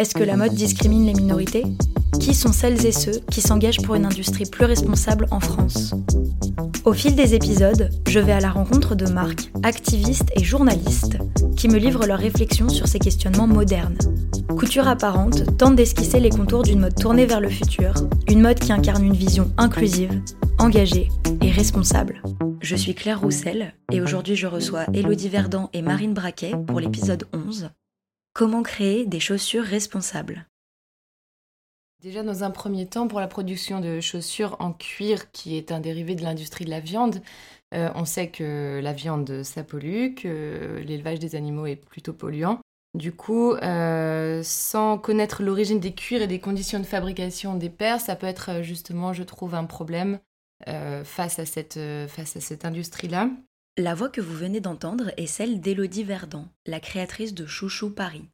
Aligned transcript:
Est-ce 0.00 0.14
que 0.14 0.24
la 0.24 0.38
mode 0.38 0.54
discrimine 0.54 1.04
les 1.04 1.12
minorités? 1.12 1.62
Qui 2.18 2.32
sont 2.32 2.54
celles 2.54 2.86
et 2.86 2.90
ceux 2.90 3.20
qui 3.30 3.42
s'engagent 3.42 3.82
pour 3.82 3.96
une 3.96 4.06
industrie 4.06 4.46
plus 4.46 4.64
responsable 4.64 5.26
en 5.30 5.40
France? 5.40 5.92
Au 6.86 6.94
fil 6.94 7.14
des 7.14 7.34
épisodes, 7.34 7.90
je 8.08 8.18
vais 8.18 8.32
à 8.32 8.40
la 8.40 8.48
rencontre 8.48 8.94
de 8.94 9.04
marques, 9.10 9.52
activistes 9.62 10.30
et 10.34 10.42
journalistes 10.42 11.18
qui 11.54 11.68
me 11.68 11.76
livrent 11.76 12.06
leurs 12.06 12.18
réflexions 12.18 12.70
sur 12.70 12.88
ces 12.88 12.98
questionnements 12.98 13.46
modernes. 13.46 13.98
Couture 14.48 14.88
apparente 14.88 15.58
tente 15.58 15.76
d'esquisser 15.76 16.18
les 16.18 16.30
contours 16.30 16.62
d'une 16.62 16.80
mode 16.80 16.98
tournée 16.98 17.26
vers 17.26 17.42
le 17.42 17.50
futur, 17.50 17.92
une 18.26 18.40
mode 18.40 18.58
qui 18.58 18.72
incarne 18.72 19.04
une 19.04 19.12
vision 19.12 19.52
inclusive, 19.58 20.22
engagée 20.58 21.10
et 21.42 21.50
responsable. 21.50 22.22
Je 22.62 22.74
suis 22.74 22.94
Claire 22.94 23.20
Roussel 23.20 23.74
et 23.92 24.00
aujourd'hui 24.00 24.34
je 24.34 24.46
reçois 24.46 24.86
Elodie 24.94 25.28
Verdant 25.28 25.68
et 25.74 25.82
Marine 25.82 26.14
Braquet 26.14 26.54
pour 26.66 26.80
l'épisode 26.80 27.24
11 27.34 27.68
Comment 28.32 28.62
créer 28.62 29.06
des 29.06 29.20
chaussures 29.20 29.64
responsables? 29.64 30.46
Déjà, 32.00 32.22
dans 32.22 32.44
un 32.44 32.50
premier 32.50 32.86
temps, 32.86 33.08
pour 33.08 33.20
la 33.20 33.26
production 33.26 33.80
de 33.80 34.00
chaussures 34.00 34.56
en 34.60 34.72
cuir, 34.72 35.30
qui 35.32 35.56
est 35.56 35.70
un 35.70 35.80
dérivé 35.80 36.14
de 36.14 36.22
l'industrie 36.22 36.64
de 36.64 36.70
la 36.70 36.80
viande, 36.80 37.20
euh, 37.74 37.90
on 37.94 38.04
sait 38.04 38.28
que 38.28 38.80
la 38.82 38.92
viande, 38.92 39.42
ça 39.42 39.64
pollue, 39.64 40.14
que 40.14 40.80
l'élevage 40.86 41.18
des 41.18 41.34
animaux 41.34 41.66
est 41.66 41.76
plutôt 41.76 42.14
polluant. 42.14 42.60
Du 42.94 43.12
coup, 43.12 43.52
euh, 43.52 44.42
sans 44.42 44.96
connaître 44.96 45.42
l'origine 45.42 45.78
des 45.78 45.94
cuirs 45.94 46.22
et 46.22 46.26
des 46.26 46.40
conditions 46.40 46.78
de 46.78 46.84
fabrication 46.84 47.54
des 47.56 47.68
paires, 47.68 48.00
ça 48.00 48.16
peut 48.16 48.26
être 48.26 48.50
euh, 48.50 48.62
justement, 48.62 49.12
je 49.12 49.22
trouve, 49.22 49.54
un 49.54 49.64
problème 49.64 50.20
face 51.04 51.38
à 51.38 51.46
cette 51.46 52.64
industrie-là. 52.66 53.30
La 53.76 53.94
voix 53.94 54.08
que 54.08 54.20
vous 54.20 54.34
venez 54.34 54.60
d'entendre 54.60 55.12
est 55.16 55.28
celle 55.28 55.60
d'Élodie 55.60 56.02
Verdant, 56.02 56.48
la 56.66 56.80
créatrice 56.80 57.34
de 57.34 57.46
Chouchou 57.46 57.90
Paris. 57.90 58.28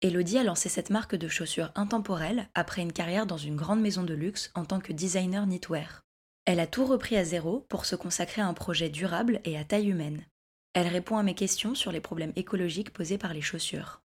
Élodie 0.00 0.38
a 0.38 0.44
lancé 0.44 0.68
cette 0.68 0.90
marque 0.90 1.16
de 1.16 1.26
chaussures 1.26 1.72
intemporelles 1.74 2.48
après 2.54 2.82
une 2.82 2.92
carrière 2.92 3.26
dans 3.26 3.36
une 3.36 3.56
grande 3.56 3.80
maison 3.80 4.04
de 4.04 4.14
luxe 4.14 4.52
en 4.54 4.64
tant 4.64 4.78
que 4.78 4.92
designer 4.92 5.44
knitwear. 5.44 6.04
Elle 6.44 6.60
a 6.60 6.68
tout 6.68 6.86
repris 6.86 7.16
à 7.16 7.24
zéro 7.24 7.66
pour 7.68 7.84
se 7.84 7.96
consacrer 7.96 8.42
à 8.42 8.46
un 8.46 8.54
projet 8.54 8.88
durable 8.88 9.40
et 9.44 9.58
à 9.58 9.64
taille 9.64 9.88
humaine. 9.90 10.24
Elle 10.72 10.86
répond 10.86 11.16
à 11.16 11.24
mes 11.24 11.34
questions 11.34 11.74
sur 11.74 11.90
les 11.90 12.00
problèmes 12.00 12.32
écologiques 12.36 12.92
posés 12.92 13.18
par 13.18 13.34
les 13.34 13.42
chaussures. 13.42 14.02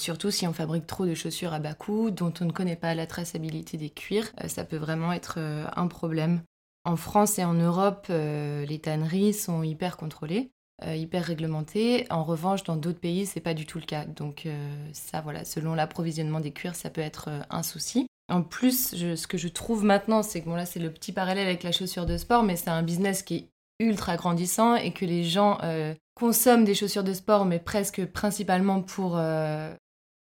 Surtout 0.00 0.30
si 0.30 0.46
on 0.46 0.52
fabrique 0.52 0.86
trop 0.86 1.06
de 1.06 1.14
chaussures 1.14 1.52
à 1.52 1.58
bas 1.58 1.74
coût, 1.74 2.12
dont 2.12 2.32
on 2.40 2.44
ne 2.44 2.52
connaît 2.52 2.76
pas 2.76 2.94
la 2.94 3.08
traçabilité 3.08 3.78
des 3.78 3.90
cuirs, 3.90 4.30
euh, 4.44 4.48
ça 4.48 4.64
peut 4.64 4.76
vraiment 4.76 5.12
être 5.12 5.38
euh, 5.38 5.66
un 5.74 5.88
problème. 5.88 6.42
En 6.86 6.96
France 6.96 7.38
et 7.38 7.44
en 7.44 7.52
Europe, 7.52 8.06
euh, 8.10 8.64
les 8.64 8.78
tanneries 8.78 9.34
sont 9.34 9.62
hyper 9.62 9.96
contrôlées, 9.96 10.50
hyper 10.86 11.24
réglementées. 11.24 12.06
En 12.10 12.22
revanche, 12.22 12.62
dans 12.64 12.76
d'autres 12.76 13.00
pays, 13.00 13.26
c'est 13.26 13.40
pas 13.40 13.54
du 13.54 13.66
tout 13.66 13.78
le 13.78 13.86
cas. 13.86 14.04
Donc 14.04 14.46
ça, 14.92 15.22
voilà, 15.22 15.44
selon 15.46 15.74
l'approvisionnement 15.74 16.38
des 16.38 16.52
cuirs, 16.52 16.74
ça 16.74 16.90
peut 16.90 17.00
être 17.00 17.30
un 17.48 17.62
souci. 17.62 18.06
En 18.28 18.42
plus, 18.42 18.94
ce 18.94 19.26
que 19.26 19.38
je 19.38 19.48
trouve 19.48 19.84
maintenant, 19.84 20.22
c'est 20.22 20.42
que 20.42 20.46
bon 20.46 20.54
là, 20.54 20.66
c'est 20.66 20.80
le 20.80 20.90
petit 20.90 21.12
parallèle 21.12 21.46
avec 21.46 21.62
la 21.62 21.72
chaussure 21.72 22.04
de 22.04 22.18
sport, 22.18 22.42
mais 22.42 22.56
c'est 22.56 22.68
un 22.68 22.82
business 22.82 23.22
qui 23.22 23.36
est 23.36 23.48
ultra 23.78 24.16
grandissant 24.16 24.74
et 24.74 24.92
que 24.92 25.04
les 25.04 25.24
gens 25.24 25.58
euh, 25.62 25.94
consomment 26.14 26.64
des 26.64 26.74
chaussures 26.74 27.04
de 27.04 27.12
sport, 27.12 27.44
mais 27.44 27.58
presque 27.58 28.04
principalement 28.06 28.82
pour 28.82 29.16
euh, 29.16 29.72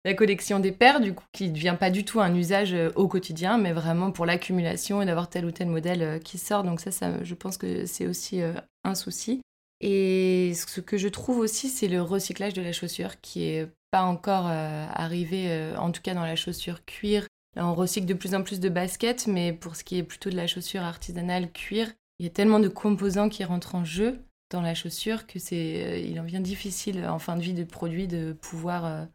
la 0.07 0.13
collection 0.13 0.59
des 0.59 0.71
paires, 0.71 0.99
du 0.99 1.13
coup, 1.13 1.25
qui 1.33 1.49
ne 1.49 1.53
devient 1.53 1.75
pas 1.79 1.91
du 1.91 2.05
tout 2.05 2.21
un 2.21 2.33
usage 2.33 2.73
euh, 2.73 2.91
au 2.95 3.07
quotidien, 3.07 3.57
mais 3.57 3.73
vraiment 3.73 4.11
pour 4.11 4.25
l'accumulation 4.25 5.01
et 5.01 5.05
d'avoir 5.05 5.29
tel 5.29 5.45
ou 5.45 5.51
tel 5.51 5.67
modèle 5.67 6.19
qui 6.23 6.37
sort. 6.37 6.63
Donc 6.63 6.79
ça, 6.79 6.91
je 7.23 7.35
pense 7.35 7.57
que 7.57 7.85
c'est 7.85 8.07
aussi 8.07 8.41
un 8.83 8.95
souci. 8.95 9.41
Et 9.81 10.53
ce 10.55 10.81
que 10.81 10.97
je 10.97 11.07
trouve 11.07 11.39
aussi, 11.39 11.69
c'est 11.69 11.87
le 11.87 12.01
recyclage 12.01 12.53
de 12.53 12.61
la 12.61 12.71
chaussure 12.71 13.21
qui 13.21 13.43
est 13.43 13.67
pas 13.91 14.03
encore 14.03 14.47
arrivé, 14.47 15.71
en 15.77 15.91
tout 15.91 16.01
cas 16.01 16.13
dans 16.13 16.25
la 16.25 16.35
chaussure 16.35 16.83
cuir. 16.85 17.27
on 17.55 17.75
recycle 17.75 18.07
de 18.07 18.13
plus 18.13 18.33
en 18.33 18.43
plus 18.43 18.59
de 18.59 18.69
baskets, 18.69 19.27
mais 19.27 19.53
pour 19.53 19.75
ce 19.75 19.83
qui 19.83 19.97
est 19.97 20.03
plutôt 20.03 20.29
de 20.29 20.35
la 20.35 20.47
chaussure 20.47 20.81
artisanale 20.81 21.51
cuir, 21.51 21.91
il 22.19 22.25
y 22.25 22.29
a 22.29 22.31
tellement 22.31 22.59
de 22.59 22.67
composants 22.67 23.29
qui 23.29 23.43
rentrent 23.43 23.75
en 23.75 23.85
jeu 23.85 24.19
dans 24.49 24.61
la 24.61 24.73
chaussure 24.73 25.27
que 25.27 25.39
c'est, 25.39 25.85
euh, 25.85 25.97
il 25.99 26.19
en 26.19 26.23
vient 26.23 26.39
difficile 26.39 27.05
en 27.05 27.19
fin 27.19 27.35
de 27.35 27.41
vie 27.41 27.53
de 27.53 27.63
produit 27.63 28.07
de 28.07 28.33
pouvoir 28.33 28.85
euh, 28.85 29.05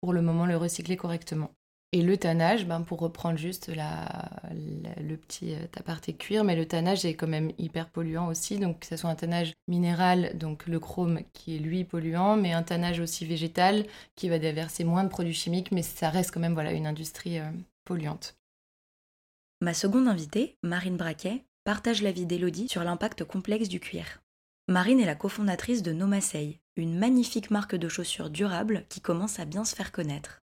pour 0.00 0.12
le 0.12 0.22
moment 0.22 0.46
le 0.46 0.56
recycler 0.56 0.96
correctement. 0.96 1.50
Et 1.92 2.02
le 2.02 2.16
tannage, 2.16 2.66
ben 2.66 2.82
pour 2.82 3.00
reprendre 3.00 3.36
juste 3.36 3.68
la, 3.68 4.06
le 5.00 5.16
petit 5.16 5.54
euh, 5.54 5.66
aparté 5.76 6.14
cuir, 6.14 6.44
mais 6.44 6.54
le 6.54 6.66
tannage 6.66 7.04
est 7.04 7.14
quand 7.14 7.26
même 7.26 7.50
hyper 7.58 7.88
polluant 7.88 8.28
aussi, 8.28 8.58
donc 8.58 8.80
que 8.80 8.86
ce 8.86 8.96
soit 8.96 9.10
un 9.10 9.16
tannage 9.16 9.54
minéral, 9.66 10.38
donc 10.38 10.68
le 10.68 10.78
chrome 10.78 11.20
qui 11.32 11.56
est 11.56 11.58
lui 11.58 11.82
polluant, 11.82 12.36
mais 12.36 12.52
un 12.52 12.62
tannage 12.62 13.00
aussi 13.00 13.26
végétal 13.26 13.86
qui 14.14 14.28
va 14.28 14.38
déverser 14.38 14.84
moins 14.84 15.02
de 15.02 15.08
produits 15.08 15.34
chimiques, 15.34 15.72
mais 15.72 15.82
ça 15.82 16.10
reste 16.10 16.30
quand 16.32 16.38
même 16.38 16.54
voilà 16.54 16.72
une 16.72 16.86
industrie 16.86 17.40
polluante. 17.84 18.36
Ma 19.60 19.74
seconde 19.74 20.06
invitée, 20.06 20.56
Marine 20.62 20.96
Braquet, 20.96 21.44
partage 21.64 22.02
l'avis 22.02 22.24
d'Elodie 22.24 22.68
sur 22.68 22.84
l'impact 22.84 23.24
complexe 23.24 23.68
du 23.68 23.80
cuir. 23.80 24.22
Marine 24.68 25.00
est 25.00 25.06
la 25.06 25.16
cofondatrice 25.16 25.82
de 25.82 25.92
Nomasei, 25.92 26.60
une 26.80 26.98
magnifique 26.98 27.50
marque 27.50 27.76
de 27.76 27.88
chaussures 27.88 28.30
durables 28.30 28.84
qui 28.88 29.00
commence 29.00 29.38
à 29.38 29.44
bien 29.44 29.64
se 29.64 29.76
faire 29.76 29.92
connaître. 29.92 30.40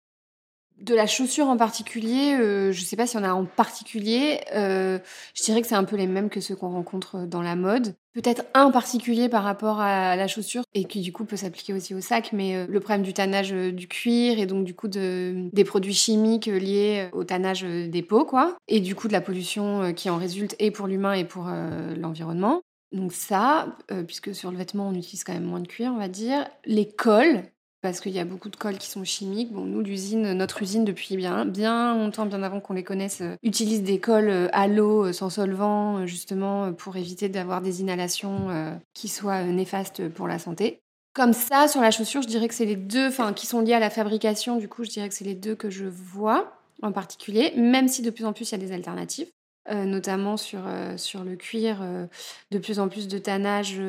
De 0.81 0.95
la 0.95 1.05
chaussure 1.05 1.47
en 1.47 1.55
particulier, 1.55 2.33
euh, 2.33 2.71
je 2.71 2.81
ne 2.81 2.85
sais 2.85 2.95
pas 2.95 3.05
si 3.05 3.15
on 3.15 3.23
a 3.23 3.31
en 3.31 3.45
particulier, 3.45 4.41
euh, 4.55 4.97
je 5.35 5.43
dirais 5.43 5.61
que 5.61 5.67
c'est 5.67 5.75
un 5.75 5.83
peu 5.83 5.95
les 5.95 6.07
mêmes 6.07 6.29
que 6.29 6.41
ceux 6.41 6.55
qu'on 6.55 6.71
rencontre 6.71 7.27
dans 7.27 7.43
la 7.43 7.55
mode. 7.55 7.95
Peut-être 8.13 8.43
un 8.53 8.71
particulier 8.71 9.29
par 9.29 9.43
rapport 9.43 9.79
à 9.79 10.15
la 10.15 10.27
chaussure 10.27 10.63
et 10.73 10.85
qui 10.85 11.01
du 11.01 11.13
coup 11.13 11.25
peut 11.25 11.37
s'appliquer 11.37 11.73
aussi 11.73 11.93
au 11.93 12.01
sac, 12.01 12.31
mais 12.33 12.55
euh, 12.55 12.65
le 12.67 12.79
problème 12.79 13.03
du 13.03 13.13
tannage 13.13 13.51
du 13.51 13.87
cuir 13.87 14.39
et 14.39 14.45
donc 14.45 14.65
du 14.65 14.73
coup 14.73 14.87
de, 14.87 15.47
des 15.53 15.63
produits 15.63 15.93
chimiques 15.93 16.47
liés 16.47 17.07
au 17.13 17.23
tannage 17.23 17.61
des 17.61 18.01
peaux, 18.01 18.25
quoi. 18.25 18.57
Et 18.67 18.79
du 18.79 18.95
coup 18.95 19.07
de 19.07 19.13
la 19.13 19.21
pollution 19.21 19.93
qui 19.93 20.09
en 20.09 20.17
résulte 20.17 20.55
et 20.59 20.71
pour 20.71 20.87
l'humain 20.87 21.13
et 21.13 21.23
pour 21.23 21.45
l'environnement. 21.45 22.61
Donc 22.93 23.11
ça, 23.11 23.75
puisque 24.07 24.33
sur 24.33 24.51
le 24.51 24.57
vêtement 24.57 24.87
on 24.87 24.93
utilise 24.93 25.23
quand 25.23 25.33
même 25.33 25.43
moins 25.43 25.59
de 25.59 25.67
cuir, 25.67 25.91
on 25.93 25.97
va 25.97 26.07
dire. 26.07 26.47
Les 26.65 26.87
cols, 26.87 27.43
parce 27.83 27.99
qu'il 27.99 28.13
y 28.13 28.19
a 28.19 28.25
beaucoup 28.25 28.47
de 28.47 28.55
cols 28.55 28.77
qui 28.77 28.89
sont 28.89 29.03
chimiques. 29.03 29.51
Bon, 29.51 29.65
nous, 29.65 29.81
l'usine, 29.81 30.31
notre 30.33 30.61
usine, 30.61 30.85
depuis 30.85 31.17
bien, 31.17 31.45
bien 31.45 31.95
longtemps, 31.97 32.25
bien 32.25 32.41
avant 32.41 32.61
qu'on 32.61 32.73
les 32.73 32.83
connaisse, 32.83 33.19
euh, 33.19 33.35
utilise 33.43 33.83
des 33.83 33.99
cols 33.99 34.29
euh, 34.29 34.47
à 34.53 34.67
l'eau, 34.67 35.07
euh, 35.07 35.11
sans 35.11 35.29
solvant, 35.29 36.07
justement, 36.07 36.71
pour 36.71 36.95
éviter 36.95 37.27
d'avoir 37.27 37.61
des 37.61 37.81
inhalations 37.81 38.47
qui 38.93 39.09
soient 39.09 39.43
néfastes 39.43 40.07
pour 40.07 40.29
la 40.29 40.39
santé. 40.39 40.79
Comme 41.13 41.33
ça, 41.33 41.67
sur 41.67 41.81
la 41.81 41.91
chaussure, 41.91 42.21
je 42.21 42.27
dirais 42.27 42.47
que 42.47 42.53
c'est 42.55 42.65
les 42.65 42.77
deux, 42.77 43.09
enfin, 43.09 43.33
qui 43.33 43.45
sont 43.45 43.59
liés 43.59 43.73
à 43.73 43.79
la 43.79 43.89
fabrication, 43.89 44.55
du 44.55 44.69
coup, 44.69 44.85
je 44.85 44.89
dirais 44.89 45.09
que 45.09 45.15
c'est 45.15 45.25
les 45.25 45.35
deux 45.35 45.55
que 45.55 45.69
je 45.69 45.85
vois 45.85 46.53
en 46.81 46.93
particulier, 46.93 47.51
même 47.57 47.89
si 47.89 48.01
de 48.01 48.09
plus 48.09 48.25
en 48.25 48.31
plus 48.31 48.49
il 48.49 48.53
y 48.53 48.55
a 48.55 48.65
des 48.65 48.71
alternatives. 48.71 49.27
Euh, 49.69 49.85
notamment 49.85 50.35
sur, 50.35 50.67
euh, 50.67 50.97
sur 50.97 51.23
le 51.23 51.37
cuir, 51.37 51.79
euh, 51.81 52.05
de 52.51 52.59
plus 52.59 52.79
en 52.79 52.89
plus 52.89 53.07
de 53.07 53.17
tannage 53.17 53.79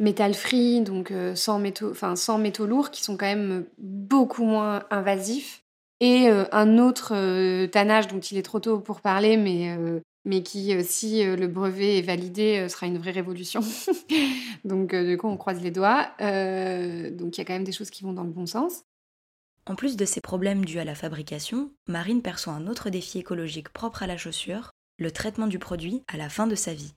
métal 0.00 0.34
free, 0.34 0.80
donc 0.80 1.12
sans, 1.36 1.60
métaux, 1.60 1.94
sans 1.94 2.38
métaux 2.38 2.66
lourds, 2.66 2.90
qui 2.90 3.04
sont 3.04 3.16
quand 3.16 3.26
même 3.26 3.64
beaucoup 3.78 4.44
moins 4.44 4.82
invasifs. 4.90 5.62
Et 6.00 6.28
un 6.28 6.78
autre 6.78 7.66
tannage 7.66 8.08
dont 8.08 8.18
il 8.18 8.36
est 8.36 8.42
trop 8.42 8.58
tôt 8.58 8.80
pour 8.80 9.00
parler, 9.00 9.36
mais, 9.36 9.78
mais 10.24 10.42
qui, 10.42 10.74
si 10.82 11.22
le 11.22 11.46
brevet 11.46 11.98
est 11.98 12.02
validé, 12.02 12.68
sera 12.68 12.88
une 12.88 12.98
vraie 12.98 13.12
révolution. 13.12 13.60
donc 14.64 14.92
du 14.92 15.16
coup, 15.16 15.28
on 15.28 15.36
croise 15.36 15.62
les 15.62 15.70
doigts. 15.70 16.10
donc 16.18 17.36
il 17.36 17.38
y 17.38 17.40
a 17.40 17.44
quand 17.44 17.52
même 17.52 17.62
des 17.62 17.70
choses 17.70 17.90
qui 17.90 18.02
vont 18.02 18.12
dans 18.12 18.24
le 18.24 18.30
bon 18.30 18.46
sens. 18.46 18.82
En 19.66 19.76
plus 19.76 19.96
de 19.96 20.04
ces 20.04 20.20
problèmes 20.20 20.64
dus 20.64 20.80
à 20.80 20.84
la 20.84 20.96
fabrication, 20.96 21.70
Marine 21.86 22.20
perçoit 22.20 22.54
un 22.54 22.66
autre 22.66 22.90
défi 22.90 23.20
écologique 23.20 23.68
propre 23.68 24.02
à 24.02 24.08
la 24.08 24.16
chaussure, 24.16 24.72
le 25.02 25.10
traitement 25.10 25.46
du 25.46 25.58
produit 25.58 26.02
à 26.08 26.16
la 26.16 26.28
fin 26.28 26.46
de 26.46 26.54
sa 26.54 26.72
vie. 26.72 26.94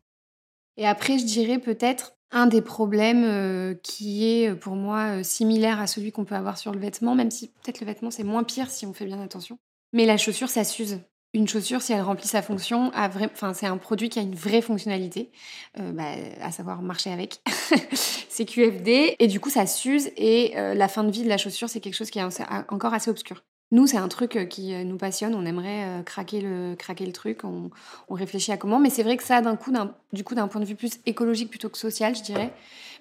Et 0.77 0.87
après, 0.87 1.17
je 1.17 1.25
dirais 1.25 1.59
peut-être 1.59 2.15
un 2.31 2.47
des 2.47 2.61
problèmes 2.61 3.23
euh, 3.23 3.75
qui 3.81 4.27
est 4.27 4.49
euh, 4.49 4.55
pour 4.55 4.75
moi 4.75 5.19
euh, 5.19 5.23
similaire 5.23 5.79
à 5.79 5.87
celui 5.87 6.11
qu'on 6.11 6.25
peut 6.25 6.35
avoir 6.35 6.57
sur 6.57 6.73
le 6.73 6.79
vêtement, 6.79 7.15
même 7.15 7.31
si 7.31 7.47
peut-être 7.47 7.79
le 7.79 7.85
vêtement 7.85 8.11
c'est 8.11 8.23
moins 8.23 8.43
pire 8.43 8.69
si 8.69 8.85
on 8.85 8.93
fait 8.93 9.05
bien 9.05 9.21
attention. 9.21 9.57
Mais 9.93 10.05
la 10.05 10.17
chaussure, 10.17 10.49
ça 10.49 10.63
s'use. 10.63 10.99
Une 11.33 11.47
chaussure, 11.47 11.81
si 11.81 11.91
elle 11.91 12.01
remplit 12.01 12.27
sa 12.27 12.41
fonction, 12.41 12.91
enfin, 12.95 13.53
c'est 13.53 13.65
un 13.65 13.77
produit 13.77 14.07
qui 14.07 14.19
a 14.19 14.21
une 14.21 14.35
vraie 14.35 14.61
fonctionnalité, 14.61 15.31
bah, 15.77 16.13
à 16.41 16.49
savoir 16.49 16.81
marcher 16.81 17.11
avec. 17.11 17.41
c'est 18.29 18.45
QFD, 18.45 19.17
et 19.19 19.27
du 19.27 19.41
coup, 19.41 19.49
ça 19.49 19.65
s'use, 19.65 20.11
et 20.15 20.53
la 20.55 20.87
fin 20.87 21.03
de 21.03 21.11
vie 21.11 21.23
de 21.23 21.27
la 21.27 21.37
chaussure, 21.37 21.67
c'est 21.67 21.81
quelque 21.81 21.95
chose 21.95 22.09
qui 22.09 22.19
est 22.19 22.23
encore 22.69 22.93
assez 22.93 23.11
obscur. 23.11 23.43
Nous, 23.75 23.87
c'est 23.87 23.97
un 23.97 24.07
truc 24.07 24.47
qui 24.49 24.73
nous 24.85 24.97
passionne. 24.97 25.35
On 25.35 25.45
aimerait 25.45 26.01
craquer 26.05 26.39
le, 26.39 26.75
craquer 26.75 27.05
le 27.05 27.11
truc. 27.11 27.43
On, 27.43 27.69
réfléchit 28.09 28.53
à 28.53 28.57
comment. 28.57 28.79
Mais 28.79 28.89
c'est 28.89 29.03
vrai 29.03 29.17
que 29.17 29.23
ça, 29.23 29.41
d'un 29.41 29.57
coup, 29.57 29.73
du 30.13 30.23
coup, 30.23 30.33
d'un 30.33 30.47
point 30.47 30.61
de 30.61 30.65
vue 30.65 30.75
plus 30.75 30.91
écologique 31.05 31.49
plutôt 31.49 31.67
que 31.67 31.77
social, 31.77 32.15
je 32.15 32.23
dirais. 32.23 32.53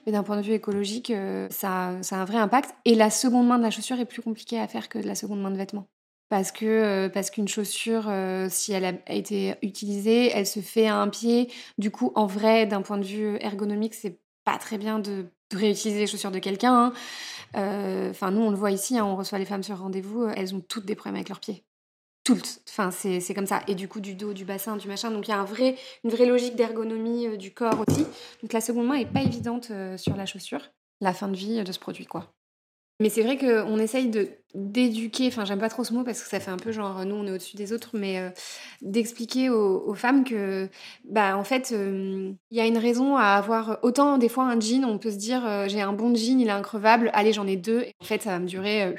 Mais 0.04 0.10
d'un 0.10 0.24
point 0.24 0.36
de 0.36 0.42
vue 0.42 0.52
écologique, 0.52 1.12
ça, 1.50 1.90
a 2.10 2.16
un 2.16 2.24
vrai 2.24 2.38
impact. 2.38 2.74
Et 2.84 2.96
la 2.96 3.10
seconde 3.10 3.46
main 3.46 3.58
de 3.58 3.62
la 3.62 3.70
chaussure 3.70 4.00
est 4.00 4.04
plus 4.04 4.20
compliquée 4.20 4.58
à 4.58 4.66
faire 4.66 4.88
que 4.88 4.98
de 4.98 5.06
la 5.06 5.14
seconde 5.14 5.40
main 5.40 5.52
de 5.52 5.56
vêtements 5.56 5.86
parce 6.34 6.50
que 6.50 6.66
euh, 6.66 7.08
parce 7.08 7.30
qu'une 7.30 7.46
chaussure, 7.46 8.06
euh, 8.08 8.48
si 8.50 8.72
elle 8.72 8.84
a 8.84 9.12
été 9.12 9.54
utilisée, 9.62 10.30
elle 10.34 10.48
se 10.48 10.58
fait 10.58 10.88
à 10.88 10.96
un 10.96 11.08
pied. 11.08 11.48
Du 11.78 11.92
coup, 11.92 12.10
en 12.16 12.26
vrai, 12.26 12.66
d'un 12.66 12.82
point 12.82 12.98
de 12.98 13.04
vue 13.04 13.36
ergonomique, 13.40 13.94
c'est 13.94 14.18
pas 14.44 14.58
très 14.58 14.78
bien 14.78 14.98
de, 14.98 15.26
réutiliser 15.52 16.00
les 16.00 16.06
chaussures 16.08 16.32
de 16.32 16.40
quelqu'un. 16.40 16.74
Hein. 16.74 16.92
Euh, 17.56 18.10
enfin, 18.10 18.30
nous, 18.30 18.42
on 18.42 18.50
le 18.50 18.56
voit 18.56 18.70
ici, 18.70 18.98
hein, 18.98 19.04
on 19.04 19.16
reçoit 19.16 19.38
les 19.38 19.44
femmes 19.44 19.62
sur 19.62 19.78
rendez-vous, 19.78 20.26
elles 20.28 20.54
ont 20.54 20.60
toutes 20.60 20.86
des 20.86 20.94
problèmes 20.94 21.16
avec 21.16 21.28
leurs 21.28 21.40
pieds. 21.40 21.64
Toutes. 22.24 22.60
Enfin, 22.68 22.90
c'est 22.90 23.34
comme 23.34 23.46
ça. 23.46 23.62
Et 23.68 23.74
du 23.74 23.86
coup, 23.86 24.00
du 24.00 24.14
dos, 24.14 24.32
du 24.32 24.44
bassin, 24.44 24.76
du 24.76 24.88
machin. 24.88 25.10
Donc, 25.10 25.28
il 25.28 25.30
y 25.30 25.34
a 25.34 25.38
un 25.38 25.44
vrai, 25.44 25.76
une 26.04 26.10
vraie 26.10 26.26
logique 26.26 26.56
d'ergonomie 26.56 27.36
du 27.36 27.52
corps 27.52 27.84
aussi. 27.86 28.06
Donc, 28.42 28.52
la 28.52 28.60
seconde 28.62 28.86
main 28.86 28.94
est 28.94 29.06
pas 29.06 29.22
évidente 29.22 29.70
sur 29.96 30.16
la 30.16 30.24
chaussure. 30.24 30.70
La 31.00 31.12
fin 31.12 31.28
de 31.28 31.36
vie 31.36 31.62
de 31.62 31.72
ce 31.72 31.78
produit, 31.78 32.06
quoi. 32.06 32.33
Mais 33.00 33.08
c'est 33.08 33.22
vrai 33.22 33.36
qu'on 33.38 33.78
essaye 33.78 34.08
de 34.08 34.28
d'éduquer, 34.54 35.26
enfin 35.26 35.44
j'aime 35.44 35.58
pas 35.58 35.68
trop 35.68 35.82
ce 35.82 35.92
mot 35.92 36.04
parce 36.04 36.22
que 36.22 36.28
ça 36.28 36.38
fait 36.38 36.50
un 36.52 36.56
peu 36.56 36.70
genre 36.70 37.04
nous 37.04 37.16
on 37.16 37.26
est 37.26 37.32
au-dessus 37.32 37.56
des 37.56 37.72
autres, 37.72 37.90
mais 37.94 38.20
euh, 38.20 38.30
d'expliquer 38.82 39.50
aux, 39.50 39.94
femmes 39.94 40.22
que 40.22 40.68
bah 41.04 41.36
en 41.36 41.42
fait 41.42 41.72
euh, 41.72 42.32
il 42.52 42.56
y 42.56 42.60
a 42.60 42.66
une 42.66 42.78
raison 42.78 43.16
à 43.16 43.24
avoir 43.30 43.78
autant 43.82 44.16
des 44.16 44.28
fois 44.28 44.44
un 44.44 44.60
jean, 44.60 44.84
on 44.84 44.98
peut 44.98 45.10
se 45.10 45.16
dire 45.16 45.44
euh, 45.44 45.66
j'ai 45.68 45.80
un 45.80 45.92
bon 45.92 46.14
jean, 46.14 46.38
il 46.40 46.46
est 46.46 46.50
increvable, 46.52 47.10
allez 47.14 47.32
j'en 47.32 47.48
ai 47.48 47.56
deux, 47.56 47.80
et 47.80 47.94
en 48.00 48.04
fait 48.04 48.22
ça 48.22 48.30
va 48.30 48.38
me 48.38 48.46
durer. 48.46 48.94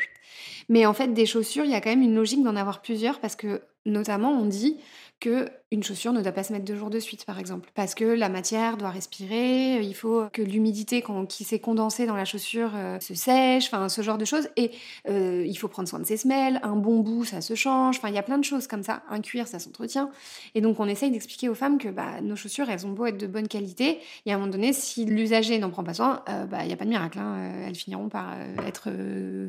Mais 0.67 0.85
en 0.85 0.93
fait 0.93 1.13
des 1.13 1.25
chaussures, 1.25 1.63
il 1.63 1.71
y 1.71 1.75
a 1.75 1.81
quand 1.81 1.89
même 1.89 2.01
une 2.01 2.15
logique 2.15 2.43
d'en 2.43 2.55
avoir 2.57 2.81
plusieurs 2.81 3.19
parce 3.19 3.37
que 3.37 3.61
notamment 3.85 4.31
on 4.31 4.45
dit 4.45 4.77
que 5.19 5.49
une 5.71 5.83
chaussure 5.83 6.13
ne 6.13 6.21
doit 6.21 6.31
pas 6.31 6.43
se 6.43 6.53
mettre 6.53 6.65
deux 6.65 6.75
jours 6.75 6.89
de 6.89 6.99
suite, 6.99 7.25
par 7.25 7.39
exemple, 7.39 7.69
parce 7.73 7.95
que 7.95 8.05
la 8.05 8.29
matière 8.29 8.77
doit 8.77 8.89
respirer, 8.89 9.81
il 9.81 9.95
faut 9.95 10.25
que 10.31 10.41
l'humidité 10.41 11.03
qui 11.27 11.43
s'est 11.43 11.59
condensée 11.59 12.05
dans 12.05 12.15
la 12.15 12.25
chaussure 12.25 12.71
euh, 12.75 12.99
se 12.99 13.13
sèche, 13.13 13.65
enfin 13.65 13.89
ce 13.89 14.01
genre 14.01 14.17
de 14.17 14.25
choses. 14.25 14.49
Et 14.55 14.71
euh, 15.09 15.43
il 15.45 15.55
faut 15.57 15.67
prendre 15.67 15.89
soin 15.89 15.99
de 15.99 16.05
ses 16.05 16.17
semelles, 16.17 16.59
un 16.63 16.75
bon 16.75 16.99
bout, 16.99 17.25
ça 17.25 17.41
se 17.41 17.55
change, 17.55 17.97
enfin 17.97 18.09
il 18.09 18.15
y 18.15 18.17
a 18.17 18.23
plein 18.23 18.37
de 18.37 18.43
choses 18.43 18.67
comme 18.67 18.83
ça. 18.83 19.03
Un 19.09 19.21
cuir, 19.21 19.47
ça 19.47 19.59
s'entretient. 19.59 20.11
Et 20.53 20.61
donc 20.61 20.79
on 20.79 20.87
essaye 20.87 21.11
d'expliquer 21.11 21.49
aux 21.49 21.55
femmes 21.55 21.77
que 21.77 21.89
bah, 21.89 22.21
nos 22.21 22.35
chaussures, 22.35 22.69
elles 22.69 22.85
ont 22.85 22.91
beau 22.91 23.05
être 23.05 23.17
de 23.17 23.27
bonne 23.27 23.47
qualité, 23.47 23.99
et 24.25 24.31
à 24.31 24.35
un 24.35 24.37
moment 24.37 24.51
donné, 24.51 24.73
si 24.73 25.05
l'usager 25.05 25.57
n'en 25.59 25.69
prend 25.69 25.83
pas 25.83 25.93
soin, 25.93 26.23
euh, 26.29 26.45
bah, 26.45 26.59
il 26.63 26.67
n'y 26.67 26.73
a 26.73 26.77
pas 26.77 26.85
de 26.85 26.89
miracle, 26.89 27.19
hein, 27.19 27.65
elles 27.65 27.75
finiront 27.75 28.09
par 28.09 28.35
être 28.65 28.89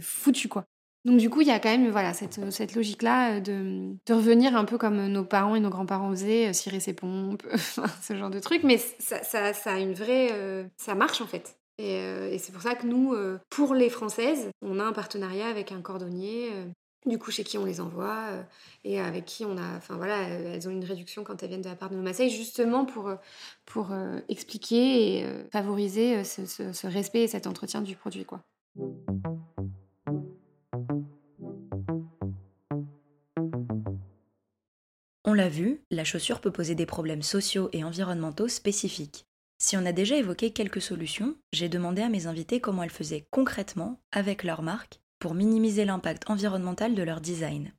foutues, 0.00 0.48
quoi. 0.48 0.66
Donc 1.06 1.18
du 1.18 1.30
coup, 1.30 1.40
il 1.40 1.46
y 1.46 1.52
a 1.52 1.60
quand 1.60 1.70
même 1.70 1.88
voilà, 1.88 2.12
cette, 2.12 2.50
cette 2.50 2.74
logique-là 2.74 3.36
euh, 3.36 3.40
de, 3.40 4.12
revenir 4.12 4.56
un 4.56 4.64
peu 4.64 4.76
comme 4.76 5.06
nos 5.06 5.24
parents 5.24 5.54
et 5.54 5.60
nos 5.60 5.70
grands-parents 5.70 6.10
faisaient, 6.10 6.48
euh, 6.48 6.52
cirer 6.52 6.80
ses 6.80 6.94
pompes, 6.94 7.46
ce 8.02 8.16
genre 8.16 8.28
de 8.28 8.40
truc. 8.40 8.64
Mais 8.64 8.76
ça, 8.98 9.20
a 9.66 9.78
une 9.78 9.94
vraie... 9.94 10.30
Euh, 10.32 10.64
ça 10.76 10.96
marche 10.96 11.20
en 11.20 11.28
fait. 11.28 11.58
Et, 11.78 12.38
c'est 12.38 12.52
pour 12.52 12.62
ça 12.62 12.74
que 12.74 12.86
nous, 12.86 13.14
pour 13.50 13.74
les 13.74 13.90
Françaises, 13.90 14.48
on 14.62 14.80
a 14.80 14.82
un 14.82 14.92
partenariat 14.92 15.46
avec 15.46 15.72
un 15.72 15.82
cordonnier, 15.82 16.48
du 17.04 17.18
coup 17.18 17.30
chez 17.30 17.44
qui 17.44 17.58
on 17.58 17.66
les 17.66 17.82
envoie, 17.82 18.30
et 18.82 18.98
avec 18.98 19.26
qui 19.26 19.44
on 19.44 19.58
a... 19.58 19.76
Enfin 19.76 19.96
voilà, 19.96 20.22
elles 20.22 20.66
ont 20.66 20.70
une 20.70 20.86
réduction 20.86 21.22
quand 21.22 21.42
elles 21.42 21.50
viennent 21.50 21.60
de 21.60 21.68
la 21.68 21.76
part 21.76 21.90
de 21.90 21.96
nos 21.96 22.02
Marseille, 22.02 22.30
justement 22.30 22.86
pour, 22.86 23.12
pour 23.66 23.90
expliquer 24.30 25.18
et 25.18 25.26
favoriser 25.52 26.24
ce, 26.24 26.46
ce, 26.46 26.72
ce 26.72 26.86
respect 26.86 27.24
et 27.24 27.28
cet 27.28 27.46
entretien 27.46 27.82
du 27.82 27.94
produit. 27.94 28.24
quoi. 28.24 28.40
On 35.28 35.34
l'a 35.34 35.48
vu, 35.48 35.82
la 35.90 36.04
chaussure 36.04 36.40
peut 36.40 36.52
poser 36.52 36.76
des 36.76 36.86
problèmes 36.86 37.22
sociaux 37.22 37.68
et 37.72 37.82
environnementaux 37.82 38.46
spécifiques. 38.46 39.26
Si 39.58 39.76
on 39.76 39.84
a 39.84 39.90
déjà 39.90 40.16
évoqué 40.16 40.52
quelques 40.52 40.80
solutions, 40.80 41.34
j'ai 41.52 41.68
demandé 41.68 42.00
à 42.00 42.08
mes 42.08 42.28
invités 42.28 42.60
comment 42.60 42.84
elles 42.84 42.90
faisaient 42.90 43.26
concrètement, 43.32 44.00
avec 44.12 44.44
leur 44.44 44.62
marque, 44.62 45.00
pour 45.18 45.34
minimiser 45.34 45.84
l'impact 45.84 46.30
environnemental 46.30 46.94
de 46.94 47.02
leur 47.02 47.20
design. 47.20 47.72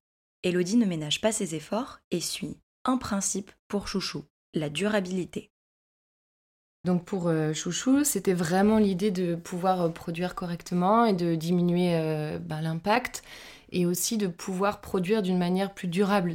Elodie 0.44 0.76
ne 0.76 0.86
ménage 0.86 1.22
pas 1.22 1.32
ses 1.32 1.56
efforts 1.56 2.00
et 2.12 2.20
suit 2.20 2.58
un 2.84 2.98
principe 2.98 3.52
pour 3.70 3.88
Chouchou, 3.88 4.26
la 4.54 4.70
durabilité. 4.70 5.50
Donc 6.84 7.06
pour 7.06 7.30
euh, 7.30 7.54
Chouchou, 7.54 8.04
c'était 8.04 8.34
vraiment 8.34 8.78
l'idée 8.78 9.12
de 9.12 9.36
pouvoir 9.36 9.84
euh, 9.84 9.90
produire 9.90 10.36
correctement 10.36 11.06
et 11.06 11.14
de 11.14 11.36
diminuer 11.36 11.96
euh, 11.96 12.40
ben, 12.40 12.60
l'impact 12.60 13.24
et 13.72 13.86
aussi 13.86 14.18
de 14.18 14.28
pouvoir 14.28 14.82
produire 14.82 15.22
d'une 15.22 15.38
manière 15.38 15.74
plus 15.74 15.88
durable. 15.88 16.34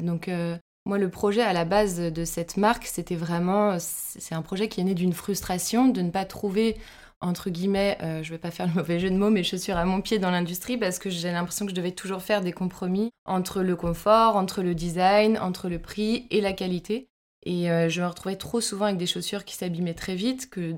Moi, 0.84 0.98
le 0.98 1.08
projet 1.08 1.42
à 1.42 1.52
la 1.52 1.64
base 1.64 1.98
de 1.98 2.24
cette 2.24 2.56
marque, 2.56 2.86
c'était 2.86 3.14
vraiment, 3.14 3.76
c'est 3.78 4.34
un 4.34 4.42
projet 4.42 4.68
qui 4.68 4.80
est 4.80 4.84
né 4.84 4.94
d'une 4.94 5.12
frustration 5.12 5.88
de 5.88 6.02
ne 6.02 6.10
pas 6.10 6.24
trouver 6.24 6.76
entre 7.22 7.50
guillemets, 7.50 7.96
euh, 8.02 8.22
je 8.22 8.30
vais 8.30 8.38
pas 8.38 8.50
faire 8.50 8.66
le 8.66 8.72
mauvais 8.74 8.98
jeu 8.98 9.08
de 9.08 9.16
mots, 9.16 9.30
mes 9.30 9.44
chaussures 9.44 9.76
à 9.76 9.84
mon 9.84 10.00
pied 10.00 10.18
dans 10.18 10.30
l'industrie 10.30 10.76
parce 10.76 10.98
que 10.98 11.08
j'ai 11.08 11.30
l'impression 11.30 11.64
que 11.64 11.70
je 11.70 11.76
devais 11.76 11.92
toujours 11.92 12.20
faire 12.20 12.40
des 12.40 12.52
compromis 12.52 13.10
entre 13.24 13.62
le 13.62 13.76
confort, 13.76 14.36
entre 14.36 14.62
le 14.62 14.74
design, 14.74 15.38
entre 15.38 15.68
le 15.68 15.78
prix 15.78 16.26
et 16.30 16.40
la 16.40 16.52
qualité. 16.52 17.08
Et 17.44 17.70
euh, 17.70 17.88
je 17.88 18.00
me 18.00 18.06
retrouvais 18.06 18.36
trop 18.36 18.60
souvent 18.60 18.84
avec 18.86 18.98
des 18.98 19.06
chaussures 19.06 19.44
qui 19.44 19.56
s'abîmaient 19.56 19.94
très 19.94 20.14
vite, 20.14 20.48
que 20.48 20.74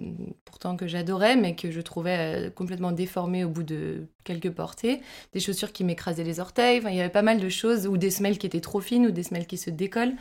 pourtant 0.47 0.77
que 0.77 0.87
j'adorais, 0.87 1.37
mais 1.37 1.55
que 1.55 1.71
je 1.71 1.81
trouvais 1.83 2.47
euh, 2.47 2.51
complètement 2.51 2.91
déformées 2.91 3.45
au 3.45 3.51
bout 3.51 3.63
de 3.63 4.07
quelques 4.25 4.51
portées. 4.51 5.03
Des 5.35 5.41
chaussures 5.41 5.73
qui 5.73 5.85
m'écrasaient 5.85 6.25
les 6.25 6.41
orteils. 6.41 6.79
Enfin, 6.79 6.89
il 6.89 6.97
y 6.97 7.01
avait 7.01 7.11
pas 7.11 7.23
mal 7.23 7.39
de 7.39 7.49
choses, 7.51 7.87
ou 7.87 7.99
des 7.99 8.11
semelles 8.11 8.39
qui 8.39 8.47
étaient 8.47 8.63
trop 8.63 8.81
fines, 8.81 9.07
ou 9.07 9.11
des 9.11 9.25
semelles 9.25 9.47
qui 9.47 9.59
se 9.59 9.69
décollent. 9.69 10.15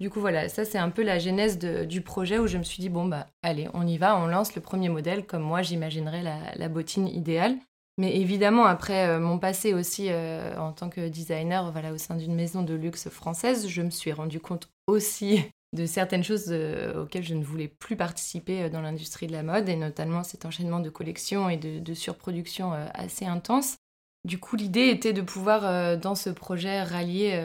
Du 0.00 0.08
coup, 0.08 0.20
voilà, 0.20 0.48
ça 0.48 0.64
c'est 0.64 0.78
un 0.78 0.88
peu 0.88 1.02
la 1.02 1.18
genèse 1.18 1.58
du 1.58 2.00
projet 2.00 2.38
où 2.38 2.46
je 2.46 2.56
me 2.56 2.62
suis 2.62 2.80
dit, 2.80 2.88
bon, 2.88 3.04
bah 3.04 3.26
allez, 3.42 3.68
on 3.74 3.86
y 3.86 3.98
va, 3.98 4.18
on 4.18 4.26
lance 4.26 4.54
le 4.54 4.62
premier 4.62 4.88
modèle, 4.88 5.26
comme 5.26 5.42
moi 5.42 5.60
j'imaginerais 5.60 6.22
la, 6.22 6.68
bottine 6.70 7.08
idéale. 7.08 7.56
Mais 7.98 8.16
évidemment, 8.16 8.64
après 8.64 9.08
euh, 9.08 9.20
mon 9.20 9.38
passé 9.38 9.74
aussi 9.74 10.08
en 10.56 10.72
tant 10.72 10.88
que 10.88 11.08
designer 11.08 11.70
voilà, 11.70 11.92
au 11.92 11.98
sein 11.98 12.14
d'une 12.14 12.34
maison 12.34 12.62
de 12.62 12.72
luxe 12.72 13.10
française, 13.10 13.68
je 13.68 13.82
me 13.82 13.90
suis 13.90 14.12
rendu 14.12 14.40
compte 14.40 14.70
aussi 14.86 15.44
de 15.72 15.86
certaines 15.86 16.24
choses 16.24 16.46
euh, 16.48 17.02
auxquelles 17.02 17.22
je 17.22 17.34
ne 17.34 17.44
voulais 17.44 17.68
plus 17.68 17.96
participer 17.96 18.64
euh, 18.64 18.68
dans 18.68 18.80
l'industrie 18.80 19.26
de 19.26 19.32
la 19.32 19.42
mode, 19.42 19.68
et 19.68 19.76
notamment 19.76 20.24
cet 20.24 20.44
enchaînement 20.44 20.80
de 20.80 20.90
collections 20.90 21.48
et 21.48 21.56
de, 21.56 21.94
surproduction 21.94 22.72
euh, 22.72 22.86
assez 22.94 23.24
intense. 23.24 23.76
Du 24.24 24.38
coup, 24.38 24.56
l'idée 24.56 24.88
était 24.88 25.12
de 25.12 25.22
pouvoir, 25.22 25.96
dans 25.96 26.14
ce 26.14 26.28
projet, 26.28 26.82
rallier 26.82 27.42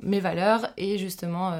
mes 0.00 0.20
valeurs 0.20 0.72
et 0.76 0.98
justement 0.98 1.52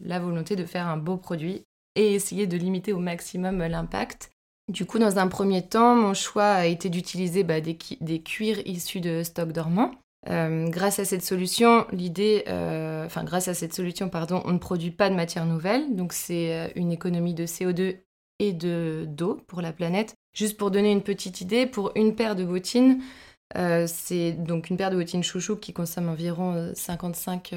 la 0.00 0.20
volonté 0.20 0.54
de 0.54 0.64
faire 0.64 0.86
un 0.86 0.96
beau 0.96 1.16
produit 1.16 1.64
et 1.96 2.14
essayer 2.14 2.46
de 2.46 2.56
limiter 2.56 2.92
au 2.92 3.00
maximum 3.00 3.58
l'impact. 3.58 4.30
Du 4.68 4.86
coup, 4.86 5.00
dans 5.00 5.18
un 5.18 5.26
premier 5.26 5.66
temps, 5.66 5.96
mon 5.96 6.14
choix 6.14 6.52
a 6.52 6.66
été 6.66 6.90
d'utiliser 6.90 7.42
bah, 7.42 7.60
des 7.60 8.22
cuirs 8.22 8.64
issus 8.66 9.00
de 9.00 9.24
stocks 9.24 9.50
dormants. 9.50 9.90
Euh, 10.28 10.68
grâce 10.68 10.98
à 10.98 11.04
cette 11.04 11.22
solution, 11.22 11.86
l'idée, 11.92 12.44
euh, 12.48 13.06
enfin 13.06 13.24
grâce 13.24 13.48
à 13.48 13.54
cette 13.54 13.74
solution, 13.74 14.08
pardon, 14.08 14.42
on 14.44 14.52
ne 14.52 14.58
produit 14.58 14.90
pas 14.90 15.08
de 15.08 15.14
matière 15.14 15.46
nouvelle, 15.46 15.94
donc 15.94 16.12
c'est 16.12 16.52
euh, 16.52 16.68
une 16.74 16.90
économie 16.90 17.34
de 17.34 17.46
CO2 17.46 17.98
et 18.38 18.52
de 18.52 19.04
d'eau 19.08 19.40
pour 19.46 19.60
la 19.62 19.72
planète. 19.72 20.14
Juste 20.34 20.56
pour 20.56 20.70
donner 20.70 20.90
une 20.90 21.02
petite 21.02 21.40
idée, 21.40 21.66
pour 21.66 21.92
une 21.94 22.14
paire 22.14 22.36
de 22.36 22.44
bottines, 22.44 23.02
c'est 23.86 24.32
donc 24.32 24.68
une 24.68 24.76
paire 24.76 24.90
de 24.90 24.96
bottines 24.96 25.22
chouchou 25.22 25.56
qui 25.56 25.72
consomme 25.72 26.10
environ 26.10 26.72
55 26.74 27.54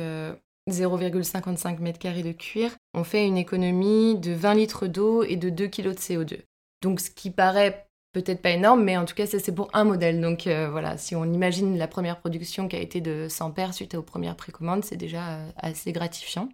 0,55 0.69 1.79
mètres 1.79 1.99
carrés 1.99 2.23
de 2.23 2.31
cuir. 2.31 2.71
On 2.93 3.03
fait 3.03 3.25
une 3.25 3.37
économie 3.37 4.17
de 4.17 4.31
20 4.31 4.53
litres 4.53 4.87
d'eau 4.87 5.23
et 5.23 5.35
de 5.35 5.49
2 5.49 5.67
kg 5.67 5.83
de 5.87 5.93
CO2. 5.93 6.39
Donc 6.81 7.01
ce 7.01 7.09
qui 7.09 7.31
paraît 7.31 7.88
peut-être 8.11 8.41
pas 8.41 8.51
énorme, 8.51 8.83
mais 8.83 8.97
en 8.97 9.05
tout 9.05 9.15
cas, 9.15 9.25
ça 9.25 9.39
c'est 9.39 9.53
pour 9.53 9.69
un 9.73 9.83
modèle. 9.83 10.21
Donc 10.21 10.47
euh, 10.47 10.69
voilà, 10.69 10.97
si 10.97 11.15
on 11.15 11.25
imagine 11.25 11.77
la 11.77 11.87
première 11.87 12.19
production 12.19 12.67
qui 12.67 12.75
a 12.75 12.79
été 12.79 13.01
de 13.01 13.27
100 13.29 13.51
paires 13.51 13.73
suite 13.73 13.95
aux 13.95 14.01
premières 14.01 14.35
précommandes, 14.35 14.83
c'est 14.83 14.97
déjà 14.97 15.29
euh, 15.29 15.49
assez 15.57 15.91
gratifiant. 15.91 16.49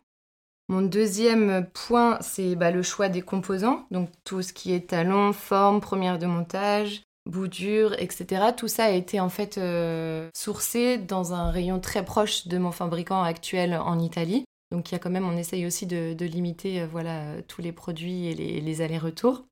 Mon 0.68 0.82
deuxième 0.82 1.68
point, 1.74 2.18
c'est 2.22 2.56
bah, 2.56 2.72
le 2.72 2.82
choix 2.82 3.08
des 3.08 3.22
composants, 3.22 3.86
donc 3.92 4.10
tout 4.24 4.42
ce 4.42 4.52
qui 4.52 4.74
est 4.74 4.90
talons, 4.90 5.32
forme, 5.32 5.80
première 5.80 6.18
de 6.18 6.26
montage, 6.26 7.04
boudure, 7.28 7.94
etc. 8.00 8.48
Tout 8.58 8.68
ça 8.68 8.86
a 8.86 8.90
été 8.90 9.20
en 9.20 9.30
fait 9.30 9.60
euh, 9.60 10.28
sourcé 10.36 10.98
dans 10.98 11.34
un 11.34 11.52
rayon 11.52 11.80
très 11.80 12.04
proche 12.04 12.48
de 12.48 12.58
mon 12.58 12.72
fabricant 12.72 13.22
actuel 13.22 13.76
en 13.76 14.00
Italie. 14.00 14.44
Donc 14.72 14.90
il 14.90 14.94
y 14.94 14.96
a 14.96 15.00
quand 15.00 15.12
même, 15.12 15.28
on 15.28 15.38
essaye 15.38 15.68
aussi 15.68 15.86
de, 15.86 16.26
limiter 16.26 16.84
voilà, 16.88 17.44
tous 17.48 17.62
les 17.62 17.72
produits 17.72 18.26
et 18.26 18.34
les 18.34 18.82
allers-retours. 18.82 19.46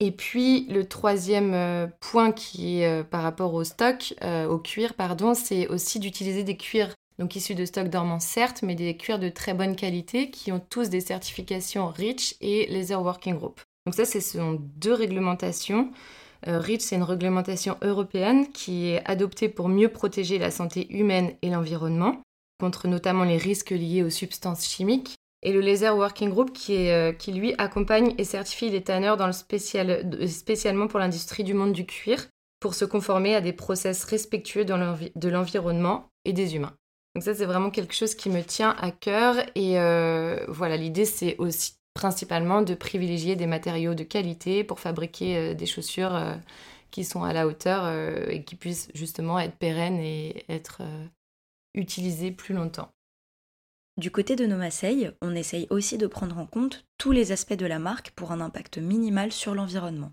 Et 0.00 0.12
puis 0.12 0.66
le 0.70 0.88
troisième 0.88 1.52
euh, 1.52 1.86
point 2.00 2.32
qui 2.32 2.80
est 2.80 2.86
euh, 2.86 3.04
par 3.04 3.22
rapport 3.22 3.52
au 3.52 3.64
stock, 3.64 4.14
euh, 4.22 4.46
au 4.46 4.58
cuir, 4.58 4.94
pardon, 4.94 5.34
c'est 5.34 5.68
aussi 5.68 5.98
d'utiliser 6.00 6.42
des 6.42 6.56
cuirs 6.56 6.94
donc 7.18 7.36
issus 7.36 7.54
de 7.54 7.66
stock 7.66 7.88
dormant 7.88 8.18
certes, 8.18 8.62
mais 8.62 8.74
des 8.74 8.96
cuirs 8.96 9.18
de 9.18 9.28
très 9.28 9.52
bonne 9.52 9.76
qualité 9.76 10.30
qui 10.30 10.52
ont 10.52 10.60
tous 10.70 10.88
des 10.88 11.02
certifications 11.02 11.88
REACH 11.88 12.36
et 12.40 12.66
Laser 12.68 13.02
Working 13.02 13.36
Group. 13.36 13.60
Donc 13.84 13.94
ça, 13.94 14.06
ce 14.06 14.20
sont 14.20 14.58
deux 14.76 14.94
réglementations 14.94 15.90
REACH, 16.46 16.80
c'est 16.80 16.96
une 16.96 17.02
réglementation 17.02 17.76
européenne 17.82 18.50
qui 18.50 18.86
est 18.86 19.02
adoptée 19.04 19.50
pour 19.50 19.68
mieux 19.68 19.90
protéger 19.90 20.38
la 20.38 20.50
santé 20.50 20.90
humaine 20.96 21.34
et 21.42 21.50
l'environnement 21.50 22.22
contre 22.58 22.88
notamment 22.88 23.24
les 23.24 23.36
risques 23.36 23.70
liés 23.70 24.02
aux 24.02 24.08
substances 24.08 24.66
chimiques. 24.66 25.16
Et 25.42 25.52
le 25.52 25.60
Laser 25.60 25.96
Working 25.96 26.30
Group 26.30 26.52
qui, 26.52 26.74
est, 26.74 27.18
qui 27.18 27.32
lui 27.32 27.54
accompagne 27.56 28.14
et 28.18 28.24
certifie 28.24 28.68
les 28.68 28.82
tanneurs 28.82 29.16
dans 29.16 29.26
le 29.26 29.32
spécial, 29.32 30.04
spécialement 30.28 30.86
pour 30.86 30.98
l'industrie 30.98 31.44
du 31.44 31.54
monde 31.54 31.72
du 31.72 31.86
cuir 31.86 32.26
pour 32.60 32.74
se 32.74 32.84
conformer 32.84 33.34
à 33.34 33.40
des 33.40 33.54
process 33.54 34.04
respectueux 34.04 34.66
de 34.66 35.28
l'environnement 35.28 36.10
et 36.26 36.34
des 36.34 36.54
humains. 36.54 36.76
Donc 37.14 37.24
ça, 37.24 37.34
c'est 37.34 37.46
vraiment 37.46 37.70
quelque 37.70 37.94
chose 37.94 38.14
qui 38.14 38.30
me 38.30 38.42
tient 38.42 38.76
à 38.78 38.90
cœur. 38.92 39.36
Et 39.54 39.80
euh, 39.80 40.44
voilà, 40.46 40.76
l'idée, 40.76 41.06
c'est 41.06 41.36
aussi 41.38 41.74
principalement 41.94 42.62
de 42.62 42.74
privilégier 42.74 43.34
des 43.34 43.46
matériaux 43.46 43.94
de 43.94 44.04
qualité 44.04 44.62
pour 44.62 44.78
fabriquer 44.78 45.36
euh, 45.36 45.54
des 45.54 45.66
chaussures 45.66 46.14
euh, 46.14 46.34
qui 46.92 47.04
sont 47.04 47.24
à 47.24 47.32
la 47.32 47.46
hauteur 47.46 47.88
et 48.28 48.42
qui 48.42 48.56
puissent 48.56 48.88
justement 48.94 49.38
être 49.38 49.54
pérennes 49.54 50.00
et 50.00 50.44
être 50.48 50.82
utilisées 51.72 52.32
plus 52.32 52.52
longtemps. 52.52 52.90
Du 54.00 54.10
côté 54.10 54.34
de 54.34 54.46
Nomaseil, 54.46 55.12
on 55.20 55.34
essaye 55.34 55.66
aussi 55.68 55.98
de 55.98 56.06
prendre 56.06 56.38
en 56.38 56.46
compte 56.46 56.86
tous 56.96 57.12
les 57.12 57.32
aspects 57.32 57.52
de 57.52 57.66
la 57.66 57.78
marque 57.78 58.12
pour 58.12 58.32
un 58.32 58.40
impact 58.40 58.78
minimal 58.78 59.30
sur 59.30 59.54
l'environnement. 59.54 60.12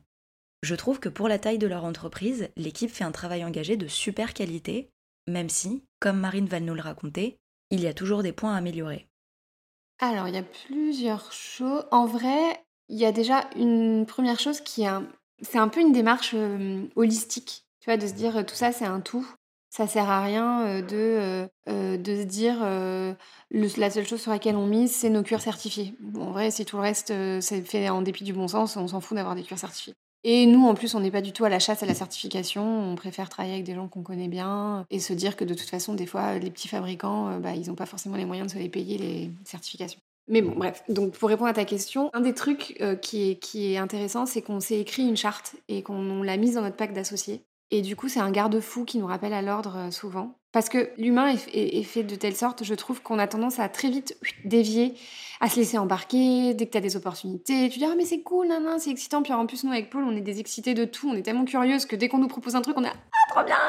Je 0.62 0.76
trouve 0.76 1.00
que 1.00 1.08
pour 1.08 1.30
la 1.30 1.40
taille 1.40 1.58
de 1.58 1.68
leur 1.68 1.86
entreprise, 1.86 2.50
l'équipe 2.58 2.90
fait 2.90 3.06
un 3.06 3.14
travail 3.14 3.46
engagé 3.46 3.78
de 3.78 3.88
super 3.88 4.34
qualité, 4.34 4.90
même 5.26 5.48
si, 5.48 5.86
comme 6.02 6.20
Marine 6.20 6.48
va 6.48 6.60
nous 6.60 6.74
le 6.74 6.82
raconter, 6.82 7.38
il 7.72 7.80
y 7.80 7.88
a 7.88 7.94
toujours 7.94 8.24
des 8.24 8.34
points 8.34 8.56
à 8.56 8.58
améliorer. 8.58 9.08
Alors, 10.00 10.28
il 10.28 10.36
y 10.36 10.40
a 10.40 10.44
plusieurs 10.44 11.32
choses. 11.32 11.86
En 11.92 12.08
vrai, 12.08 12.62
il 12.90 12.98
y 12.98 13.06
a 13.06 13.14
déjà 13.14 13.50
une 13.56 14.06
première 14.06 14.42
chose 14.42 14.60
qui 14.60 14.82
est 14.82 14.88
un... 14.88 15.08
C'est 15.44 15.60
un 15.60 15.70
peu 15.70 15.80
une 15.80 15.94
démarche 15.94 16.32
euh, 16.34 16.84
holistique, 16.98 17.64
tu 17.80 17.90
vois, 17.90 17.96
de 17.96 18.06
se 18.06 18.16
dire 18.16 18.46
tout 18.46 18.56
ça, 18.56 18.74
c'est 18.74 18.84
un 18.84 19.00
tout. 19.00 19.26
Ça 19.70 19.86
sert 19.88 20.10
à 20.10 20.24
rien 20.24 20.82
de, 20.82 21.48
de 21.68 22.16
se 22.16 22.24
dire 22.24 22.58
la 23.52 23.90
seule 23.90 24.08
chose 24.08 24.22
sur 24.22 24.32
laquelle 24.32 24.56
on 24.56 24.66
mise, 24.66 24.92
c'est 24.92 25.10
nos 25.10 25.24
cuirs 25.24 25.42
certifiés. 25.42 25.94
Bon, 26.00 26.28
en 26.28 26.32
vrai, 26.32 26.52
si 26.52 26.66
tout 26.66 26.78
le 26.78 26.82
reste 26.82 27.14
c'est 27.42 27.62
fait 27.62 27.90
en 27.90 28.02
dépit 28.02 28.24
du 28.24 28.34
bon 28.34 28.48
sens, 28.48 28.78
on 28.78 28.88
s'en 28.88 29.02
fout 29.02 29.16
d'avoir 29.16 29.36
des 29.36 29.44
cuirs 29.44 29.60
certifiés. 29.60 29.94
Et 30.24 30.46
nous, 30.46 30.66
en 30.66 30.74
plus, 30.74 30.96
on 30.96 31.00
n'est 31.00 31.12
pas 31.12 31.22
du 31.22 31.32
tout 31.32 31.46
à 31.46 31.50
la 31.50 31.60
chasse 31.60 31.84
à 31.84 31.86
la 31.86 31.94
certification. 31.94 32.64
On 32.64 32.96
préfère 32.96 33.30
travailler 33.30 33.54
avec 33.54 33.66
des 33.66 33.76
gens 33.76 33.88
qu'on 33.88 34.04
connaît 34.04 34.28
bien 34.28 34.86
et 34.90 35.00
se 35.00 35.14
dire 35.14 35.38
que 35.38 35.46
de 35.46 35.54
toute 35.54 35.70
façon, 35.70 35.94
des 35.94 36.06
fois, 36.06 36.38
les 36.38 36.50
petits 36.50 36.68
fabricants, 36.68 37.40
bah, 37.40 37.54
ils 37.54 37.68
n'ont 37.68 37.76
pas 37.76 37.86
forcément 37.86 38.16
les 38.18 38.26
moyens 38.26 38.48
de 38.48 38.58
se 38.58 38.62
les 38.62 38.68
payer, 38.68 38.98
les 38.98 39.30
certifications. 39.46 40.00
Mais 40.28 40.42
bon, 40.42 40.54
bref. 40.56 40.84
Donc, 40.90 41.14
pour 41.14 41.30
répondre 41.30 41.50
à 41.50 41.54
ta 41.54 41.64
question, 41.64 42.10
un 42.14 42.20
des 42.20 42.34
trucs 42.34 42.84
qui, 43.02 43.30
est, 43.32 43.36
qui 43.36 43.72
est 43.72 43.78
intéressant, 43.78 44.26
c'est 44.26 44.42
qu'on 44.42 44.60
s'est 44.60 44.80
écrit 44.80 45.08
une 45.08 45.16
charte 45.16 45.56
et 45.70 45.82
qu'on 45.84 46.24
l'a 46.24 46.36
mise 46.36 46.56
dans 46.56 46.62
notre 46.62 46.76
pack 46.76 46.94
d'associés. 46.94 47.44
Et 47.70 47.82
du 47.82 47.96
coup, 47.96 48.08
c'est 48.08 48.20
un 48.20 48.32
garde-fou 48.32 48.86
qui 48.86 48.98
nous 48.98 49.08
rappelle 49.08 49.34
à 49.34 49.42
l'ordre 49.42 49.76
euh, 49.78 49.92
souvent. 49.92 50.38
Parce 50.54 50.70
que 50.70 50.90
l'humain 50.98 51.36
est, 51.54 51.84
fait 51.84 52.04
de 52.04 52.16
telle 52.16 52.36
sorte, 52.36 52.64
je 52.64 52.74
trouve 52.74 53.02
qu'on 53.02 53.20
a 53.20 53.28
tendance 53.28 53.60
à 53.60 53.68
très 53.68 53.90
vite 53.90 54.18
dévier, 54.46 54.96
à 55.42 55.50
se 55.50 55.58
laisser 55.58 55.78
embarquer 55.78 56.54
dès 56.54 56.66
que 56.66 56.72
tu 56.72 56.78
as 56.78 56.82
des 56.82 56.96
opportunités. 56.96 57.70
Tu 57.70 57.80
dis, 57.80 57.86
ah, 57.86 57.94
mais 57.98 58.06
c'est 58.06 58.22
cool, 58.22 58.48
nan, 58.48 58.80
c'est 58.80 58.90
excitant. 58.90 59.22
Puis 59.22 59.34
en 59.34 59.46
plus, 59.46 59.66
nous, 59.66 59.72
avec 59.72 59.90
Paul, 59.90 60.04
on 60.06 60.16
est 60.16 60.22
des 60.22 60.40
excités 60.40 60.74
de 60.74 60.86
tout. 60.86 61.10
On 61.10 61.16
est 61.16 61.22
tellement 61.22 61.46
curieuses 61.46 61.86
que 61.86 61.96
dès 61.96 62.08
qu'on 62.08 62.18
nous 62.18 62.30
propose 62.30 62.56
un 62.56 62.62
truc, 62.62 62.76
on 62.78 62.84
est, 62.86 62.88
ah, 62.88 63.32
trop 63.32 63.44
bien 63.44 63.60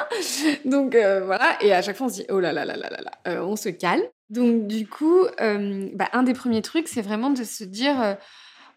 Donc 0.64 0.94
euh, 0.94 1.24
voilà. 1.26 1.62
Et 1.62 1.74
à 1.74 1.82
chaque 1.82 1.96
fois, 1.96 2.06
on 2.06 2.10
se 2.10 2.14
dit, 2.14 2.26
oh 2.30 2.38
là 2.40 2.52
là 2.52 2.64
là 2.64 2.76
là 2.76 2.88
là 2.88 3.00
là, 3.02 3.10
euh, 3.26 3.42
on 3.42 3.56
se 3.56 3.68
cale. 3.68 4.02
Donc 4.30 4.66
du 4.66 4.86
coup, 4.86 5.26
bah, 5.38 6.08
un 6.12 6.22
des 6.22 6.34
premiers 6.34 6.62
trucs, 6.62 6.86
c'est 6.86 7.02
vraiment 7.02 7.30
de 7.30 7.44
se 7.44 7.64
dire 7.64 8.16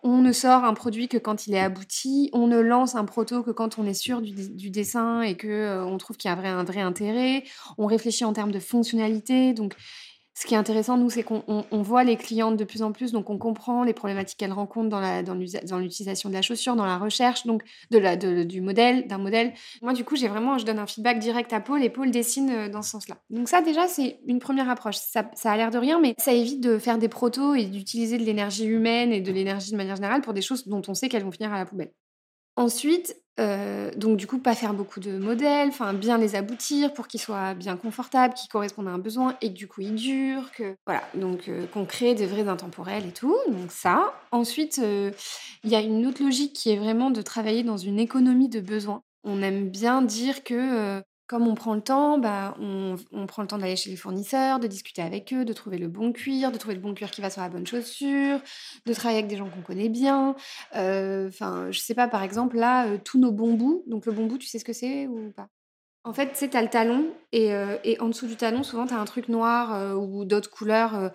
on 0.04 0.22
ne 0.22 0.32
sort 0.32 0.64
un 0.64 0.74
produit 0.74 1.08
que 1.08 1.18
quand 1.18 1.48
il 1.48 1.54
est 1.54 1.60
abouti, 1.60 2.30
on 2.34 2.48
ne 2.48 2.60
lance 2.60 2.96
un 2.96 3.06
proto 3.06 3.44
que 3.44 3.52
quand 3.52 3.78
on 3.78 3.86
est 3.86 3.94
sûr 3.94 4.22
du, 4.22 4.70
dessin 4.70 5.22
et 5.22 5.38
que 5.38 5.48
euh, 5.48 5.86
on 5.86 5.98
trouve 5.98 6.18
qu'il 6.18 6.30
y 6.30 6.34
a 6.34 6.38
un 6.38 6.64
vrai 6.64 6.82
intérêt. 6.82 7.44
On 7.78 7.86
réfléchit 7.86 8.26
en 8.26 8.34
termes 8.34 8.52
de 8.52 8.60
fonctionnalité. 8.60 9.54
Donc, 9.54 9.76
ce 10.42 10.48
qui 10.48 10.56
est 10.56 10.58
intéressant, 10.58 10.98
nous, 10.98 11.12
c'est 11.12 11.22
qu'on 11.22 11.84
voit 11.84 12.04
les 12.04 12.18
clientes 12.18 12.58
de 12.58 12.64
plus 12.64 12.82
en 12.82 12.92
plus, 12.92 13.12
donc 13.12 13.30
on 13.30 13.38
comprend 13.38 13.84
les 13.84 13.94
problématiques 13.94 14.40
qu'elles 14.40 14.52
rencontrent 14.52 14.90
dans 14.90 15.78
l'utilisation 15.78 16.30
de 16.30 16.34
la 16.34 16.42
chaussure, 16.42 16.76
dans 16.76 16.88
la 16.88 16.98
recherche, 16.98 17.46
donc 17.46 17.62
du 17.92 18.60
modèle, 18.60 19.06
d'un 19.06 19.20
modèle. 19.20 19.54
Moi, 19.84 19.94
du 19.94 20.04
coup, 20.04 20.16
j'ai 20.16 20.28
vraiment, 20.28 20.58
je 20.58 20.66
donne 20.66 20.80
un 20.80 20.88
feedback 20.88 21.20
direct 21.20 21.54
à 21.54 21.60
Paul 21.60 21.84
et 21.84 21.92
Paul 21.92 22.10
dessine 22.10 22.50
euh, 22.50 22.70
dans 22.70 22.82
ce 22.82 22.90
sens-là. 22.90 23.18
Donc 23.30 23.50
ça, 23.50 23.62
déjà, 23.62 23.88
c'est 23.88 24.20
une 24.26 24.40
première 24.40 24.68
approche. 24.68 24.96
Ça 24.96 25.52
a 25.52 25.58
l'air 25.58 25.70
de 25.70 25.78
rien, 25.78 26.00
mais 26.00 26.16
ça 26.18 26.34
évite 26.34 26.60
de 26.60 26.80
faire 26.80 26.98
des 26.98 27.08
protos 27.08 27.54
et 27.54 27.66
d'utiliser 27.66 28.18
de 28.18 28.24
l'énergie 28.24 28.66
humaine 28.66 29.12
et 29.12 29.22
de 29.22 29.32
l'énergie 29.32 29.72
de 29.72 29.78
manière 29.78 29.98
générale 29.98 30.22
pour 30.22 30.34
des 30.34 30.42
choses 30.42 30.68
dont 30.68 30.82
on 30.88 30.96
sait 30.96 31.08
qu'elles 31.08 31.24
vont 31.24 31.32
finir 31.32 31.54
à 31.54 31.60
la 31.60 31.68
poubelle. 31.68 31.92
Ensuite, 32.56 33.16
euh, 33.40 33.92
donc 33.96 34.18
du 34.18 34.28
coup, 34.28 34.40
pas 34.40 34.56
faire 34.56 34.74
beaucoup 34.74 35.00
de 35.00 35.18
modèles, 35.18 35.70
enfin 35.70 35.94
bien 35.94 36.18
les 36.18 36.36
aboutir 36.36 36.94
pour 36.94 37.08
qu'ils 37.08 37.20
soient 37.22 37.54
bien 37.54 37.78
confortables, 37.78 38.34
qu'ils 38.34 38.50
correspondent 38.50 38.90
à 38.90 38.92
un 38.92 39.00
besoin 39.00 39.38
et 39.42 39.50
que 39.50 39.58
du 39.58 39.68
coup 39.68 39.82
ils 39.82 39.96
durent, 39.96 40.52
que 40.52 40.76
voilà, 40.86 41.02
donc 41.16 41.48
euh, 41.48 41.66
qu'on 41.68 41.86
crée 41.86 42.14
des 42.14 42.28
vrais 42.28 42.48
intemporels 42.48 43.06
et 43.08 43.14
tout. 43.14 43.36
Donc 43.48 43.72
ça. 43.72 44.14
Ensuite, 44.32 44.80
euh, 44.84 45.12
il 45.64 45.72
y 45.72 45.76
a 45.76 45.82
une 45.82 46.06
autre 46.06 46.22
logique 46.24 46.54
qui 46.54 46.72
est 46.72 46.78
vraiment 46.78 47.10
de 47.10 47.22
travailler 47.22 47.64
dans 47.64 47.78
une 47.78 48.00
économie 48.00 48.50
de 48.50 48.60
besoins. 48.60 49.02
On 49.24 49.42
aime 49.42 49.70
bien 49.70 50.02
dire 50.02 50.44
que 50.44 51.02
comme 51.32 51.48
on 51.48 51.56
prend 51.56 51.76
le 51.76 51.82
temps, 51.82 52.18
bah, 52.18 52.58
on, 52.60 53.26
prend 53.26 53.42
le 53.42 53.48
temps 53.48 53.58
d'aller 53.58 53.78
chez 53.78 53.90
les 53.90 53.96
fournisseurs, 53.96 54.60
de 54.60 54.68
discuter 54.68 55.02
avec 55.02 55.32
eux, 55.32 55.46
de 55.46 55.54
trouver 55.54 55.78
le 55.78 55.88
bon 55.88 56.12
cuir, 56.12 56.52
de 56.52 56.58
trouver 56.58 56.76
le 56.76 56.82
bon 56.82 56.94
cuir 56.94 57.10
qui 57.10 57.22
va 57.22 57.30
sur 57.30 57.42
la 57.42 57.48
bonne 57.48 57.66
chaussure, 57.66 58.42
de 58.86 58.94
travailler 58.94 59.20
avec 59.20 59.30
des 59.30 59.38
gens 59.38 59.50
qu'on 59.50 59.62
connaît 59.62 59.88
bien. 59.88 60.36
Euh, 60.76 61.30
enfin, 61.30 61.72
je 61.72 61.80
sais 61.80 61.96
pas, 61.96 62.10
par 62.10 62.22
exemple, 62.24 62.58
là, 62.58 62.86
euh, 62.86 62.98
tous 63.02 63.18
nos 63.18 63.32
bambous. 63.32 63.82
Donc, 63.88 64.08
le 64.08 64.12
bambou, 64.12 64.38
tu 64.38 64.48
sais 64.48 64.60
ce 64.60 64.66
que 64.66 64.74
c'est 64.74 65.08
ou 65.08 65.32
pas? 65.32 65.48
En 66.04 66.12
fait, 66.12 66.34
tu 66.34 66.36
sais, 66.36 66.54
as 66.54 66.62
le 66.62 66.68
talon 66.68 67.06
euh, 67.34 67.78
et, 67.86 67.98
en 68.02 68.10
dessous 68.10 68.28
du 68.28 68.36
talon, 68.36 68.64
souvent, 68.64 68.86
tu 68.86 68.94
as 68.94 69.00
un 69.00 69.06
truc 69.06 69.30
noir 69.30 69.98
ou 69.98 70.26
d'autres 70.26 70.50
couleurs 70.50 71.12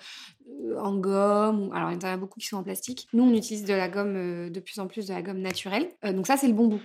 en 0.78 0.96
gomme. 0.96 1.70
Alors, 1.75 1.90
il 1.92 2.02
y 2.02 2.06
en 2.06 2.08
a 2.08 2.16
beaucoup 2.16 2.40
qui 2.40 2.46
sont 2.46 2.56
en 2.56 2.62
plastique. 2.62 3.06
Nous, 3.12 3.23
on 3.23 3.35
utilise 3.35 3.64
de 3.64 3.75
la 3.75 3.90
gomme, 3.90 4.49
de 4.49 4.61
plus 4.61 4.78
en 4.78 4.87
plus 4.87 5.08
de 5.08 5.12
la 5.12 5.20
gomme 5.20 5.40
naturelle. 5.40 5.90
donc, 6.02 6.26
ça, 6.26 6.38
c'est 6.38 6.49
le 6.49 6.54
bambou. 6.54 6.80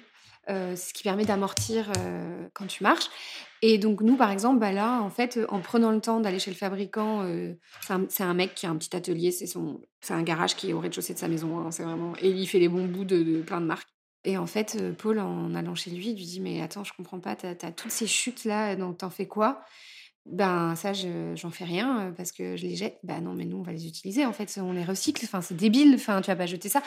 Euh, 0.52 0.76
ce 0.76 0.92
qui 0.92 1.04
permet 1.04 1.24
d'amortir 1.24 1.92
euh, 1.98 2.48
quand 2.54 2.68
tu 2.68 2.84
marches. 2.84 3.10
Et 3.62 3.78
donc 3.78 4.02
nous, 4.02 4.18
par 4.18 4.32
exemple, 4.32 4.60
bah 4.60 4.74
là, 4.74 5.02
en 5.02 5.10
fait, 5.10 5.40
en 5.48 5.62
prenant 5.62 5.92
le 5.92 6.02
temps 6.02 6.20
d'aller 6.20 6.40
chez 6.40 6.52
le 6.52 6.58
fabricant, 6.58 7.24
euh, 7.24 7.54
c'est 8.10 8.24
un, 8.24 8.34
mec 8.34 8.54
qui 8.56 8.66
a 8.66 8.70
un 8.70 8.76
petit 8.76 8.94
atelier, 8.94 9.32
c'est 9.32 9.46
son, 9.46 9.80
c'est 10.02 10.14
un 10.14 10.24
garage 10.24 10.56
qui 10.56 10.72
est 10.72 10.74
au 10.74 10.80
rez-de-chaussée 10.80 11.14
de 11.14 11.20
sa 11.20 11.30
maison, 11.30 11.60
hein, 11.60 11.72
c'est 11.72 11.84
vraiment, 11.84 12.14
et 12.20 12.30
il 12.30 12.48
fait 12.48 12.60
les 12.60 12.68
bons 12.68 12.86
bouts 12.86 13.06
de, 13.06 13.42
plein 13.42 13.62
de 13.62 13.66
marques. 13.66 13.88
Et 14.26 14.38
en 14.38 14.46
fait, 14.46 14.78
Paul, 14.98 15.20
en 15.20 15.56
allant 15.56 15.76
chez 15.76 15.92
lui, 15.92 16.14
lui 16.14 16.26
dit 16.26 16.42
mais 16.42 16.62
attends, 16.62 16.84
je 16.84 16.92
comprends 16.94 17.20
pas, 17.20 17.36
t'as 17.36 17.52
as 17.52 17.72
toutes 17.72 17.92
ces 17.92 18.08
chutes 18.08 18.44
là, 18.44 18.76
donc 18.76 18.98
t'en 18.98 19.10
fais 19.10 19.28
quoi? 19.28 19.64
Ben 20.26 20.76
ça, 20.76 20.94
j'en 20.94 21.50
fais 21.50 21.66
rien 21.66 22.14
parce 22.16 22.32
que 22.32 22.56
je 22.56 22.64
les 22.64 22.76
jette. 22.76 23.00
Ben 23.04 23.22
non, 23.22 23.34
mais 23.34 23.46
nous, 23.46 23.58
on 23.58 23.64
va 23.64 23.72
les 23.72 23.88
utiliser. 23.88 24.26
En 24.26 24.34
fait, 24.34 24.60
on 24.62 24.72
les 24.72 24.84
recycle. 24.84 25.26
Enfin, 25.26 25.42
c'est 25.42 25.56
débile. 25.56 25.94
Enfin, 25.96 26.22
tu 26.22 26.28
vas 26.28 26.36
pas 26.36 26.46
jeter 26.46 26.70
ça. 26.70 26.84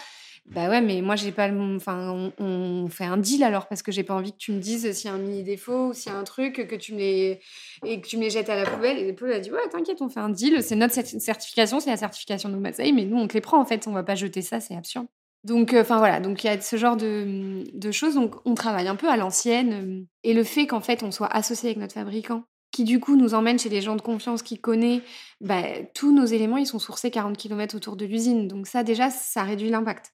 Bah 0.46 0.68
ouais, 0.68 0.82
mais 0.82 1.00
moi, 1.00 1.16
j'ai 1.16 1.32
pas 1.32 1.48
le. 1.48 1.76
Enfin, 1.76 2.30
on, 2.38 2.88
fait 2.88 3.04
un 3.04 3.16
deal 3.16 3.42
alors 3.42 3.66
parce 3.66 3.82
que 3.82 3.90
j'ai 3.90 4.04
pas 4.04 4.14
envie 4.14 4.32
que 4.32 4.38
tu 4.38 4.52
me 4.52 4.60
dises 4.60 4.90
s'il 4.92 5.10
y 5.10 5.12
a 5.12 5.16
un 5.16 5.18
mini 5.18 5.42
défaut 5.42 5.88
ou 5.88 5.92
s'il 5.94 6.12
y 6.12 6.14
a 6.14 6.18
un 6.18 6.24
truc 6.24 6.66
que 6.68 6.76
tu 6.76 6.92
me 6.92 6.98
les 6.98 7.40
et 7.84 8.00
que 8.00 8.06
tu 8.06 8.18
me 8.18 8.22
les 8.22 8.30
jettes 8.30 8.50
à 8.50 8.56
la 8.56 8.68
poubelle. 8.70 8.98
Et 8.98 9.12
Paul 9.12 9.32
a 9.32 9.40
dit 9.40 9.50
ouais, 9.50 9.68
t'inquiète, 9.70 10.00
on 10.02 10.08
fait 10.08 10.20
un 10.20 10.28
deal. 10.28 10.62
C'est 10.62 10.76
notre 10.76 10.94
certification, 10.94 11.80
c'est 11.80 11.90
la 11.90 11.96
certification 11.96 12.50
de 12.50 12.56
Masaï, 12.56 12.92
mais 12.92 13.04
nous 13.04 13.16
on 13.16 13.26
te 13.26 13.34
les 13.34 13.40
prend 13.40 13.60
en 13.60 13.64
fait. 13.64 13.86
On 13.88 13.92
va 13.92 14.04
pas 14.04 14.14
jeter 14.14 14.42
ça, 14.42 14.60
c'est 14.60 14.76
absurde. 14.76 15.06
Donc, 15.44 15.74
euh, 15.74 15.82
enfin 15.82 15.98
voilà, 15.98 16.20
donc 16.20 16.42
il 16.42 16.46
y 16.46 16.50
a 16.50 16.60
ce 16.60 16.76
genre 16.76 16.96
de, 16.96 17.64
de, 17.74 17.92
choses. 17.92 18.14
Donc, 18.14 18.34
on 18.46 18.54
travaille 18.54 18.88
un 18.88 18.96
peu 18.96 19.10
à 19.10 19.16
l'ancienne. 19.18 20.06
Et 20.22 20.32
le 20.32 20.42
fait 20.42 20.66
qu'en 20.66 20.80
fait, 20.80 21.02
on 21.02 21.10
soit 21.10 21.26
associé 21.26 21.68
avec 21.68 21.78
notre 21.78 21.92
fabricant, 21.92 22.44
qui 22.74 22.82
du 22.82 22.98
coup 22.98 23.16
nous 23.16 23.34
emmène 23.34 23.58
chez 23.58 23.68
des 23.68 23.80
gens 23.80 23.94
de 23.94 24.02
confiance 24.02 24.42
qui 24.42 24.58
connaît, 24.58 25.00
bah, 25.40 25.62
tous 25.94 26.12
nos 26.12 26.24
éléments, 26.24 26.56
ils 26.56 26.66
sont 26.66 26.80
sourcés 26.80 27.12
40 27.12 27.36
km 27.36 27.76
autour 27.76 27.94
de 27.94 28.04
l'usine. 28.04 28.48
Donc 28.48 28.66
ça, 28.66 28.82
déjà, 28.82 29.10
ça 29.10 29.44
réduit 29.44 29.70
l'impact. 29.70 30.12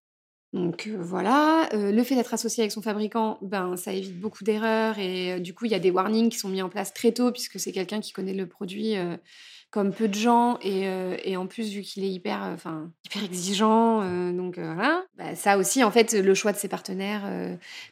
Donc 0.52 0.90
voilà, 0.98 1.68
le 1.72 2.02
fait 2.02 2.16
d'être 2.16 2.34
associé 2.34 2.64
avec 2.64 2.72
son 2.72 2.82
fabricant, 2.82 3.38
ben 3.40 3.76
ça 3.76 3.92
évite 3.92 4.18
beaucoup 4.18 4.42
d'erreurs 4.42 4.98
et 4.98 5.38
du 5.38 5.54
coup 5.54 5.66
il 5.66 5.70
y 5.70 5.76
a 5.76 5.78
des 5.78 5.92
warnings 5.92 6.28
qui 6.28 6.38
sont 6.38 6.48
mis 6.48 6.60
en 6.60 6.68
place 6.68 6.92
très 6.92 7.12
tôt 7.12 7.30
puisque 7.30 7.60
c'est 7.60 7.70
quelqu'un 7.70 8.00
qui 8.00 8.12
connaît 8.12 8.34
le 8.34 8.48
produit 8.48 8.96
comme 9.70 9.92
peu 9.92 10.08
de 10.08 10.14
gens 10.14 10.58
et, 10.60 11.36
en 11.36 11.46
plus 11.46 11.70
vu 11.70 11.82
qu'il 11.82 12.02
est 12.02 12.10
hyper, 12.10 12.42
enfin 12.52 12.90
hyper 13.04 13.22
exigeant, 13.22 14.32
donc 14.32 14.58
voilà. 14.58 15.04
Ça 15.34 15.58
aussi 15.58 15.84
en 15.84 15.90
fait 15.90 16.12
le 16.12 16.34
choix 16.34 16.52
de 16.52 16.56
ses 16.56 16.68
partenaires 16.68 17.22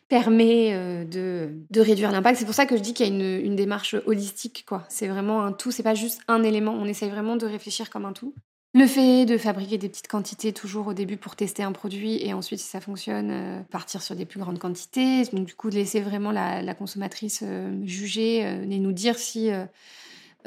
permet 0.08 1.04
de, 1.04 1.50
de, 1.70 1.80
réduire 1.80 2.12
l'impact. 2.12 2.38
C'est 2.38 2.44
pour 2.44 2.54
ça 2.54 2.66
que 2.66 2.76
je 2.76 2.82
dis 2.82 2.94
qu'il 2.94 3.06
y 3.06 3.10
a 3.10 3.38
une, 3.40 3.56
démarche 3.56 3.96
holistique. 4.06 4.66
C'est 4.88 5.08
vraiment 5.08 5.42
un 5.42 5.52
tout, 5.52 5.70
c'est 5.70 5.82
pas 5.82 5.94
juste 5.94 6.20
un 6.28 6.42
élément. 6.42 6.72
On 6.72 6.86
essaye 6.86 7.10
vraiment 7.10 7.36
de 7.36 7.46
réfléchir 7.46 7.90
comme 7.90 8.04
un 8.04 8.12
tout. 8.12 8.34
Le 8.74 8.86
fait 8.86 9.24
de 9.24 9.38
fabriquer 9.38 9.78
des 9.78 9.88
petites 9.88 10.08
quantités 10.08 10.52
toujours 10.52 10.88
au 10.88 10.92
début 10.92 11.16
pour 11.16 11.36
tester 11.36 11.62
un 11.62 11.72
produit 11.72 12.22
et 12.22 12.34
ensuite, 12.34 12.60
si 12.60 12.66
ça 12.68 12.80
fonctionne, 12.80 13.30
euh, 13.30 13.60
partir 13.70 14.02
sur 14.02 14.14
des 14.14 14.26
plus 14.26 14.38
grandes 14.38 14.58
quantités. 14.58 15.24
Donc, 15.32 15.46
du 15.46 15.54
coup, 15.54 15.70
de 15.70 15.76
laisser 15.76 16.00
vraiment 16.00 16.30
la, 16.30 16.74
consommatrice 16.74 17.40
euh, 17.42 17.72
juger 17.86 18.44
euh, 18.44 18.62
et 18.70 18.78
nous 18.78 18.92
dire 18.92 19.18
si 19.18 19.50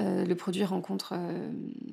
le 0.01 0.33
produit 0.35 0.63
rencontre 0.63 1.13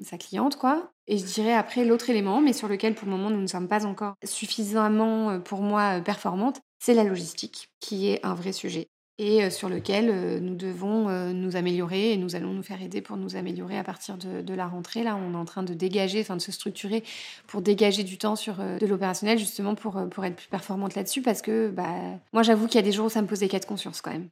sa 0.03 0.19
cliente, 0.19 0.57
quoi. 0.57 0.93
Et 1.07 1.19
je 1.19 1.25
dirais 1.25 1.55
après 1.55 1.85
l'autre 1.85 2.11
élément, 2.11 2.41
mais 2.41 2.53
sur 2.53 2.69
lequel 2.69 2.95
pour 2.95 3.07
le 3.07 3.13
moment 3.13 3.31
nous 3.31 3.41
ne 3.41 3.47
sommes 3.47 3.69
pas 3.69 3.87
encore 3.87 4.15
suffisamment, 4.25 5.41
pour 5.41 5.63
moi, 5.63 6.01
performantes, 6.01 6.61
c'est 6.79 6.95
la 6.95 7.05
logistique, 7.05 7.71
qui 7.81 8.09
est 8.09 8.25
un 8.25 8.35
vrai 8.35 8.53
sujet 8.53 8.89
et 9.19 9.51
sur 9.51 9.69
lequel 9.69 10.41
nous 10.41 10.55
devons 10.55 11.11
nous 11.33 11.57
améliorer 11.57 12.13
et 12.13 12.17
nous 12.17 12.37
allons 12.37 12.53
nous 12.53 12.63
faire 12.63 12.81
aider 12.81 13.01
pour 13.01 13.17
nous 13.17 13.37
améliorer 13.37 13.77
à 13.77 13.85
partir 13.85 14.17
de, 14.17 14.55
la 14.55 14.67
rentrée. 14.67 15.03
Là, 15.03 15.17
on 15.17 15.35
est 15.35 15.37
en 15.37 15.45
train 15.45 15.63
de 15.63 15.75
dégager, 15.75 16.21
enfin 16.21 16.37
de 16.37 16.41
se 16.41 16.53
structurer 16.53 17.03
pour 17.47 17.61
dégager 17.61 18.05
du 18.05 18.17
temps 18.17 18.37
sur 18.37 18.57
de 18.57 18.87
l'opérationnel 18.87 19.39
justement 19.39 19.75
pour, 19.75 20.01
pour 20.11 20.25
être 20.25 20.37
plus 20.37 20.49
performante 20.49 20.95
là-dessus 20.95 21.23
parce 21.23 21.43
que 21.43 21.69
bah, 21.69 21.95
moi 22.33 22.43
j'avoue 22.43 22.67
qu'il 22.67 22.77
y 22.77 22.79
a 22.79 22.83
des 22.83 22.93
jours 22.93 23.07
où 23.07 23.11
ça 23.11 23.23
me 23.23 23.27
pose 23.27 23.41
des 23.41 23.49
cas 23.49 23.59
de 23.59 23.67
conscience 23.67 24.01
quand 24.01 24.13
même. 24.13 24.29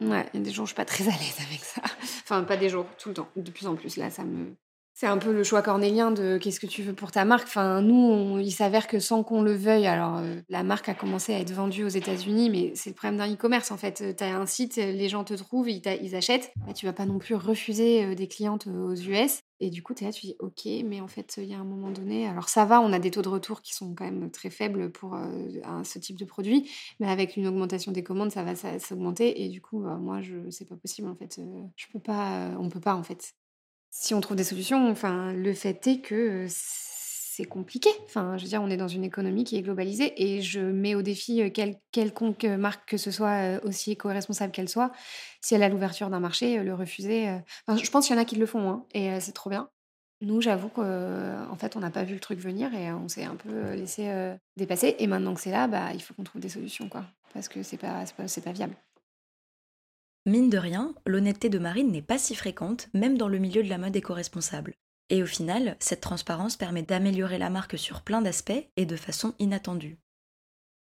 Ouais, 0.00 0.26
il 0.32 0.40
y 0.40 0.42
a 0.42 0.44
des 0.46 0.50
jours 0.50 0.62
où 0.62 0.66
je 0.66 0.70
suis 0.70 0.76
pas 0.76 0.84
très 0.84 1.04
à 1.04 1.12
l'aise 1.12 1.36
avec 1.46 1.62
ça. 1.62 1.82
Enfin, 2.22 2.42
pas 2.44 2.56
des 2.56 2.68
jours, 2.68 2.86
tout 2.98 3.10
le 3.10 3.14
temps, 3.14 3.28
de 3.36 3.50
plus 3.50 3.66
en 3.66 3.74
plus. 3.74 3.96
Là, 3.96 4.08
ça 4.10 4.24
me, 4.24 4.54
c'est 4.94 5.06
un 5.06 5.18
peu 5.18 5.32
le 5.32 5.44
choix 5.44 5.62
cornélien 5.62 6.10
de 6.10 6.38
qu'est-ce 6.38 6.60
que 6.60 6.66
tu 6.66 6.82
veux 6.82 6.92
pour 6.94 7.10
ta 7.10 7.24
marque. 7.24 7.46
Enfin, 7.46 7.80
nous, 7.80 8.38
il 8.38 8.50
s'avère 8.50 8.86
que 8.86 8.98
sans 8.98 9.22
qu'on 9.22 9.42
le 9.42 9.54
veuille, 9.54 9.86
alors 9.86 10.18
euh, 10.18 10.40
la 10.48 10.62
marque 10.62 10.88
a 10.88 10.94
commencé 10.94 11.34
à 11.34 11.38
être 11.38 11.52
vendue 11.52 11.84
aux 11.84 11.88
États-Unis, 11.88 12.50
mais 12.50 12.72
c'est 12.74 12.90
le 12.90 12.94
problème 12.94 13.18
d'un 13.18 13.32
e-commerce 13.32 13.70
en 13.70 13.76
fait. 13.76 14.14
Tu 14.16 14.24
as 14.24 14.36
un 14.36 14.46
site, 14.46 14.76
les 14.76 15.08
gens 15.08 15.24
te 15.24 15.34
trouvent, 15.34 15.70
ils, 15.70 15.82
ils 16.02 16.16
achètent. 16.16 16.52
Bah, 16.66 16.72
tu 16.72 16.86
vas 16.86 16.92
pas 16.92 17.06
non 17.06 17.18
plus 17.18 17.34
refuser 17.34 18.04
euh, 18.04 18.14
des 18.14 18.28
clientes 18.28 18.66
aux 18.66 18.94
US. 18.94 19.40
Et 19.60 19.70
du 19.70 19.82
coup, 19.82 19.94
tu 19.94 20.04
es 20.04 20.06
là, 20.06 20.12
tu 20.12 20.26
dis 20.26 20.36
OK, 20.38 20.66
mais 20.84 21.00
en 21.00 21.08
fait, 21.08 21.34
il 21.38 21.44
y 21.44 21.54
a 21.54 21.58
un 21.58 21.64
moment 21.64 21.90
donné, 21.90 22.26
alors 22.26 22.48
ça 22.48 22.64
va, 22.64 22.80
on 22.80 22.92
a 22.92 22.98
des 22.98 23.10
taux 23.10 23.22
de 23.22 23.28
retour 23.28 23.62
qui 23.62 23.74
sont 23.74 23.94
quand 23.94 24.04
même 24.04 24.30
très 24.30 24.50
faibles 24.50 24.90
pour 24.90 25.14
euh, 25.14 25.82
ce 25.84 25.98
type 25.98 26.18
de 26.18 26.24
produit, 26.24 26.70
mais 26.98 27.08
avec 27.08 27.36
une 27.36 27.46
augmentation 27.46 27.92
des 27.92 28.02
commandes, 28.02 28.32
ça 28.32 28.42
va 28.42 28.54
s'augmenter. 28.78 29.42
Et 29.44 29.48
du 29.48 29.60
coup, 29.60 29.80
moi, 29.80 30.22
je 30.22 30.50
c'est 30.50 30.68
pas 30.68 30.76
possible 30.76 31.08
en 31.08 31.14
fait. 31.14 31.40
je 31.76 31.86
peux 31.92 32.00
pas, 32.00 32.50
on 32.58 32.68
peut 32.68 32.80
pas 32.80 32.94
en 32.94 33.02
fait 33.02 33.34
si 33.90 34.14
on 34.14 34.20
trouve 34.20 34.36
des 34.36 34.44
solutions, 34.44 34.88
enfin, 34.88 35.32
le 35.32 35.52
fait 35.52 35.86
est 35.86 36.00
que 36.00 36.46
c'est 37.40 37.46
compliqué. 37.46 37.88
Enfin, 38.04 38.36
je 38.36 38.42
veux 38.42 38.48
dire, 38.48 38.62
on 38.62 38.68
est 38.68 38.76
dans 38.76 38.88
une 38.88 39.04
économie 39.04 39.44
qui 39.44 39.56
est 39.56 39.62
globalisée 39.62 40.12
et 40.16 40.42
je 40.42 40.60
mets 40.60 40.94
au 40.94 41.00
défi 41.00 41.50
quelconque 41.90 42.44
marque 42.44 42.86
que 42.88 42.96
ce 42.98 43.10
soit 43.10 43.60
aussi 43.64 43.92
éco-responsable 43.92 44.52
qu'elle 44.52 44.68
soit, 44.68 44.92
si 45.40 45.54
elle 45.54 45.62
a 45.62 45.70
l'ouverture 45.70 46.10
d'un 46.10 46.20
marché, 46.20 46.62
le 46.62 46.74
refuser. 46.74 47.28
Enfin, 47.66 47.82
je 47.82 47.90
pense 47.90 48.06
qu'il 48.06 48.14
y 48.14 48.18
en 48.18 48.22
a 48.22 48.26
qui 48.26 48.36
le 48.36 48.46
font 48.46 48.68
hein, 48.68 48.84
et 48.92 49.20
c'est 49.20 49.32
trop 49.32 49.48
bien. 49.48 49.70
Nous, 50.20 50.42
j'avoue 50.42 50.68
qu'en 50.68 51.56
fait, 51.56 51.76
on 51.76 51.80
n'a 51.80 51.90
pas 51.90 52.04
vu 52.04 52.12
le 52.12 52.20
truc 52.20 52.38
venir 52.38 52.74
et 52.74 52.92
on 52.92 53.08
s'est 53.08 53.24
un 53.24 53.36
peu 53.36 53.72
laissé 53.72 54.12
dépasser. 54.58 54.96
Et 54.98 55.06
maintenant 55.06 55.32
que 55.32 55.40
c'est 55.40 55.50
là, 55.50 55.66
bah, 55.66 55.94
il 55.94 56.02
faut 56.02 56.12
qu'on 56.12 56.24
trouve 56.24 56.42
des 56.42 56.50
solutions, 56.50 56.90
quoi, 56.90 57.06
parce 57.32 57.48
que 57.48 57.62
c'est 57.62 57.78
pas, 57.78 58.04
pas, 58.16 58.24
pas 58.44 58.52
viable. 58.52 58.76
Mine 60.26 60.50
de 60.50 60.58
rien, 60.58 60.94
l'honnêteté 61.06 61.48
de 61.48 61.58
Marine 61.58 61.90
n'est 61.90 62.02
pas 62.02 62.18
si 62.18 62.34
fréquente, 62.34 62.88
même 62.92 63.16
dans 63.16 63.28
le 63.28 63.38
milieu 63.38 63.62
de 63.62 63.70
la 63.70 63.78
mode 63.78 63.96
éco-responsable. 63.96 64.74
Et 65.10 65.22
au 65.22 65.26
final, 65.26 65.76
cette 65.80 66.00
transparence 66.00 66.56
permet 66.56 66.82
d'améliorer 66.82 67.36
la 67.36 67.50
marque 67.50 67.76
sur 67.76 68.00
plein 68.02 68.22
d'aspects 68.22 68.64
et 68.76 68.86
de 68.86 68.96
façon 68.96 69.34
inattendue. 69.38 69.98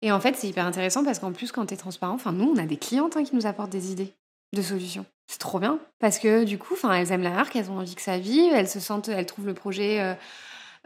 Et 0.01 0.11
en 0.11 0.19
fait, 0.19 0.35
c'est 0.35 0.47
hyper 0.47 0.65
intéressant 0.65 1.03
parce 1.03 1.19
qu'en 1.19 1.33
plus, 1.33 1.51
quand 1.51 1.65
tu 1.65 1.73
es 1.73 1.77
transparent, 1.77 2.17
nous, 2.31 2.53
on 2.55 2.57
a 2.57 2.65
des 2.65 2.77
clientes 2.77 3.17
hein, 3.17 3.23
qui 3.23 3.35
nous 3.35 3.47
apportent 3.47 3.71
des 3.71 3.91
idées 3.91 4.13
de 4.55 4.61
solutions. 4.61 5.05
C'est 5.27 5.39
trop 5.39 5.59
bien 5.59 5.79
parce 5.99 6.19
que 6.19 6.43
du 6.43 6.57
coup, 6.57 6.75
elles 6.91 7.11
aiment 7.11 7.23
la 7.23 7.31
marque, 7.31 7.55
elles 7.55 7.69
ont 7.69 7.79
envie 7.79 7.95
que 7.95 8.01
ça 8.01 8.17
vive, 8.17 8.53
elles 8.53 8.69
se 8.69 8.79
sentent, 8.79 9.09
elles 9.09 9.25
trouvent 9.25 9.45
le 9.45 9.53
projet 9.53 9.99
euh, 9.99 10.13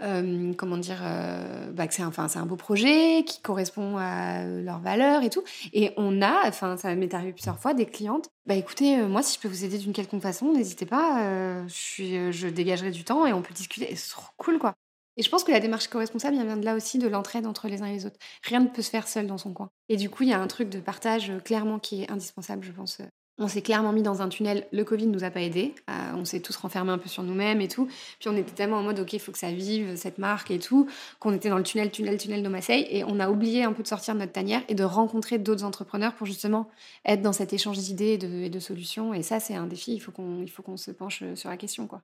euh, 0.02 0.54
comment 0.54 0.78
dire, 0.78 1.00
euh, 1.04 1.72
bah, 1.72 1.88
que 1.88 1.94
c'est 1.94 2.04
enfin, 2.04 2.28
un 2.36 2.46
beau 2.46 2.56
projet 2.56 3.24
qui 3.26 3.42
correspond 3.42 3.98
à 3.98 4.44
leurs 4.44 4.80
valeurs 4.80 5.24
et 5.24 5.30
tout. 5.30 5.44
Et 5.72 5.92
on 5.98 6.22
a, 6.22 6.48
enfin, 6.48 6.78
ça 6.78 6.94
m'est 6.96 7.14
arrivé 7.14 7.34
plusieurs 7.34 7.60
fois, 7.60 7.74
des 7.74 7.86
clientes. 7.86 8.30
Bah 8.46 8.56
écoutez, 8.56 9.00
euh, 9.00 9.08
moi, 9.08 9.22
si 9.22 9.36
je 9.36 9.40
peux 9.40 9.48
vous 9.48 9.64
aider 9.64 9.78
d'une 9.78 9.94
quelconque 9.94 10.22
façon, 10.22 10.52
n'hésitez 10.52 10.86
pas. 10.86 11.64
je, 11.68 11.74
suis, 11.74 12.32
je 12.32 12.48
dégagerai 12.48 12.92
du 12.92 13.04
temps 13.04 13.26
et 13.26 13.34
on 13.34 13.42
peut 13.42 13.54
discuter. 13.54 13.96
C'est 13.96 14.12
trop 14.12 14.32
cool, 14.38 14.60
quoi. 14.60 14.74
Et 15.16 15.22
je 15.22 15.30
pense 15.30 15.44
que 15.44 15.52
la 15.52 15.60
démarche 15.60 15.88
co-responsable 15.90 16.36
vient 16.36 16.58
de 16.58 16.66
là 16.66 16.76
aussi, 16.76 16.98
de 16.98 17.08
l'entraide 17.08 17.46
entre 17.46 17.68
les 17.68 17.84
uns 17.84 17.86
et 17.86 17.94
les 17.94 18.06
autres. 18.08 18.18
Rien 18.44 18.62
ne 18.62 18.68
peut 18.68 18.82
se 18.82 18.90
faire 18.90 19.08
seul 19.08 19.28
dans 19.28 19.38
son 19.38 19.54
coin. 19.54 19.70
Et 19.90 19.96
du 19.96 20.10
coup, 20.10 20.24
il 20.24 20.30
y 20.30 20.34
a 20.34 20.42
un 20.42 20.48
truc 20.48 20.70
de 20.70 20.80
partage 20.80 21.32
clairement 21.46 21.78
qui 21.78 22.02
est 22.02 22.12
indispensable, 22.12 22.64
je 22.64 22.72
pense, 22.72 23.00
on 23.40 23.48
s'est 23.48 23.62
clairement 23.62 23.92
mis 23.92 24.04
dans 24.04 24.22
un 24.22 24.30
tunnel. 24.30 24.68
Le 24.72 24.84
Covid 24.84 25.08
nous 25.08 25.24
a 25.24 25.32
pas 25.32 25.42
aidés. 25.42 25.74
Euh, 25.90 25.94
on 26.16 26.24
s'est 26.24 26.40
tous 26.40 26.56
renfermés 26.56 26.92
un 26.92 26.98
peu 26.98 27.10
sur 27.10 27.24
nous-mêmes 27.24 27.62
et 27.62 27.68
tout. 27.68 27.88
Puis 28.20 28.30
on 28.30 28.38
était 28.38 28.52
tellement 28.52 28.78
en 28.78 28.84
mode, 28.84 29.00
OK, 29.00 29.14
il 29.14 29.20
faut 29.20 29.32
que 29.32 29.40
ça 29.40 29.52
vive, 29.52 29.96
cette 29.96 30.20
marque 30.20 30.52
et 30.52 30.60
tout, 30.60 30.88
qu'on 31.20 31.34
était 31.34 31.50
dans 31.50 31.58
le 31.58 31.64
tunnel, 31.64 31.90
tunnel, 31.90 32.18
tunnel 32.18 32.44
de 32.44 32.50
Marseille. 32.50 32.86
Et 32.90 33.04
on 33.04 33.20
a 33.20 33.30
oublié 33.30 33.64
un 33.64 33.74
peu 33.74 33.82
de 33.82 33.88
sortir 33.88 34.14
de 34.14 34.20
notre 34.20 34.34
tanière 34.34 34.62
et 34.68 34.76
de 34.76 34.84
rencontrer 34.84 35.40
d'autres 35.40 35.64
entrepreneurs 35.64 36.14
pour 36.14 36.28
justement 36.28 36.70
être 37.06 37.22
dans 37.22 37.34
cet 37.34 37.54
échange 37.54 37.78
d'idées 37.80 38.20
et 38.22 38.50
de, 38.50 38.60
solutions. 38.60 39.14
Et 39.14 39.24
ça, 39.24 39.40
c'est 39.40 39.56
un 39.56 39.66
défi. 39.66 39.94
Il 39.94 40.00
faut 40.00 40.12
qu'on 40.12 40.46
qu'on 40.64 40.78
se 40.78 40.92
penche 40.92 41.24
sur 41.36 41.50
la 41.50 41.58
question. 41.58 41.88
quoi. 41.88 42.02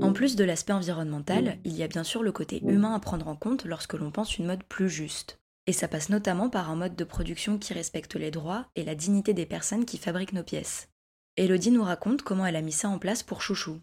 En 0.00 0.12
plus 0.12 0.36
de 0.36 0.44
l'aspect 0.44 0.72
environnemental, 0.72 1.58
il 1.64 1.76
y 1.76 1.82
a 1.82 1.88
bien 1.88 2.04
sûr 2.04 2.22
le 2.22 2.32
côté 2.32 2.62
humain 2.64 2.94
à 2.94 3.00
prendre 3.00 3.28
en 3.28 3.36
compte 3.36 3.64
lorsque 3.64 3.94
l'on 3.94 4.10
pense 4.10 4.38
une 4.38 4.46
mode 4.46 4.62
plus 4.64 4.88
juste. 4.88 5.40
Et 5.66 5.72
ça 5.72 5.88
passe 5.88 6.08
notamment 6.08 6.48
par 6.48 6.70
un 6.70 6.76
mode 6.76 6.96
de 6.96 7.04
production 7.04 7.58
qui 7.58 7.74
respecte 7.74 8.16
les 8.16 8.30
droits 8.30 8.66
et 8.76 8.84
la 8.84 8.94
dignité 8.94 9.34
des 9.34 9.46
personnes 9.46 9.84
qui 9.84 9.98
fabriquent 9.98 10.32
nos 10.32 10.42
pièces. 10.42 10.88
Elodie 11.36 11.70
nous 11.70 11.82
raconte 11.84 12.22
comment 12.22 12.46
elle 12.46 12.56
a 12.56 12.62
mis 12.62 12.72
ça 12.72 12.88
en 12.88 12.98
place 12.98 13.22
pour 13.22 13.42
Chouchou. 13.42 13.80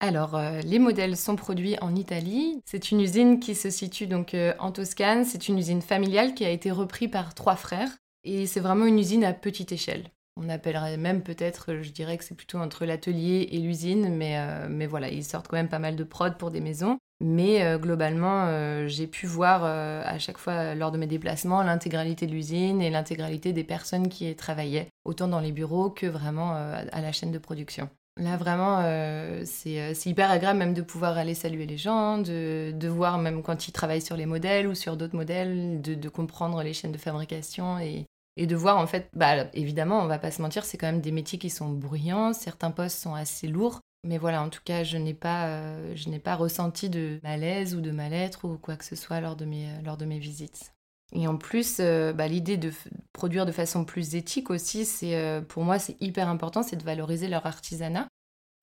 Alors, 0.00 0.34
euh, 0.34 0.60
les 0.60 0.78
modèles 0.78 1.16
sont 1.16 1.36
produits 1.36 1.76
en 1.80 1.94
Italie. 1.94 2.60
C'est 2.66 2.90
une 2.90 3.00
usine 3.00 3.40
qui 3.40 3.54
se 3.54 3.70
situe 3.70 4.06
donc 4.06 4.34
euh, 4.34 4.54
en 4.58 4.70
Toscane. 4.70 5.24
C'est 5.24 5.48
une 5.48 5.58
usine 5.58 5.82
familiale 5.82 6.34
qui 6.34 6.44
a 6.44 6.50
été 6.50 6.70
reprise 6.70 7.10
par 7.10 7.34
trois 7.34 7.56
frères. 7.56 7.90
Et 8.24 8.46
c'est 8.46 8.60
vraiment 8.60 8.84
une 8.84 8.98
usine 8.98 9.24
à 9.24 9.32
petite 9.32 9.72
échelle. 9.72 10.10
On 10.38 10.50
appellerait 10.50 10.98
même 10.98 11.22
peut-être, 11.22 11.76
je 11.80 11.90
dirais 11.90 12.18
que 12.18 12.24
c'est 12.24 12.34
plutôt 12.34 12.58
entre 12.58 12.84
l'atelier 12.84 13.48
et 13.52 13.58
l'usine, 13.58 14.14
mais, 14.14 14.36
euh, 14.38 14.86
voilà, 14.88 15.08
ils 15.08 15.24
sortent 15.24 15.48
quand 15.48 15.56
même 15.56 15.70
pas 15.70 15.78
mal 15.78 15.96
de 15.96 16.04
prod 16.04 16.36
pour 16.36 16.50
des 16.50 16.60
maisons. 16.60 16.98
Mais 17.24 17.64
euh, 17.64 17.78
globalement, 17.78 18.44
euh, 18.48 18.86
j'ai 18.86 19.06
pu 19.06 19.26
voir 19.26 19.64
à 19.64 20.18
chaque 20.18 20.36
fois 20.36 20.74
lors 20.74 20.92
de 20.92 20.98
mes 20.98 21.06
déplacements 21.06 21.62
l'intégralité 21.62 22.26
de 22.26 22.32
l'usine 22.32 22.82
et 22.82 22.90
l'intégralité 22.90 23.54
des 23.54 23.64
personnes 23.64 24.08
qui 24.08 24.28
y 24.28 24.36
travaillaient, 24.36 24.88
autant 25.06 25.26
dans 25.26 25.40
les 25.40 25.52
bureaux 25.52 25.88
que 25.88 26.06
vraiment 26.06 26.52
à 26.52 27.00
la 27.00 27.12
chaîne 27.12 27.32
de 27.32 27.38
production. 27.38 27.88
Là, 28.18 28.36
vraiment, 28.36 28.82
c'est 29.44 30.06
hyper 30.06 30.30
agréable 30.30 30.58
même 30.58 30.74
de 30.74 30.82
pouvoir 30.82 31.16
aller 31.16 31.34
saluer 31.34 31.64
les 31.64 31.78
gens, 31.78 32.18
de, 32.18 32.72
de, 32.72 32.88
voir 32.88 33.16
même 33.16 33.42
quand 33.42 33.68
ils 33.68 33.72
travaillent 33.72 34.02
sur 34.02 34.16
les 34.16 34.26
modèles 34.26 34.66
ou 34.66 34.74
sur 34.74 34.98
d'autres 34.98 35.16
modèles, 35.16 35.80
de, 35.80 35.94
de, 35.94 36.08
comprendre 36.10 36.62
les 36.62 36.74
chaînes 36.74 36.92
de 36.92 36.98
fabrication 36.98 37.78
et, 37.78 38.04
et 38.36 38.46
de 38.46 38.56
voir 38.56 38.78
en 38.78 38.86
fait, 38.86 39.08
bah, 39.14 39.46
évidemment, 39.54 40.00
on 40.02 40.06
va 40.06 40.18
pas 40.18 40.30
se 40.30 40.42
mentir, 40.42 40.64
c'est 40.64 40.76
quand 40.76 40.86
même 40.86 41.00
des 41.00 41.12
métiers 41.12 41.38
qui 41.38 41.50
sont 41.50 41.70
bruyants, 41.70 42.32
certains 42.32 42.70
postes 42.70 42.98
sont 42.98 43.14
assez 43.14 43.48
lourds, 43.48 43.80
mais 44.06 44.18
voilà, 44.18 44.42
en 44.42 44.50
tout 44.50 44.60
cas, 44.64 44.84
je 44.84 44.98
n'ai 44.98 45.14
pas, 45.14 45.48
euh, 45.48 45.92
je 45.96 46.08
n'ai 46.10 46.18
pas 46.18 46.36
ressenti 46.36 46.88
de 46.88 47.18
malaise 47.22 47.74
ou 47.74 47.80
de 47.80 47.90
mal-être 47.90 48.44
ou 48.44 48.56
quoi 48.58 48.76
que 48.76 48.84
ce 48.84 48.94
soit 48.94 49.20
lors 49.20 49.36
de 49.36 49.44
mes, 49.44 49.68
lors 49.84 49.96
de 49.96 50.04
mes 50.04 50.18
visites. 50.18 50.72
Et 51.12 51.26
en 51.28 51.36
plus, 51.36 51.78
euh, 51.80 52.12
bah, 52.12 52.28
l'idée 52.28 52.56
de 52.56 52.72
produire 53.12 53.46
de 53.46 53.52
façon 53.52 53.84
plus 53.84 54.14
éthique 54.14 54.50
aussi, 54.50 54.84
c'est 54.84 55.16
euh, 55.16 55.40
pour 55.40 55.64
moi 55.64 55.78
c'est 55.78 55.96
hyper 56.00 56.28
important, 56.28 56.62
c'est 56.62 56.76
de 56.76 56.84
valoriser 56.84 57.28
leur 57.28 57.46
artisanat 57.46 58.06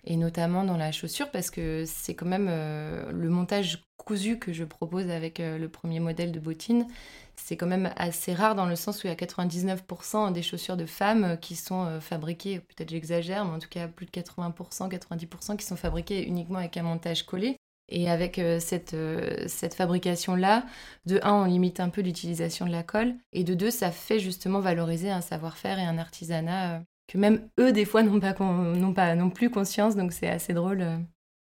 et 0.05 0.17
notamment 0.17 0.65
dans 0.65 0.75
la 0.75 0.91
chaussure 0.91 1.31
parce 1.31 1.49
que 1.49 1.85
c'est 1.87 2.13
quand 2.13 2.25
même 2.25 2.47
le 2.47 3.29
montage 3.29 3.85
cousu 3.95 4.37
que 4.37 4.51
je 4.51 4.65
propose 4.65 5.09
avec 5.09 5.39
le 5.39 5.67
premier 5.67 6.01
modèle 6.01 6.33
de 6.33 6.41
bottine 6.41 6.87
c'est 7.35 7.57
quand 7.57 7.67
même 7.67 7.91
assez 7.95 8.33
rare 8.33 8.55
dans 8.55 8.65
le 8.65 8.75
sens 8.75 9.03
où 9.03 9.07
il 9.07 9.09
y 9.09 9.13
a 9.13 9.15
99% 9.15 10.31
des 10.31 10.41
chaussures 10.41 10.77
de 10.77 10.85
femmes 10.85 11.37
qui 11.41 11.55
sont 11.55 11.85
euh, 11.85 11.99
fabriquées, 11.99 12.59
peut-être 12.59 12.89
j'exagère, 12.89 13.45
mais 13.45 13.55
en 13.55 13.59
tout 13.59 13.69
cas 13.69 13.87
plus 13.87 14.05
de 14.05 14.11
80%, 14.11 14.89
90% 14.89 15.57
qui 15.57 15.65
sont 15.65 15.75
fabriquées 15.75 16.25
uniquement 16.25 16.59
avec 16.59 16.77
un 16.77 16.83
montage 16.83 17.23
collé. 17.23 17.57
Et 17.89 18.09
avec 18.09 18.39
euh, 18.39 18.59
cette, 18.59 18.93
euh, 18.93 19.45
cette 19.47 19.73
fabrication-là, 19.73 20.65
de 21.05 21.19
un, 21.21 21.33
on 21.33 21.45
limite 21.45 21.81
un 21.81 21.89
peu 21.89 22.01
l'utilisation 22.01 22.65
de 22.65 22.71
la 22.71 22.81
colle, 22.81 23.15
et 23.33 23.43
de 23.43 23.53
deux, 23.53 23.71
ça 23.71 23.91
fait 23.91 24.19
justement 24.19 24.61
valoriser 24.61 25.11
un 25.11 25.21
savoir-faire 25.21 25.79
et 25.79 25.83
un 25.83 25.97
artisanat 25.97 26.81
que 27.07 27.17
même 27.17 27.49
eux, 27.59 27.73
des 27.73 27.83
fois, 27.83 28.01
n'ont 28.01 28.21
pas, 28.21 28.33
pas 28.33 29.15
non 29.15 29.29
plus 29.29 29.49
conscience, 29.49 29.97
donc 29.97 30.13
c'est 30.13 30.29
assez 30.29 30.53
drôle 30.53 30.87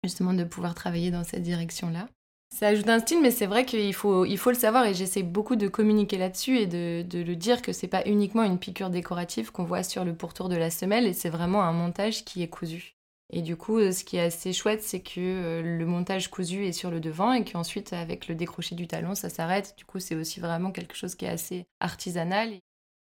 justement 0.03 0.33
de 0.33 0.43
pouvoir 0.43 0.73
travailler 0.73 1.11
dans 1.11 1.23
cette 1.23 1.43
direction-là. 1.43 2.07
Ça 2.53 2.67
ajoute 2.67 2.89
un 2.89 2.99
style, 2.99 3.21
mais 3.21 3.31
c'est 3.31 3.45
vrai 3.45 3.65
qu'il 3.65 3.93
faut, 3.93 4.25
il 4.25 4.37
faut 4.37 4.51
le 4.51 4.57
savoir 4.57 4.85
et 4.85 4.93
j'essaie 4.93 5.23
beaucoup 5.23 5.55
de 5.55 5.67
communiquer 5.67 6.17
là-dessus 6.17 6.57
et 6.57 6.67
de, 6.67 7.03
le 7.13 7.35
dire 7.35 7.61
que 7.61 7.71
c'est 7.71 7.87
pas 7.87 8.03
uniquement 8.05 8.43
une 8.43 8.59
piqûre 8.59 8.89
décorative 8.89 9.51
qu'on 9.51 9.63
voit 9.63 9.83
sur 9.83 10.03
le 10.03 10.13
pourtour 10.13 10.49
de 10.49 10.57
la 10.57 10.69
semelle 10.69 11.07
et 11.07 11.13
c'est 11.13 11.29
vraiment 11.29 11.63
un 11.63 11.71
montage 11.71 12.25
qui 12.25 12.43
est 12.43 12.49
cousu. 12.49 12.95
Et 13.33 13.41
du 13.41 13.55
coup, 13.55 13.79
ce 13.79 14.03
qui 14.03 14.17
est 14.17 14.25
assez 14.25 14.51
chouette, 14.51 14.83
c'est 14.83 14.99
que 14.99 15.19
euh, 15.19 15.61
le 15.61 15.85
montage 15.85 16.29
cousu 16.29 16.65
est 16.65 16.73
sur 16.73 16.91
le 16.91 16.99
devant 16.99 17.31
et 17.31 17.45
qu'ensuite, 17.45 17.93
avec 17.93 18.27
le 18.27 18.35
décroché 18.35 18.75
du 18.75 18.87
talon, 18.87 19.15
ça 19.15 19.29
s'arrête. 19.29 19.73
Du 19.77 19.85
coup, 19.85 19.99
c'est 19.99 20.15
aussi 20.15 20.41
vraiment 20.41 20.71
quelque 20.71 20.97
chose 20.97 21.15
qui 21.15 21.23
est 21.23 21.29
assez 21.29 21.65
artisanal. 21.79 22.59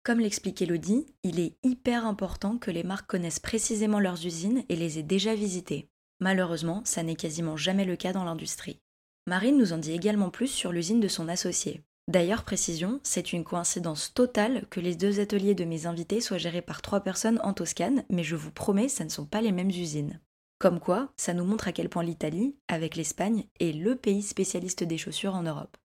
Comme 0.04 0.20
l'explique 0.20 0.62
Elodie, 0.62 1.06
il 1.24 1.40
est 1.40 1.56
hyper 1.64 2.06
important 2.06 2.58
que 2.58 2.70
les 2.70 2.84
marques 2.84 3.08
connaissent 3.08 3.40
précisément 3.40 3.98
leurs 3.98 4.24
usines 4.24 4.62
et 4.68 4.76
les 4.76 5.00
aient 5.00 5.02
déjà 5.02 5.34
visitées. 5.34 5.88
Malheureusement, 6.20 6.82
ça 6.84 7.02
n'est 7.02 7.16
quasiment 7.16 7.56
jamais 7.56 7.84
le 7.84 7.96
cas 7.96 8.12
dans 8.12 8.24
l'industrie. 8.24 8.83
Marine 9.26 9.56
nous 9.56 9.72
en 9.72 9.78
dit 9.78 9.92
également 9.92 10.28
plus 10.28 10.48
sur 10.48 10.70
l'usine 10.70 11.00
de 11.00 11.08
son 11.08 11.28
associé. 11.28 11.82
D'ailleurs, 12.08 12.44
précision, 12.44 13.00
c'est 13.02 13.32
une 13.32 13.42
coïncidence 13.42 14.12
totale 14.12 14.66
que 14.68 14.80
les 14.80 14.94
deux 14.94 15.18
ateliers 15.18 15.54
de 15.54 15.64
mes 15.64 15.86
invités 15.86 16.20
soient 16.20 16.36
gérés 16.36 16.60
par 16.60 16.82
trois 16.82 17.00
personnes 17.00 17.40
en 17.42 17.54
Toscane, 17.54 18.04
mais 18.10 18.22
je 18.22 18.36
vous 18.36 18.50
promets, 18.50 18.88
ça 18.88 19.02
ne 19.02 19.08
sont 19.08 19.24
pas 19.24 19.40
les 19.40 19.52
mêmes 19.52 19.70
usines. 19.70 20.20
Comme 20.58 20.78
quoi, 20.78 21.10
ça 21.16 21.32
nous 21.32 21.44
montre 21.44 21.68
à 21.68 21.72
quel 21.72 21.88
point 21.88 22.02
l'Italie, 22.02 22.54
avec 22.68 22.96
l'Espagne, 22.96 23.46
est 23.60 23.72
le 23.72 23.96
pays 23.96 24.22
spécialiste 24.22 24.84
des 24.84 24.98
chaussures 24.98 25.34
en 25.34 25.42
Europe. 25.42 25.78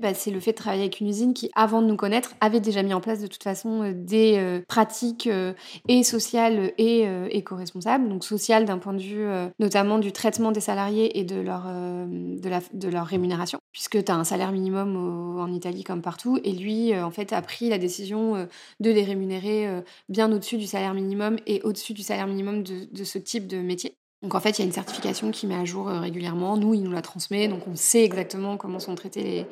Bah, 0.00 0.14
c'est 0.14 0.30
le 0.30 0.40
fait 0.40 0.52
de 0.52 0.56
travailler 0.56 0.84
avec 0.84 1.00
une 1.00 1.08
usine 1.08 1.34
qui, 1.34 1.50
avant 1.54 1.82
de 1.82 1.86
nous 1.86 1.96
connaître, 1.96 2.34
avait 2.40 2.60
déjà 2.60 2.82
mis 2.82 2.94
en 2.94 3.02
place 3.02 3.20
de 3.20 3.26
toute 3.26 3.42
façon 3.42 3.82
euh, 3.82 3.92
des 3.94 4.38
euh, 4.38 4.62
pratiques 4.66 5.26
euh, 5.26 5.52
et 5.88 6.02
sociales 6.02 6.72
et 6.78 7.06
éco-responsables. 7.30 8.08
Donc 8.08 8.24
sociales 8.24 8.64
d'un 8.64 8.78
point 8.78 8.94
de 8.94 9.02
vue 9.02 9.26
notamment 9.58 9.98
du 9.98 10.12
traitement 10.12 10.52
des 10.52 10.60
salariés 10.60 11.18
et 11.18 11.24
de 11.24 11.40
leur, 11.40 11.64
de, 11.66 12.88
leur 12.88 13.06
rémunération, 13.06 13.58
puisque 13.72 14.02
tu 14.02 14.10
as 14.10 14.14
un 14.14 14.24
salaire 14.24 14.52
minimum 14.52 14.96
en 15.38 15.52
Italie 15.52 15.84
comme 15.84 16.02
partout. 16.02 16.38
Et 16.44 16.52
lui, 16.52 16.96
en 16.98 17.10
fait, 17.10 17.32
a 17.32 17.42
pris 17.42 17.68
la 17.68 17.78
décision 17.78 18.46
de 18.80 18.90
les 18.90 19.04
rémunérer 19.04 19.68
bien 20.08 20.32
au-dessus 20.32 20.56
du 20.56 20.66
salaire 20.66 20.94
minimum 20.94 21.36
et 21.46 21.60
au-dessus 21.62 21.94
du 21.94 22.02
salaire 22.02 22.26
minimum 22.26 22.62
de 22.62 23.04
ce 23.04 23.18
type 23.18 23.46
de 23.46 23.58
métier. 23.58 23.99
Donc 24.22 24.34
en 24.34 24.40
fait, 24.40 24.58
il 24.58 24.58
y 24.58 24.62
a 24.62 24.66
une 24.66 24.72
certification 24.72 25.30
qui 25.30 25.46
met 25.46 25.54
à 25.54 25.64
jour 25.64 25.86
régulièrement. 25.86 26.56
Nous, 26.56 26.74
il 26.74 26.82
nous 26.82 26.92
la 26.92 27.02
transmet, 27.02 27.48
donc 27.48 27.66
on 27.66 27.76
sait 27.76 28.04
exactement 28.04 28.56
comment 28.56 28.78
sont 28.78 28.94
traités 28.94 29.46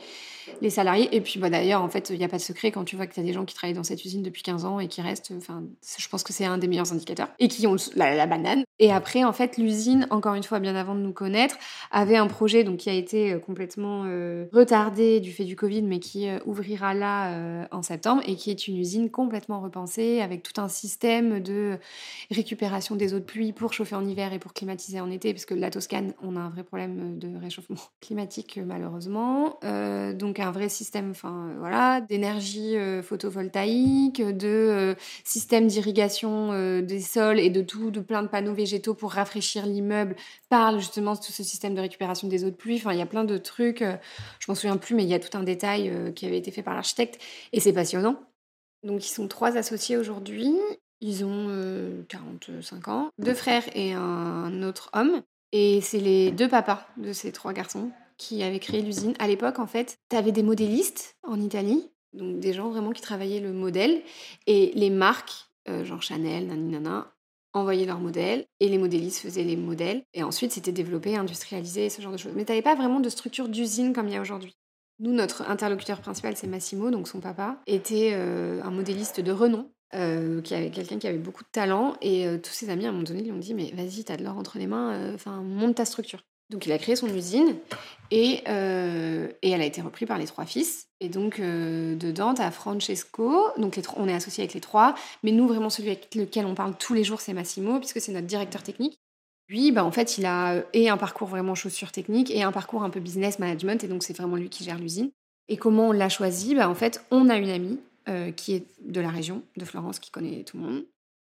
les, 0.61 0.71
salariés. 0.71 1.09
Et 1.13 1.21
puis 1.21 1.39
bah, 1.39 1.51
d'ailleurs, 1.51 1.83
en 1.83 1.89
fait, 1.89 2.11
il 2.11 2.19
n'y 2.19 2.25
a 2.25 2.29
pas 2.29 2.37
de 2.37 2.43
secret 2.43 2.71
quand 2.71 2.85
tu 2.85 2.97
vois 2.97 3.07
que 3.07 3.15
tu 3.15 3.21
as 3.21 3.23
des 3.23 3.33
gens 3.33 3.45
qui 3.45 3.55
travaillent 3.55 3.75
dans 3.75 3.85
cette 3.85 4.05
usine 4.05 4.23
depuis 4.23 4.43
15 4.43 4.65
ans 4.65 4.81
et 4.81 4.89
qui 4.89 5.01
restent. 5.01 5.33
Enfin, 5.37 5.63
je 5.99 6.09
pense 6.09 6.23
que 6.23 6.33
c'est 6.33 6.45
un 6.45 6.59
des 6.59 6.69
meilleurs 6.69 6.93
indicateurs. 6.93 7.29
Et 7.39 7.49
qui 7.49 7.67
ont 7.67 7.77
la, 7.97 8.27
banane. 8.27 8.65
Et 8.79 8.93
après, 8.93 9.25
en 9.25 9.33
fait, 9.33 9.57
l'usine, 9.57 10.07
encore 10.11 10.35
une 10.35 10.43
fois, 10.43 10.61
bien 10.61 10.77
avant 10.77 10.95
de 10.95 11.01
nous 11.01 11.13
connaître, 11.13 11.57
avait 11.91 12.17
un 12.17 12.27
projet 12.27 12.65
donc, 12.65 12.79
qui 12.79 12.91
a 12.91 12.95
été 12.95 13.33
euh, 13.33 13.39
complètement 13.39 14.05
euh, 14.07 14.47
retardé 14.53 15.21
du 15.21 15.33
fait 15.33 15.45
du 15.45 15.57
Covid, 15.57 15.83
mais 15.83 15.99
qui 15.99 16.29
euh, 16.29 16.39
ouvrira 16.47 16.95
là 16.95 17.69
en 17.73 17.83
septembre 17.83 18.23
et 18.27 18.37
qui 18.37 18.51
est 18.51 18.69
une 18.69 18.77
usine 18.77 19.11
complètement 19.11 19.61
repensée 19.61 20.21
avec 20.21 20.43
tout 20.43 20.61
un 20.61 20.69
système 20.69 21.41
de 21.41 21.79
récupération 22.31 22.97
des 22.97 23.15
eaux 23.15 23.19
de 23.19 23.25
pluie 23.25 23.53
pour 23.53 23.73
chauffer 23.73 23.95
en 23.95 24.07
hiver 24.07 24.33
et 24.33 24.39
pour 24.39 24.53
climatiser 24.59 25.01
en 25.01 25.11
été, 25.11 25.33
parce 25.33 25.47
que 25.47 25.55
la 25.55 25.71
Toscane, 25.71 26.13
on 26.23 26.37
a 26.37 26.41
un 26.41 26.51
vrai 26.51 26.65
problème 26.65 27.19
de 27.19 27.37
réchauffement 27.39 27.77
climatique 28.01 28.59
malheureusement. 28.65 29.59
donc 29.63 30.41
un 30.41 30.51
vrai 30.51 30.69
système 30.69 31.11
enfin, 31.11 31.55
voilà, 31.59 32.01
d'énergie 32.01 32.77
euh, 32.77 33.03
photovoltaïque, 33.03 34.23
de 34.23 34.49
euh, 34.49 34.95
système 35.25 35.67
d'irrigation 35.67 36.53
euh, 36.53 36.83
des 36.83 37.01
sols 37.01 37.39
et 37.39 37.51
de 37.51 37.63
tout, 37.63 37.91
de 37.91 38.01
plein 38.01 38.23
de 38.23 38.29
panneaux 38.29 38.55
végétaux 38.55 38.95
pour 38.95 39.13
rafraîchir 39.13 39.67
l'immeuble 39.67 40.17
parle 40.49 40.79
justement 40.79 41.15
de 41.15 41.19
tout 41.19 41.33
ce 41.33 41.43
système 41.43 41.75
de 41.75 41.81
récupération 41.81 42.29
des 42.29 42.45
eaux 42.45 42.51
de 42.51 42.57
pluie. 42.57 42.77
Enfin, 42.77 42.93
il 42.93 42.99
y 42.99 43.03
a 43.03 43.07
plein 43.07 43.25
de 43.25 43.39
trucs, 43.39 43.81
je 43.81 44.47
m'en 44.49 44.55
souviens 44.55 44.77
plus, 44.77 44.95
mais 44.95 45.05
il 45.05 45.09
y 45.09 45.15
a 45.15 45.19
tout 45.19 45.37
un 45.37 45.43
détail 45.43 46.13
qui 46.15 46.27
avait 46.27 46.39
été 46.39 46.51
fait 46.51 46.63
par 46.63 46.75
l'architecte 46.75 47.21
et 47.53 47.61
c'est 47.61 47.73
passionnant. 47.73 48.21
Donc 48.83 49.05
ils 49.05 49.13
sont 49.13 49.29
trois 49.29 49.57
associés 49.57 49.97
aujourd'hui. 49.97 50.55
Ils 51.01 51.25
ont 51.25 52.05
45 52.09 52.89
ans, 52.89 53.11
deux 53.19 53.35
frères 53.35 53.65
et 53.75 53.93
un 53.93 54.63
autre 54.63 54.91
homme. 54.93 55.23
Et 55.53 55.81
c'est 55.81 56.01
les 56.01 56.31
deux 56.31 56.49
papas 56.49 56.87
de 56.97 57.13
ces 57.13 57.33
trois 57.33 57.53
garçons 57.53 57.91
qui 58.19 58.43
avait 58.43 58.59
créé 58.59 58.83
l'usine. 58.83 59.15
À 59.19 59.29
l'époque, 59.29 59.59
en 59.59 59.67
fait, 59.67 59.99
tu 60.11 60.17
avais 60.17 60.33
des 60.33 60.43
modélistes 60.43 61.17
en 61.23 61.41
Italie, 61.41 61.89
donc 62.13 62.41
des 62.41 62.53
gens 62.53 62.69
vraiment 62.69 62.91
qui 62.91 63.01
travaillaient 63.01 63.41
le 63.41 63.53
modèle, 63.53 64.03
et 64.47 64.73
les 64.75 64.91
marques, 64.91 65.49
euh, 65.69 65.85
genre 65.85 66.03
Chanel, 66.03 66.49
nana, 66.49 67.15
envoyaient 67.55 67.87
leurs 67.87 68.01
modèles, 68.01 68.47
et 68.61 68.69
les 68.69 68.77
modélistes 68.77 69.21
faisaient 69.21 69.45
les 69.45 69.57
modèles, 69.57 70.03
et 70.13 70.23
ensuite 70.23 70.53
c'était 70.53 70.73
développé, 70.73 71.17
industrialisé, 71.17 71.89
ce 71.89 72.03
genre 72.03 72.13
de 72.13 72.19
choses. 72.19 72.33
Mais 72.35 72.45
tu 72.45 72.53
n'avais 72.53 72.63
pas 72.63 72.75
vraiment 72.75 73.01
de 73.01 73.09
structure 73.09 73.49
d'usine 73.49 73.93
comme 73.93 74.09
il 74.09 74.15
y 74.15 74.17
a 74.17 74.21
aujourd'hui. 74.21 74.57
Nous, 75.01 75.13
notre 75.13 75.49
interlocuteur 75.49 76.01
principal, 76.01 76.37
c'est 76.37 76.49
Massimo, 76.49 76.91
donc 76.91 77.07
son 77.07 77.21
papa, 77.21 77.63
était 77.69 78.11
euh, 78.15 78.61
un 78.65 78.73
modéliste 78.73 79.21
de 79.21 79.31
renom, 79.31 79.71
euh, 79.95 80.43
qui 80.43 80.55
avait 80.55 80.71
quelqu'un 80.71 80.99
qui 80.99 81.07
avait 81.07 81.19
beaucoup 81.19 81.45
de 81.45 81.49
talent 81.51 81.95
et 82.03 82.27
tous 82.43 82.53
ses 82.53 82.71
amis 82.71 82.87
à 82.87 82.89
un 82.89 82.93
moment 82.93 83.05
donné 83.05 83.23
lui 83.23 83.33
ont 83.33 83.39
dit 83.39 83.55
mais 83.55 83.73
vas-y 83.75 84.05
t'as 84.05 84.17
de 84.17 84.25
l'or 84.25 84.37
entre 84.37 84.59
les 84.59 84.67
mains 84.67 85.15
enfin 85.15 85.43
monte 85.43 85.77
ta 85.77 85.85
structure 85.85 86.21
donc 86.51 86.65
il 86.65 86.73
a 86.73 86.79
créé 86.79 86.97
son 86.97 87.09
usine 87.09 87.57
et, 88.11 88.43
euh, 88.49 89.29
et 89.43 89.51
elle 89.51 89.61
a 89.61 89.67
été 89.67 89.83
reprise 89.83 90.09
par 90.09 90.19
les 90.19 90.25
trois 90.25 90.47
fils. 90.47 90.87
Et 91.01 91.09
donc 91.09 91.41
euh, 91.41 91.95
dedans, 91.95 92.35
tu 92.35 92.41
as 92.41 92.51
Francesco, 92.51 93.49
donc 93.59 93.79
on 93.97 94.09
est 94.09 94.15
associé 94.15 94.43
avec 94.43 94.55
les 94.55 94.61
trois, 94.61 94.95
mais 95.23 95.31
nous 95.31 95.47
vraiment 95.47 95.69
celui 95.69 95.91
avec 95.91 96.15
lequel 96.15 96.47
on 96.47 96.55
parle 96.55 96.75
tous 96.77 96.95
les 96.95 97.05
jours 97.05 97.21
c'est 97.21 97.35
Massimo, 97.35 97.79
puisque 97.79 98.01
c'est 98.01 98.13
notre 98.13 98.27
directeur 98.27 98.63
technique. 98.63 98.99
Lui, 99.51 99.73
bah, 99.73 99.85
en 99.85 99.91
fait, 99.91 100.19
il 100.19 100.27
a 100.27 100.63
et 100.75 100.91
un 100.91 100.99
parcours 100.99 101.29
vraiment 101.29 101.55
chaussures 101.55 101.93
techniques 101.93 102.31
et 102.31 102.43
un 102.43 102.53
parcours 102.53 102.83
un 102.83 102.91
peu 102.91 103.01
business 103.01 103.39
management, 103.39 103.85
et 103.85 103.89
donc 103.89 104.03
c'est 104.03 104.17
vraiment 104.17 104.37
lui 104.37 104.49
qui 104.49 104.65
gère 104.65 104.79
l'usine. 104.79 105.11
Et 105.49 105.57
comment 105.57 105.89
on 105.89 105.93
l'a 105.93 106.09
choisi? 106.09 106.55
Bah, 106.55 106.69
En 106.69 106.75
fait, 106.75 107.05
on 107.11 107.29
a 107.29 107.37
une 107.37 107.49
amie 107.49 107.79
euh, 108.09 108.33
qui 108.33 108.55
est 108.55 108.67
de 108.85 109.01
la 109.01 109.11
région, 109.11 109.43
de 109.57 109.65
Florence, 109.65 109.99
qui 109.99 110.11
connaît 110.11 110.45
tout 110.45 110.57
le 110.57 110.63
monde. 110.63 110.85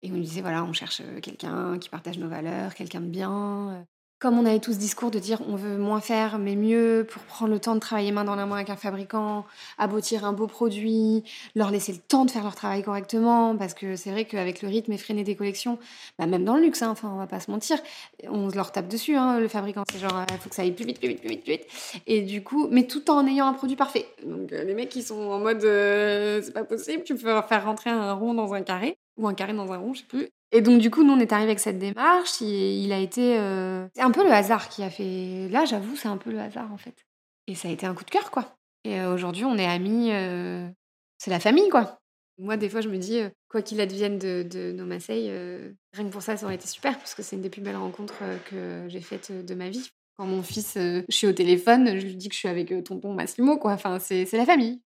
Et 0.03 0.11
on 0.11 0.15
lui 0.15 0.23
disait, 0.23 0.43
voilà, 0.43 0.65
on 0.65 0.73
cherche 0.73 1.03
quelqu'un 1.23 1.79
qui 1.79 1.89
partage 1.89 2.19
nos 2.19 2.29
valeurs, 2.29 2.75
quelqu'un 2.75 3.01
de 3.01 3.07
bien, 3.07 3.87
comme 4.19 4.39
on 4.39 4.47
avait 4.47 4.61
tous 4.61 4.73
ce 4.73 4.79
discours 4.79 5.11
de 5.11 5.19
dire 5.19 5.43
on 5.49 5.57
veut 5.57 5.77
moins 5.77 6.01
faire 6.01 6.39
mais 6.39 6.57
mieux 6.57 7.07
pour 7.09 7.23
prendre 7.23 7.53
le 7.53 7.61
temps 7.61 7.75
de 7.75 7.81
travailler 7.81 8.13
main 8.13 8.25
dans 8.25 8.37
la 8.37 8.47
main 8.47 8.57
avec 8.57 8.71
un 8.71 8.77
fabricant, 8.77 9.45
aboutir 9.79 10.25
un 10.25 10.33
beau 10.33 10.47
produit, 10.47 11.25
leur 11.55 11.71
laisser 11.71 11.93
le 11.93 11.99
temps 11.99 12.25
de 12.25 12.31
faire 12.31 12.43
leur 12.43 12.55
travail 12.55 12.83
correctement, 12.83 13.57
parce 13.57 13.75
que 13.75 13.97
c'est 13.97 14.11
vrai 14.11 14.25
qu'avec 14.25 14.63
le 14.63 14.69
rythme 14.69 14.93
effréné 14.93 15.23
des 15.25 15.37
collections, 15.37 15.79
bah 16.19 16.27
même 16.27 16.45
dans 16.45 16.57
le 16.57 16.63
luxe, 16.63 16.83
hein, 16.83 16.91
enfin 16.91 17.11
on 17.13 17.19
va 17.19 17.27
pas 17.27 17.41
se 17.41 17.51
mentir, 17.51 17.79
on 18.29 18.49
leur 18.49 18.73
tape 18.73 18.89
dessus, 18.89 19.17
hein, 19.17 19.39
le 19.39 19.49
fabricant, 19.49 19.85
c'est 19.91 19.99
genre 19.99 20.25
il 20.31 20.39
faut 20.39 20.49
que 20.49 20.55
ça 20.55 20.63
aille 20.63 20.73
plus 20.73 20.87
vite, 20.87 20.99
plus 20.99 21.09
vite, 21.09 21.21
plus 21.21 21.31
vite, 21.31 21.43
plus 21.43 21.53
vite. 21.53 21.67
Et 22.07 22.23
du 22.23 22.43
coup, 22.43 22.69
mais 22.71 22.87
tout 22.87 23.11
en 23.11 23.27
ayant 23.27 23.47
un 23.47 23.53
produit 23.53 23.77
parfait. 23.77 24.07
Donc 24.25 24.53
euh, 24.53 24.65
les 24.65 24.75
mecs 24.75 24.89
qui 24.89 25.03
sont 25.03 25.21
en 25.21 25.39
mode 25.39 25.65
euh, 25.65 26.41
c'est 26.43 26.53
pas 26.53 26.65
possible, 26.65 27.05
tu 27.05 27.15
peux 27.15 27.43
faire 27.43 27.65
rentrer 27.65 27.91
un 27.91 28.13
rond 28.15 28.35
dans 28.35 28.55
un 28.55 28.63
carré, 28.63 28.97
ou 29.17 29.29
un 29.29 29.35
carré 29.35 29.53
dans 29.53 29.73
un 29.73 29.77
rond, 29.79 29.95
je 29.95 30.01
sais 30.01 30.07
plus. 30.07 30.29
Et 30.53 30.61
donc, 30.61 30.81
du 30.81 30.91
coup, 30.91 31.03
nous, 31.03 31.13
on 31.13 31.19
est 31.19 31.33
arrivé 31.33 31.51
avec 31.51 31.61
cette 31.61 31.79
démarche. 31.79 32.41
il 32.41 32.93
a 32.93 32.99
été. 32.99 33.39
Euh, 33.39 33.87
c'est 33.95 34.03
un 34.03 34.11
peu 34.11 34.25
le 34.25 34.33
hasard 34.33 34.69
qui 34.69 34.83
a 34.83 34.91
fait. 34.91 35.49
Là, 35.51 35.65
j'avoue, 35.65 35.97
c'est 35.97 36.09
un 36.09 36.17
peu 36.17 36.31
le 36.31 36.39
hasard, 36.39 36.73
en 36.73 36.77
fait. 36.77 37.05
Et 37.47 37.55
ça 37.55 37.69
a 37.69 37.71
été 37.71 37.87
un 37.87 37.95
coup 37.95 38.05
de 38.05 38.11
cœur, 38.11 38.31
quoi. 38.31 38.57
Et 38.85 39.01
euh, 39.01 39.13
aujourd'hui, 39.13 39.45
on 39.45 39.59
est 39.59 39.67
amis. 39.67 40.13
Euh, 40.13 40.69
c'est 41.19 41.31
la 41.31 41.41
famille, 41.41 41.69
quoi. 41.69 41.99
Moi, 42.39 42.57
des 42.57 42.69
fois, 42.69 42.81
je 42.81 42.89
me 42.89 42.99
dis, 42.99 43.21
quoi 43.49 43.63
qu'il 43.63 43.81
advienne 43.81 44.19
de, 44.19 44.47
de 44.49 44.71
nos 44.73 44.85
Marseille, 44.85 45.31
rien 45.95 46.05
que 46.05 46.11
pour 46.11 46.21
ça, 46.21 46.37
ça 46.37 46.45
aurait 46.45 46.57
été 46.57 46.67
super, 46.67 46.99
parce 46.99 47.15
que 47.15 47.23
c'est 47.23 47.35
une 47.35 47.41
des 47.41 47.49
plus 47.49 47.63
belles 47.63 47.77
rencontres 47.77 48.23
que 48.51 48.85
j'ai 48.89 49.01
faites 49.01 49.33
de 49.33 49.55
ma 49.55 49.71
vie. 49.71 49.89
Quand 50.19 50.27
mon 50.27 50.43
fils, 50.43 50.75
je 50.77 51.05
suis 51.09 51.27
au 51.27 51.33
téléphone, 51.33 51.99
je 51.99 52.05
lui 52.05 52.15
dis 52.15 52.29
que 52.29 52.35
je 52.35 52.39
suis 52.39 52.49
avec 52.49 52.75
tonton 52.85 53.15
Massimo, 53.15 53.57
quoi. 53.57 53.73
Enfin, 53.73 53.99
c'est 53.99 54.31
la 54.33 54.45
famille. 54.45 54.83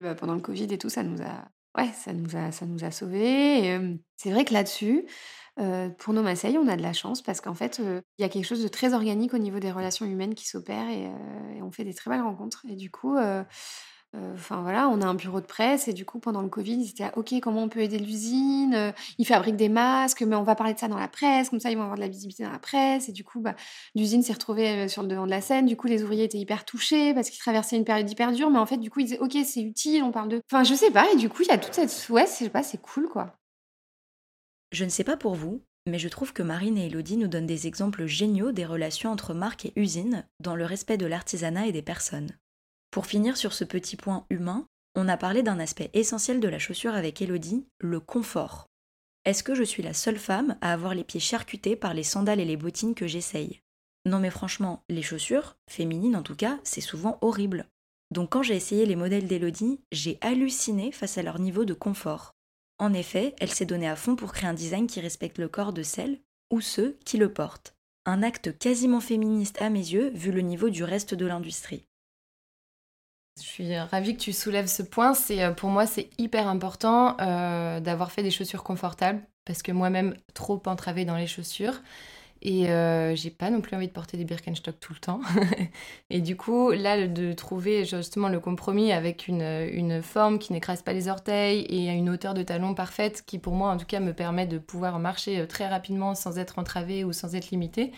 Bah, 0.00 0.14
pendant 0.14 0.34
le 0.34 0.40
Covid 0.40 0.72
et 0.72 0.78
tout, 0.78 0.88
ça 0.88 1.02
nous 1.02 1.20
a 1.20 1.44
ouais, 1.78 1.90
ça 1.92 2.12
nous 2.12 2.84
a, 2.84 2.90
sauvés. 2.90 3.78
c'est 4.16 4.30
vrai 4.30 4.44
que 4.44 4.52
là-dessus, 4.52 5.06
pour 5.98 6.14
nos 6.14 6.22
Marseille, 6.22 6.58
on 6.58 6.68
a 6.68 6.76
de 6.76 6.82
la 6.82 6.92
chance 6.92 7.22
parce 7.22 7.40
qu'en 7.40 7.54
fait, 7.54 7.80
il 7.80 8.22
y 8.22 8.24
a 8.24 8.28
quelque 8.28 8.44
chose 8.44 8.62
de 8.62 8.68
très 8.68 8.94
organique 8.94 9.34
au 9.34 9.38
niveau 9.38 9.58
des 9.58 9.72
relations 9.72 10.06
humaines 10.06 10.34
qui 10.34 10.46
s'opèrent 10.46 10.90
et, 10.90 11.08
on 11.62 11.70
fait 11.70 11.84
des 11.84 11.94
très 11.94 12.10
belles 12.10 12.22
rencontres. 12.22 12.64
Et 12.68 12.76
du 12.76 12.90
coup, 12.90 13.16
Enfin 14.34 14.62
voilà, 14.62 14.88
on 14.88 15.02
a 15.02 15.06
un 15.06 15.14
bureau 15.14 15.40
de 15.40 15.46
presse 15.46 15.86
et 15.86 15.92
du 15.92 16.06
coup 16.06 16.18
pendant 16.18 16.40
le 16.40 16.48
Covid, 16.48 16.72
ils 16.82 16.90
étaient 16.90 17.04
à, 17.04 17.18
ok 17.18 17.34
comment 17.42 17.62
on 17.62 17.68
peut 17.68 17.80
aider 17.80 17.98
l'usine, 17.98 18.94
ils 19.18 19.26
fabriquent 19.26 19.56
des 19.56 19.68
masques, 19.68 20.22
mais 20.22 20.34
on 20.34 20.42
va 20.42 20.54
parler 20.54 20.72
de 20.72 20.78
ça 20.78 20.88
dans 20.88 20.96
la 20.96 21.08
presse, 21.08 21.50
comme 21.50 21.60
ça 21.60 21.70
ils 21.70 21.76
vont 21.76 21.82
avoir 21.82 21.96
de 21.96 22.00
la 22.00 22.08
visibilité 22.08 22.42
dans 22.42 22.50
la 22.50 22.58
presse 22.58 23.10
et 23.10 23.12
du 23.12 23.22
coup 23.22 23.40
bah, 23.40 23.54
l'usine 23.94 24.22
s'est 24.22 24.32
retrouvée 24.32 24.88
sur 24.88 25.02
le 25.02 25.08
devant 25.08 25.26
de 25.26 25.30
la 25.30 25.42
scène. 25.42 25.66
Du 25.66 25.76
coup 25.76 25.88
les 25.88 26.02
ouvriers 26.02 26.24
étaient 26.24 26.38
hyper 26.38 26.64
touchés 26.64 27.12
parce 27.12 27.28
qu'ils 27.28 27.38
traversaient 27.38 27.76
une 27.76 27.84
période 27.84 28.10
hyper 28.10 28.32
dure, 28.32 28.48
mais 28.48 28.58
en 28.58 28.64
fait 28.64 28.78
du 28.78 28.88
coup 28.90 29.00
ils 29.00 29.04
disaient 29.04 29.18
ok 29.18 29.36
c'est 29.44 29.62
utile, 29.62 30.02
on 30.02 30.10
parle 30.10 30.30
de, 30.30 30.40
enfin 30.50 30.64
je 30.64 30.72
sais 30.72 30.90
pas 30.90 31.06
et 31.12 31.16
du 31.16 31.28
coup 31.28 31.42
il 31.42 31.48
y 31.48 31.52
a 31.52 31.58
toute 31.58 31.74
cette 31.74 32.08
ouais 32.08 32.24
je 32.24 32.32
sais 32.32 32.48
pas 32.48 32.62
c'est 32.62 32.80
cool 32.80 33.08
quoi. 33.10 33.36
Je 34.72 34.84
ne 34.84 34.90
sais 34.90 35.04
pas 35.04 35.18
pour 35.18 35.34
vous, 35.34 35.62
mais 35.86 35.98
je 35.98 36.08
trouve 36.08 36.32
que 36.32 36.42
Marine 36.42 36.78
et 36.78 36.86
Elodie 36.86 37.18
nous 37.18 37.28
donnent 37.28 37.46
des 37.46 37.66
exemples 37.66 38.06
géniaux 38.06 38.52
des 38.52 38.64
relations 38.64 39.10
entre 39.10 39.34
marques 39.34 39.66
et 39.66 39.72
usines 39.76 40.26
dans 40.40 40.56
le 40.56 40.64
respect 40.64 40.96
de 40.96 41.06
l'artisanat 41.06 41.66
et 41.66 41.72
des 41.72 41.82
personnes. 41.82 42.30
Pour 42.90 43.06
finir 43.06 43.36
sur 43.36 43.52
ce 43.52 43.64
petit 43.64 43.96
point 43.96 44.24
humain, 44.30 44.66
on 44.94 45.08
a 45.08 45.16
parlé 45.16 45.42
d'un 45.42 45.60
aspect 45.60 45.90
essentiel 45.92 46.40
de 46.40 46.48
la 46.48 46.58
chaussure 46.58 46.94
avec 46.94 47.20
Elodie, 47.20 47.66
le 47.78 48.00
confort. 48.00 48.66
Est-ce 49.24 49.42
que 49.42 49.54
je 49.54 49.62
suis 49.62 49.82
la 49.82 49.92
seule 49.92 50.18
femme 50.18 50.56
à 50.60 50.72
avoir 50.72 50.94
les 50.94 51.04
pieds 51.04 51.20
charcutés 51.20 51.76
par 51.76 51.92
les 51.92 52.02
sandales 52.02 52.40
et 52.40 52.44
les 52.44 52.56
bottines 52.56 52.94
que 52.94 53.06
j'essaye? 53.06 53.60
Non 54.06 54.20
mais 54.20 54.30
franchement, 54.30 54.84
les 54.88 55.02
chaussures, 55.02 55.56
féminines 55.68 56.16
en 56.16 56.22
tout 56.22 56.36
cas, 56.36 56.58
c'est 56.64 56.80
souvent 56.80 57.18
horrible. 57.20 57.66
Donc 58.10 58.30
quand 58.30 58.42
j'ai 58.42 58.56
essayé 58.56 58.86
les 58.86 58.96
modèles 58.96 59.26
d'Elodie, 59.26 59.80
j'ai 59.92 60.16
halluciné 60.22 60.92
face 60.92 61.18
à 61.18 61.22
leur 61.22 61.38
niveau 61.38 61.66
de 61.66 61.74
confort. 61.74 62.32
En 62.78 62.94
effet, 62.94 63.34
elle 63.38 63.50
s'est 63.50 63.66
donnée 63.66 63.88
à 63.88 63.96
fond 63.96 64.16
pour 64.16 64.32
créer 64.32 64.48
un 64.48 64.54
design 64.54 64.86
qui 64.86 65.00
respecte 65.00 65.38
le 65.38 65.48
corps 65.48 65.72
de 65.72 65.82
celles 65.82 66.20
ou 66.50 66.60
ceux 66.60 66.96
qui 67.04 67.18
le 67.18 67.32
portent. 67.32 67.74
Un 68.06 68.22
acte 68.22 68.56
quasiment 68.56 69.00
féministe 69.00 69.60
à 69.60 69.68
mes 69.68 69.78
yeux 69.92 70.10
vu 70.14 70.32
le 70.32 70.40
niveau 70.40 70.70
du 70.70 70.84
reste 70.84 71.12
de 71.12 71.26
l'industrie. 71.26 71.84
Je 73.42 73.46
suis 73.46 73.78
ravie 73.78 74.16
que 74.16 74.20
tu 74.22 74.32
soulèves 74.32 74.66
ce 74.66 74.82
point. 74.82 75.14
C'est 75.14 75.42
euh, 75.42 75.52
pour 75.52 75.70
moi 75.70 75.86
c'est 75.86 76.10
hyper 76.18 76.48
important 76.48 77.16
euh, 77.20 77.80
d'avoir 77.80 78.12
fait 78.12 78.22
des 78.22 78.30
chaussures 78.30 78.62
confortables 78.64 79.20
parce 79.44 79.62
que 79.62 79.72
moi-même 79.72 80.14
trop 80.34 80.60
entravée 80.66 81.04
dans 81.04 81.16
les 81.16 81.26
chaussures 81.26 81.80
Et 82.42 82.70
euh, 82.70 83.16
j'ai 83.16 83.30
pas 83.30 83.50
non 83.50 83.60
plus 83.62 83.76
envie 83.76 83.88
de 83.88 83.92
porter 83.92 84.16
des 84.18 84.24
Birkenstock 84.24 84.80
tout 84.80 84.94
le 84.94 85.00
temps. 85.00 85.20
et 86.10 86.20
du 86.22 86.36
coup, 86.36 86.72
là, 86.72 87.06
de 87.08 87.32
trouver 87.34 87.84
justement 87.86 88.28
le 88.30 88.40
compromis 88.40 88.92
avec 88.92 89.28
une, 89.28 89.42
une 89.42 90.02
forme 90.02 90.38
qui 90.40 90.52
n'écrase 90.54 90.82
pas 90.82 90.94
les 90.94 91.08
orteils 91.08 91.62
et 91.62 91.88
une 91.88 92.10
hauteur 92.10 92.34
de 92.34 92.42
talon 92.44 92.74
parfaite 92.74 93.24
qui, 93.26 93.38
pour 93.38 93.54
moi, 93.54 93.70
en 93.72 93.78
tout 93.78 93.86
cas, 93.86 94.00
me 94.00 94.14
permet 94.14 94.46
de 94.46 94.58
pouvoir 94.58 94.98
marcher 95.00 95.40
euh, 95.40 95.46
très 95.46 95.68
rapidement 95.68 96.14
sans 96.16 96.38
être 96.38 96.58
entravée 96.58 97.04
ou 97.04 97.12
sans 97.12 97.34
être 97.36 97.50
limitée. 97.52 97.92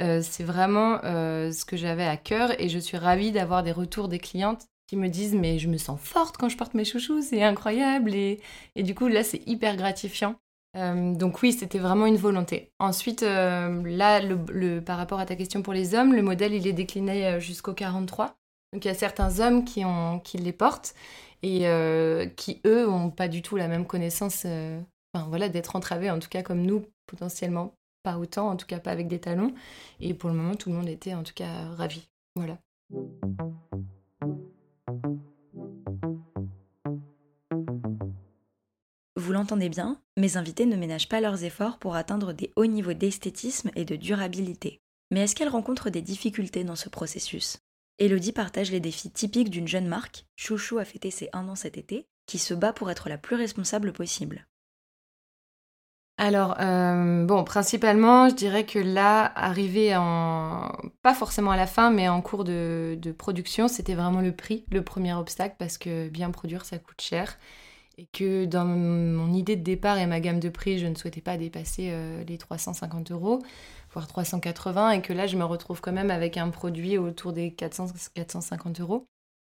Euh, 0.00 0.20
c'est 0.22 0.44
vraiment 0.44 1.00
ce 1.02 1.64
que 1.64 1.76
j'avais 1.76 2.06
à 2.06 2.16
cœur 2.16 2.58
et 2.60 2.68
je 2.68 2.78
suis 2.78 2.96
ravie 2.96 3.32
d'avoir 3.32 3.62
des 3.62 3.72
retours 3.72 4.08
des 4.08 4.18
clientes 4.18 4.66
qui 4.86 4.96
me 4.96 5.08
disent 5.08 5.34
mais 5.34 5.58
je 5.58 5.68
me 5.68 5.76
sens 5.76 6.00
forte 6.00 6.36
quand 6.36 6.48
je 6.48 6.56
porte 6.56 6.74
mes 6.74 6.84
chouchous, 6.84 7.22
c'est 7.22 7.42
incroyable 7.42 8.14
et, 8.14 8.40
et 8.76 8.82
du 8.82 8.94
coup 8.94 9.08
là 9.08 9.22
c'est 9.22 9.46
hyper 9.46 9.76
gratifiant. 9.76 10.36
Euh, 10.76 11.14
donc 11.14 11.42
oui, 11.42 11.52
c'était 11.52 11.78
vraiment 11.78 12.06
une 12.06 12.16
volonté. 12.16 12.72
Ensuite, 12.78 13.22
euh, 13.22 13.82
là, 13.84 14.20
le, 14.20 14.80
par 14.80 14.98
rapport 14.98 15.18
à 15.20 15.26
ta 15.26 15.36
question 15.36 15.62
pour 15.62 15.72
les 15.72 15.94
hommes, 15.94 16.14
le 16.14 16.22
modèle, 16.22 16.54
il 16.54 16.66
est 16.66 16.72
décliné 16.72 17.26
euh, 17.26 17.40
jusqu'au 17.40 17.74
43. 17.74 18.36
Donc 18.72 18.84
il 18.84 18.88
y 18.88 18.90
a 18.90 18.94
certains 18.94 19.40
hommes 19.40 19.64
qui, 19.64 19.82
qui 20.22 20.38
les 20.38 20.52
portent 20.52 20.94
et 21.42 21.64
qui, 22.36 22.60
eux, 22.64 22.86
n'ont 22.86 23.10
pas 23.10 23.26
du 23.26 23.42
tout 23.42 23.56
la 23.56 23.66
même 23.66 23.84
connaissance 23.84 24.46
enfin, 25.12 25.26
voilà, 25.28 25.48
d'être 25.48 25.74
entravés, 25.74 26.08
en 26.08 26.20
tout 26.20 26.28
cas 26.28 26.42
comme 26.42 26.62
nous, 26.62 26.84
potentiellement 27.06 27.74
pas 28.02 28.18
autant, 28.18 28.48
en 28.48 28.56
tout 28.56 28.66
cas 28.66 28.80
pas 28.80 28.90
avec 28.90 29.08
des 29.08 29.20
talons. 29.20 29.54
Et 30.00 30.14
pour 30.14 30.30
le 30.30 30.36
moment, 30.36 30.54
tout 30.54 30.70
le 30.70 30.76
monde 30.76 30.88
était 30.88 31.14
en 31.14 31.22
tout 31.22 31.34
cas 31.34 31.68
ravi. 31.76 32.08
Voilà. 32.34 32.58
Vous 39.16 39.32
l'entendez 39.32 39.68
bien, 39.68 40.00
mes 40.16 40.36
invités 40.36 40.66
ne 40.66 40.76
ménagent 40.76 41.08
pas 41.08 41.20
leurs 41.20 41.44
efforts 41.44 41.78
pour 41.78 41.94
atteindre 41.94 42.32
des 42.32 42.52
hauts 42.56 42.66
niveaux 42.66 42.94
d'esthétisme 42.94 43.70
et 43.76 43.84
de 43.84 43.96
durabilité. 43.96 44.80
Mais 45.10 45.20
est-ce 45.20 45.34
qu'elles 45.34 45.48
rencontrent 45.48 45.90
des 45.90 46.02
difficultés 46.02 46.64
dans 46.64 46.76
ce 46.76 46.88
processus? 46.88 47.58
Elodie 47.98 48.32
partage 48.32 48.70
les 48.70 48.80
défis 48.80 49.10
typiques 49.10 49.50
d'une 49.50 49.68
jeune 49.68 49.86
marque, 49.86 50.24
Chouchou 50.36 50.78
a 50.78 50.84
fêté 50.84 51.10
ses 51.10 51.28
un 51.32 51.48
an 51.48 51.54
cet 51.54 51.76
été, 51.76 52.06
qui 52.26 52.38
se 52.38 52.54
bat 52.54 52.72
pour 52.72 52.90
être 52.90 53.08
la 53.08 53.18
plus 53.18 53.36
responsable 53.36 53.92
possible. 53.92 54.46
Alors, 56.22 56.56
euh, 56.60 57.24
bon, 57.24 57.44
principalement, 57.44 58.28
je 58.28 58.34
dirais 58.34 58.66
que 58.66 58.78
là, 58.78 59.32
arrivé 59.34 59.96
en. 59.96 60.70
pas 61.02 61.14
forcément 61.14 61.50
à 61.50 61.56
la 61.56 61.66
fin, 61.66 61.90
mais 61.90 62.10
en 62.10 62.20
cours 62.20 62.44
de 62.44 63.14
production, 63.16 63.68
c'était 63.68 63.94
vraiment 63.94 64.20
le 64.20 64.32
prix, 64.32 64.66
le 64.70 64.82
premier 64.82 65.14
obstacle, 65.14 65.56
parce 65.58 65.78
que 65.78 66.10
bien 66.10 66.30
produire, 66.30 66.66
ça 66.66 66.78
coûte 66.78 67.00
cher 67.00 67.38
et 68.00 68.06
que 68.12 68.46
dans 68.46 68.64
mon 68.64 69.32
idée 69.34 69.56
de 69.56 69.62
départ 69.62 69.98
et 69.98 70.06
ma 70.06 70.20
gamme 70.20 70.40
de 70.40 70.48
prix, 70.48 70.78
je 70.78 70.86
ne 70.86 70.94
souhaitais 70.94 71.20
pas 71.20 71.36
dépasser 71.36 71.88
euh, 71.90 72.24
les 72.24 72.38
350 72.38 73.10
euros, 73.12 73.40
voire 73.92 74.06
380, 74.06 74.92
et 74.92 75.02
que 75.02 75.12
là, 75.12 75.26
je 75.26 75.36
me 75.36 75.44
retrouve 75.44 75.82
quand 75.82 75.92
même 75.92 76.10
avec 76.10 76.38
un 76.38 76.48
produit 76.48 76.96
autour 76.96 77.34
des 77.34 77.52
400, 77.52 77.88
450 78.14 78.80
euros. 78.80 79.06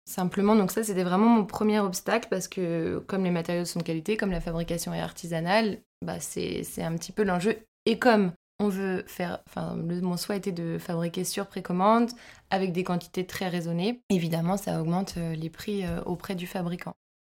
Simplement, 0.07 0.55
donc 0.55 0.71
ça, 0.71 0.83
c'était 0.83 1.03
vraiment 1.03 1.27
mon 1.27 1.45
premier 1.45 1.79
obstacle 1.79 2.27
parce 2.29 2.47
que 2.47 3.03
comme 3.07 3.23
les 3.23 3.31
matériaux 3.31 3.65
sont 3.65 3.79
de 3.79 3.83
qualité, 3.83 4.17
comme 4.17 4.29
la 4.29 4.41
fabrication 4.41 4.93
est 4.93 5.01
artisanale, 5.01 5.79
bah 6.05 6.19
c'est 6.19 6.63
un 6.81 6.95
petit 6.95 7.11
peu 7.11 7.23
l'enjeu. 7.23 7.57
Et 7.85 7.99
comme 7.99 8.31
on 8.59 8.69
veut 8.69 9.03
faire, 9.07 9.39
enfin, 9.47 9.75
mon 9.75 10.15
souhait 10.17 10.37
était 10.37 10.51
de 10.51 10.77
fabriquer 10.77 11.23
sur 11.23 11.47
précommande 11.47 12.11
avec 12.49 12.71
des 12.71 12.83
quantités 12.83 13.25
très 13.25 13.49
raisonnées, 13.49 14.01
évidemment, 14.09 14.55
ça 14.55 14.79
augmente 14.81 15.15
euh, 15.17 15.35
les 15.35 15.49
prix 15.49 15.85
euh, 15.85 16.01
auprès 16.03 16.35
du 16.35 16.47
fabricant. 16.47 16.93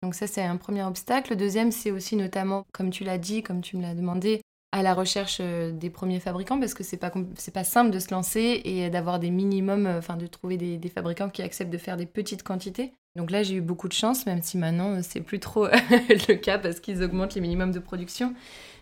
Donc 0.03 0.13
ça, 0.13 0.27
c'est 0.27 0.43
un 0.43 0.57
premier 0.57 0.83
obstacle. 0.83 1.31
Le 1.31 1.37
deuxième, 1.37 1.71
c'est 1.71 1.91
aussi 1.91 2.15
notamment, 2.17 2.65
comme 2.73 2.89
tu 2.89 3.03
l'as 3.03 3.17
dit, 3.17 3.43
comme 3.43 3.61
tu 3.61 3.77
me 3.77 3.81
l'as 3.81 3.95
demandé, 3.95 4.41
à 4.75 4.83
la 4.83 4.93
recherche 4.93 5.37
euh, 5.39 5.71
des 5.71 5.89
premiers 5.89 6.19
fabricants 6.19 6.59
parce 6.59 6.73
que 6.73 6.83
c'est 6.83 6.97
pas 6.97 7.11
c'est 7.35 7.53
pas 7.53 7.63
simple 7.63 7.91
de 7.91 7.99
se 7.99 8.11
lancer 8.11 8.61
et 8.65 8.89
d'avoir 8.89 9.19
des 9.19 9.31
minimums, 9.31 9.87
euh, 9.87 9.99
enfin 9.99 10.17
de 10.17 10.27
trouver 10.27 10.57
des, 10.57 10.89
fabricants 10.89 11.29
qui 11.29 11.41
acceptent 11.41 11.71
de 11.71 11.77
faire 11.77 11.95
des 11.95 12.05
petites 12.05 12.43
quantités. 12.43 12.93
Donc 13.15 13.31
là, 13.31 13.41
j'ai 13.41 13.55
eu 13.55 13.61
beaucoup 13.61 13.87
de 13.87 13.93
chance, 13.93 14.25
même 14.25 14.41
si 14.41 14.57
maintenant 14.57 14.95
euh, 14.95 14.99
c'est 15.01 15.21
plus 15.21 15.39
trop 15.39 15.67
le 16.27 16.33
cas 16.33 16.57
parce 16.57 16.81
qu'ils 16.81 17.03
augmentent 17.03 17.35
les 17.35 17.41
minimums 17.41 17.71
de 17.71 17.79
production. 17.79 18.33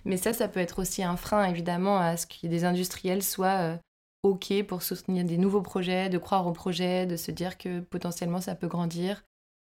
Mais 0.03 0.17
ça, 0.17 0.33
ça 0.33 0.47
peut 0.47 0.59
être 0.59 0.81
aussi 0.81 1.03
un 1.03 1.15
frein 1.15 1.45
évidemment 1.45 1.99
à 1.99 2.17
ce 2.17 2.25
que 2.25 2.47
des 2.47 2.65
industriels 2.65 3.21
soient 3.21 3.77
ok 4.23 4.63
pour 4.63 4.81
soutenir 4.81 5.25
des 5.25 5.37
nouveaux 5.37 5.61
projets, 5.61 6.09
de 6.09 6.17
croire 6.17 6.47
au 6.47 6.53
projet, 6.53 7.05
de 7.05 7.17
se 7.17 7.29
dire 7.29 7.59
que 7.59 7.81
potentiellement 7.81 8.41
ça 8.41 8.55
peut 8.55 8.67
grandir 8.67 9.23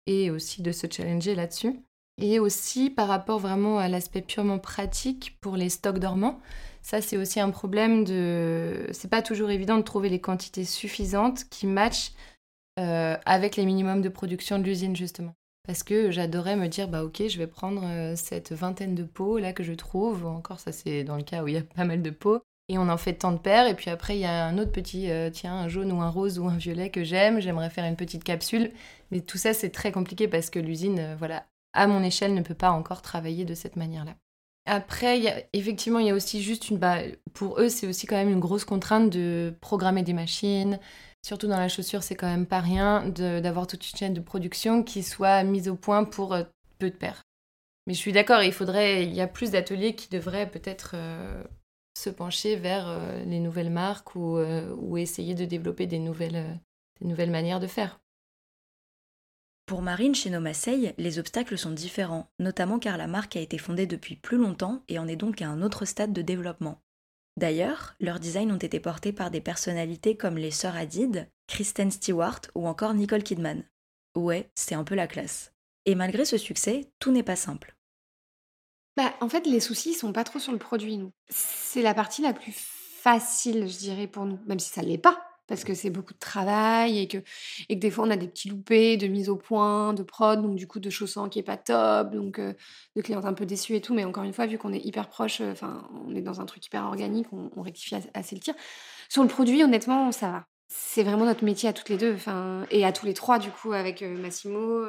et 0.07 0.31
aussi 0.31 0.63
de 0.63 0.71
se 0.71 0.87
challenger 0.89 1.35
là-dessus. 1.35 1.84
Et 2.21 2.39
aussi 2.39 2.89
par 2.89 3.07
rapport 3.07 3.39
vraiment 3.39 3.77
à 3.77 3.89
l'aspect 3.89 4.21
purement 4.21 4.59
pratique 4.59 5.37
pour 5.41 5.57
les 5.57 5.69
stocks 5.69 5.99
dormants, 5.99 6.39
ça 6.81 7.01
c'est 7.01 7.17
aussi 7.17 7.39
un 7.39 7.49
problème 7.49 8.05
de... 8.05 8.87
C'est 8.91 9.09
pas 9.09 9.21
toujours 9.21 9.51
évident 9.51 9.77
de 9.77 9.83
trouver 9.83 10.09
les 10.09 10.21
quantités 10.21 10.63
suffisantes 10.63 11.43
qui 11.49 11.67
matchent 11.67 12.13
euh, 12.79 13.17
avec 13.25 13.57
les 13.57 13.65
minimums 13.65 14.01
de 14.01 14.09
production 14.09 14.59
de 14.59 14.63
l'usine 14.63 14.95
justement. 14.95 15.33
Parce 15.67 15.83
que 15.83 16.11
j'adorais 16.11 16.55
me 16.55 16.67
dire, 16.67 16.87
bah 16.87 17.03
ok, 17.03 17.23
je 17.27 17.37
vais 17.37 17.47
prendre 17.47 17.83
euh, 17.85 18.15
cette 18.15 18.53
vingtaine 18.53 18.95
de 18.95 19.03
pots 19.03 19.39
là 19.39 19.51
que 19.51 19.63
je 19.63 19.73
trouve, 19.73 20.25
encore 20.25 20.59
ça 20.59 20.71
c'est 20.71 21.03
dans 21.03 21.17
le 21.17 21.23
cas 21.23 21.43
où 21.43 21.47
il 21.47 21.55
y 21.55 21.57
a 21.57 21.63
pas 21.75 21.85
mal 21.85 22.01
de 22.01 22.11
pots, 22.11 22.39
et 22.69 22.77
on 22.77 22.87
en 22.89 22.97
fait 22.97 23.13
tant 23.13 23.31
de 23.31 23.37
paires, 23.37 23.67
et 23.67 23.75
puis 23.75 23.89
après, 23.89 24.17
il 24.17 24.21
y 24.21 24.25
a 24.25 24.45
un 24.45 24.57
autre 24.57 24.71
petit, 24.71 25.11
euh, 25.11 25.29
tiens, 25.29 25.53
un 25.53 25.67
jaune 25.67 25.91
ou 25.91 26.01
un 26.01 26.09
rose 26.09 26.39
ou 26.39 26.47
un 26.47 26.57
violet 26.57 26.89
que 26.89 27.03
j'aime, 27.03 27.39
j'aimerais 27.39 27.69
faire 27.69 27.85
une 27.85 27.95
petite 27.95 28.23
capsule. 28.23 28.71
Mais 29.11 29.21
tout 29.21 29.37
ça, 29.37 29.53
c'est 29.53 29.69
très 29.69 29.91
compliqué 29.91 30.27
parce 30.27 30.49
que 30.49 30.59
l'usine, 30.59 31.15
voilà, 31.19 31.45
à 31.75 31.87
mon 31.87 32.03
échelle, 32.03 32.33
ne 32.33 32.41
peut 32.41 32.55
pas 32.55 32.71
encore 32.71 33.01
travailler 33.01 33.45
de 33.45 33.53
cette 33.53 33.75
manière-là. 33.75 34.15
Après, 34.65 35.47
effectivement, 35.53 35.99
il 35.99 36.07
y 36.07 36.09
a 36.09 36.15
aussi 36.15 36.41
juste 36.41 36.69
une... 36.69 36.77
Bah, 36.77 36.97
pour 37.33 37.59
eux, 37.59 37.69
c'est 37.69 37.85
aussi 37.85 38.07
quand 38.07 38.15
même 38.15 38.31
une 38.31 38.39
grosse 38.39 38.65
contrainte 38.65 39.11
de 39.11 39.53
programmer 39.61 40.01
des 40.01 40.13
machines. 40.13 40.79
Surtout 41.23 41.47
dans 41.47 41.59
la 41.59 41.69
chaussure, 41.69 42.01
c'est 42.01 42.15
quand 42.15 42.27
même 42.27 42.47
pas 42.47 42.61
rien 42.61 43.07
d'avoir 43.07 43.67
toute 43.67 43.87
une 43.91 43.97
chaîne 43.97 44.13
de 44.13 44.21
production 44.21 44.81
qui 44.81 45.03
soit 45.03 45.43
mise 45.43 45.69
au 45.69 45.75
point 45.75 46.03
pour 46.03 46.33
euh, 46.33 46.43
peu 46.79 46.89
de 46.89 46.95
paires. 46.95 47.21
Mais 47.85 47.93
je 47.93 47.99
suis 47.99 48.11
d'accord, 48.11 48.41
il 48.41 48.53
faudrait, 48.53 49.05
il 49.05 49.13
y 49.13 49.21
a 49.21 49.27
plus 49.27 49.51
d'ateliers 49.51 49.95
qui 49.95 50.09
devraient 50.09 50.49
peut-être 50.49 50.95
se 51.97 52.09
pencher 52.09 52.55
vers 52.55 52.87
euh, 52.87 53.23
les 53.25 53.39
nouvelles 53.39 53.69
marques 53.69 54.15
ou, 54.15 54.37
euh, 54.37 54.73
ou, 54.77 54.97
essayer 54.97 55.33
de 55.33 55.45
développer 55.45 55.87
des 55.87 55.99
nouvelles, 55.99 56.35
euh, 56.35 56.53
des 57.01 57.07
nouvelles 57.07 57.31
manières 57.31 57.59
de 57.59 57.67
faire. 57.67 57.99
Pour 59.65 59.81
Marine, 59.81 60.13
chez 60.13 60.29
Nomaseil, 60.29 60.93
les 60.99 61.17
obstacles 61.17 61.57
sont 61.57 61.71
différents, 61.71 62.29
notamment 62.37 62.77
car 62.77 62.97
la 62.97 63.07
marque 63.07 63.35
a 63.35 63.39
été 63.39 63.57
fondée 63.57 63.87
depuis 63.87 64.15
plus 64.15 64.37
longtemps 64.37 64.83
et 64.87 64.99
en 64.99 65.07
est 65.07 65.15
donc 65.15 65.41
à 65.41 65.47
un 65.47 65.63
autre 65.63 65.85
stade 65.85 66.13
de 66.13 66.21
développement. 66.21 66.83
D'ailleurs, 67.35 67.95
leurs 67.99 68.19
designs 68.19 68.51
ont 68.51 68.57
été 68.57 68.79
portés 68.79 69.11
par 69.11 69.31
des 69.31 69.41
personnalités 69.41 70.15
comme 70.15 70.37
les 70.37 70.51
sœurs 70.51 70.75
Hadid, 70.75 71.27
Kristen 71.47 71.89
Stewart 71.89 72.41
ou 72.53 72.67
encore 72.67 72.93
Nicole 72.93 73.23
Kidman. 73.23 73.63
Ouais, 74.15 74.51
c'est 74.53 74.75
un 74.75 74.83
peu 74.83 74.93
la 74.93 75.07
classe. 75.07 75.51
Et 75.85 75.95
malgré 75.95 76.25
ce 76.25 76.37
succès, 76.37 76.91
tout 76.99 77.11
n'est 77.11 77.23
pas 77.23 77.35
simple. 77.35 77.75
Bah, 78.95 79.15
en 79.19 79.29
fait, 79.29 79.47
les 79.47 79.59
soucis, 79.59 79.95
sont 79.95 80.13
pas 80.13 80.23
trop 80.23 80.39
sur 80.39 80.53
le 80.53 80.59
produit, 80.59 80.97
nous. 80.97 81.11
C'est 81.29 81.81
la 81.81 81.95
partie 81.95 82.21
la 82.21 82.33
plus 82.33 82.53
facile, 82.53 83.67
je 83.67 83.77
dirais, 83.77 84.07
pour 84.07 84.25
nous, 84.25 84.39
même 84.45 84.59
si 84.59 84.69
ça 84.69 84.83
ne 84.83 84.87
l'est 84.87 84.97
pas, 84.97 85.34
parce 85.47 85.63
que 85.63 85.73
c'est 85.73 85.89
beaucoup 85.89 86.13
de 86.13 86.19
travail 86.19 86.99
et 86.99 87.07
que, 87.07 87.17
et 87.69 87.75
que 87.75 87.79
des 87.79 87.91
fois, 87.91 88.05
on 88.05 88.09
a 88.09 88.17
des 88.17 88.27
petits 88.27 88.49
loupés 88.49 88.97
de 88.97 89.07
mise 89.07 89.29
au 89.29 89.35
point, 89.35 89.93
de 89.93 90.03
prod, 90.03 90.41
donc 90.41 90.55
du 90.55 90.67
coup, 90.67 90.79
de 90.79 90.89
chaussons 90.89 91.29
qui 91.29 91.39
est 91.39 91.43
pas 91.43 91.57
top, 91.57 92.11
donc 92.11 92.39
euh, 92.39 92.53
de 92.95 93.01
clientes 93.01 93.25
un 93.25 93.33
peu 93.33 93.45
déçues 93.45 93.75
et 93.75 93.81
tout. 93.81 93.93
Mais 93.93 94.05
encore 94.05 94.23
une 94.23 94.33
fois, 94.33 94.45
vu 94.45 94.57
qu'on 94.57 94.73
est 94.73 94.83
hyper 94.85 95.09
proche, 95.09 95.41
euh, 95.41 95.51
enfin, 95.51 95.87
on 96.07 96.15
est 96.15 96.21
dans 96.21 96.41
un 96.41 96.45
truc 96.45 96.65
hyper 96.65 96.85
organique, 96.85 97.27
on, 97.31 97.61
rectifie 97.61 97.95
assez 98.13 98.35
le 98.35 98.41
tir. 98.41 98.55
Sur 99.09 99.23
le 99.23 99.29
produit, 99.29 99.63
honnêtement, 99.63 100.11
ça 100.11 100.29
va. 100.31 100.45
C'est 100.67 101.03
vraiment 101.03 101.25
notre 101.25 101.43
métier 101.43 101.69
à 101.69 101.73
toutes 101.73 101.89
les 101.89 101.97
deux, 101.97 102.15
enfin, 102.15 102.65
et 102.71 102.85
à 102.85 102.91
tous 102.91 103.05
les 103.05 103.13
trois, 103.13 103.39
du 103.39 103.49
coup, 103.51 103.73
avec 103.73 104.01
Massimo. 104.01 104.85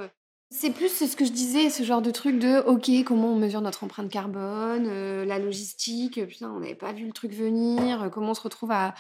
C'est 0.50 0.70
plus 0.70 0.88
ce 0.88 1.16
que 1.16 1.24
je 1.24 1.32
disais, 1.32 1.70
ce 1.70 1.82
genre 1.82 2.00
de 2.00 2.12
truc 2.12 2.38
de 2.38 2.60
OK, 2.66 2.88
comment 3.04 3.32
on 3.32 3.34
mesure 3.34 3.60
notre 3.60 3.82
empreinte 3.82 4.08
carbone, 4.08 4.86
euh, 4.86 5.24
la 5.24 5.40
logistique, 5.40 6.24
putain, 6.24 6.52
on 6.52 6.60
n'avait 6.60 6.76
pas 6.76 6.92
vu 6.92 7.04
le 7.04 7.12
truc 7.12 7.32
venir, 7.32 8.04
euh, 8.04 8.08
comment 8.10 8.30
on 8.30 8.34
se 8.34 8.42
retrouve 8.42 8.70
à, 8.70 8.94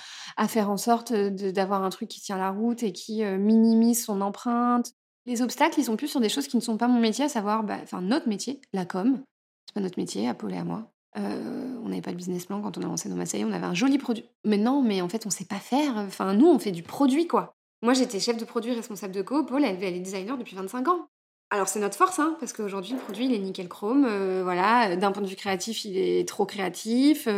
faire 0.48 0.70
en 0.70 0.76
sorte 0.76 1.12
d'avoir 1.12 1.84
un 1.84 1.90
truc 1.90 2.08
qui 2.08 2.20
tient 2.20 2.36
la 2.36 2.50
route 2.50 2.82
et 2.82 2.92
qui 2.92 3.22
euh, 3.22 3.38
minimise 3.38 4.04
son 4.04 4.22
empreinte. 4.22 4.92
Les 5.24 5.40
obstacles, 5.40 5.78
ils 5.78 5.84
sont 5.84 5.96
plus 5.96 6.08
sur 6.08 6.20
des 6.20 6.28
choses 6.28 6.48
qui 6.48 6.56
ne 6.56 6.62
sont 6.62 6.76
pas 6.76 6.88
mon 6.88 6.98
métier, 6.98 7.26
à 7.26 7.28
savoir, 7.28 7.62
bah, 7.62 7.78
enfin, 7.80 8.00
notre 8.00 8.28
métier, 8.28 8.60
la 8.72 8.84
com. 8.84 9.22
C'est 9.66 9.74
pas 9.74 9.80
notre 9.80 10.00
métier, 10.00 10.28
à 10.28 10.34
Paul 10.34 10.52
et 10.52 10.58
à 10.58 10.64
moi. 10.64 10.90
on 11.14 11.88
n'avait 11.88 12.02
pas 12.02 12.10
de 12.12 12.16
business 12.16 12.46
plan 12.46 12.60
quand 12.60 12.76
on 12.76 12.82
a 12.82 12.86
lancé 12.86 13.08
nos 13.08 13.16
Massailles, 13.16 13.44
on 13.44 13.52
avait 13.52 13.66
un 13.66 13.74
joli 13.74 13.98
produit. 13.98 14.24
Mais 14.44 14.58
non, 14.58 14.82
mais 14.82 15.00
en 15.00 15.08
fait, 15.08 15.26
on 15.26 15.30
sait 15.30 15.44
pas 15.44 15.60
faire. 15.60 15.96
Enfin, 15.96 16.34
nous, 16.34 16.48
on 16.48 16.58
fait 16.58 16.72
du 16.72 16.82
produit, 16.82 17.28
quoi. 17.28 17.54
Moi, 17.82 17.92
j'étais 17.92 18.18
chef 18.18 18.36
de 18.36 18.44
produit 18.44 18.72
responsable 18.72 19.14
de 19.14 19.22
co. 19.22 19.44
Paul, 19.44 19.64
elle, 19.64 19.82
elle 19.82 19.94
est 19.94 20.00
designer 20.00 20.36
depuis 20.36 20.56
25 20.56 20.88
ans. 20.88 21.06
Alors 21.50 21.68
c'est 21.68 21.78
notre 21.78 21.96
force, 21.96 22.18
hein, 22.18 22.36
parce 22.40 22.52
qu'aujourd'hui 22.52 22.94
le 22.94 22.98
produit 22.98 23.26
il 23.26 23.32
est 23.32 23.38
nickel 23.38 23.68
chrome, 23.68 24.04
euh, 24.08 24.40
voilà. 24.42 24.96
D'un 24.96 25.12
point 25.12 25.22
de 25.22 25.28
vue 25.28 25.36
créatif, 25.36 25.84
il 25.84 25.96
est 25.96 26.26
trop 26.26 26.44
créatif. 26.44 27.28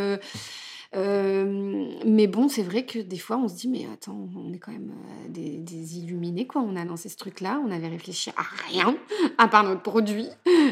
Euh, 0.95 1.85
mais 2.03 2.25
bon, 2.25 2.49
c'est 2.49 2.63
vrai 2.63 2.83
que 2.83 2.97
des 2.97 3.19
fois, 3.19 3.37
on 3.37 3.47
se 3.47 3.53
dit, 3.53 3.67
mais 3.67 3.85
attends, 3.93 4.27
on 4.35 4.51
est 4.51 4.57
quand 4.57 4.71
même 4.71 4.91
des, 5.27 5.99
illuminés, 5.99 6.47
quoi. 6.47 6.61
On 6.61 6.75
a 6.75 6.83
lancé 6.83 7.09
ce 7.09 7.17
truc-là, 7.17 7.61
on 7.63 7.69
avait 7.69 7.89
réfléchi 7.89 8.31
à 8.31 8.41
rien, 8.67 8.97
à 9.37 9.47
part 9.47 9.63
notre 9.63 9.83
produit. 9.83 10.29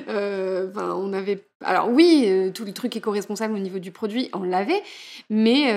On 0.07 1.13
avait. 1.13 1.45
Alors, 1.63 1.89
oui, 1.89 2.51
tout 2.55 2.65
le 2.65 2.73
truc 2.73 2.95
éco-responsable 2.95 3.53
au 3.53 3.59
niveau 3.59 3.77
du 3.77 3.91
produit, 3.91 4.29
on 4.33 4.41
l'avait, 4.41 4.81
mais 5.29 5.71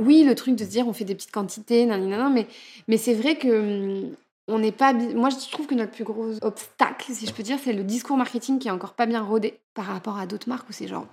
oui, 0.00 0.22
le 0.24 0.34
truc 0.34 0.54
de 0.54 0.64
se 0.64 0.68
dire, 0.68 0.86
on 0.86 0.92
fait 0.92 1.04
des 1.04 1.14
petites 1.14 1.32
quantités, 1.32 1.86
nan, 1.86 2.06
nan, 2.06 2.18
nan, 2.18 2.32
mais, 2.34 2.46
mais 2.88 2.98
c'est 2.98 3.14
vrai 3.14 3.36
que 3.38 4.04
hum, 4.04 4.14
on 4.48 4.58
n'est 4.58 4.72
pas. 4.72 4.92
Moi, 4.92 5.30
je 5.30 5.50
trouve 5.50 5.66
que 5.66 5.74
notre 5.74 5.92
plus 5.92 6.04
gros 6.04 6.32
obstacle, 6.42 7.12
si 7.12 7.26
je 7.26 7.32
peux 7.32 7.42
dire, 7.42 7.58
c'est 7.62 7.72
le 7.72 7.84
discours 7.84 8.16
marketing 8.16 8.58
qui 8.58 8.68
est 8.68 8.72
encore 8.72 8.94
pas 8.94 9.06
bien 9.06 9.22
rodé 9.22 9.60
par 9.74 9.86
rapport 9.86 10.18
à 10.18 10.26
d'autres 10.26 10.48
marques 10.48 10.68
où 10.68 10.72
c'est 10.72 10.88
genre 10.88 11.06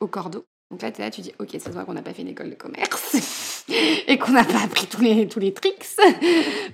au 0.00 0.06
cordeau. 0.06 0.44
Donc 0.70 0.82
là, 0.82 0.92
tu 0.92 1.00
es 1.00 1.04
là, 1.04 1.10
tu 1.10 1.22
dis, 1.22 1.32
ok, 1.38 1.48
ça 1.52 1.60
se 1.60 1.70
voit 1.70 1.86
qu'on 1.86 1.94
n'a 1.94 2.02
pas 2.02 2.12
fait 2.12 2.20
une 2.20 2.28
école 2.28 2.50
de 2.50 2.54
commerce 2.54 3.64
et 4.06 4.18
qu'on 4.18 4.32
n'a 4.32 4.44
pas 4.44 4.62
appris 4.62 4.86
tous 4.86 5.00
les, 5.00 5.26
tous 5.26 5.40
les 5.40 5.54
tricks. 5.54 5.86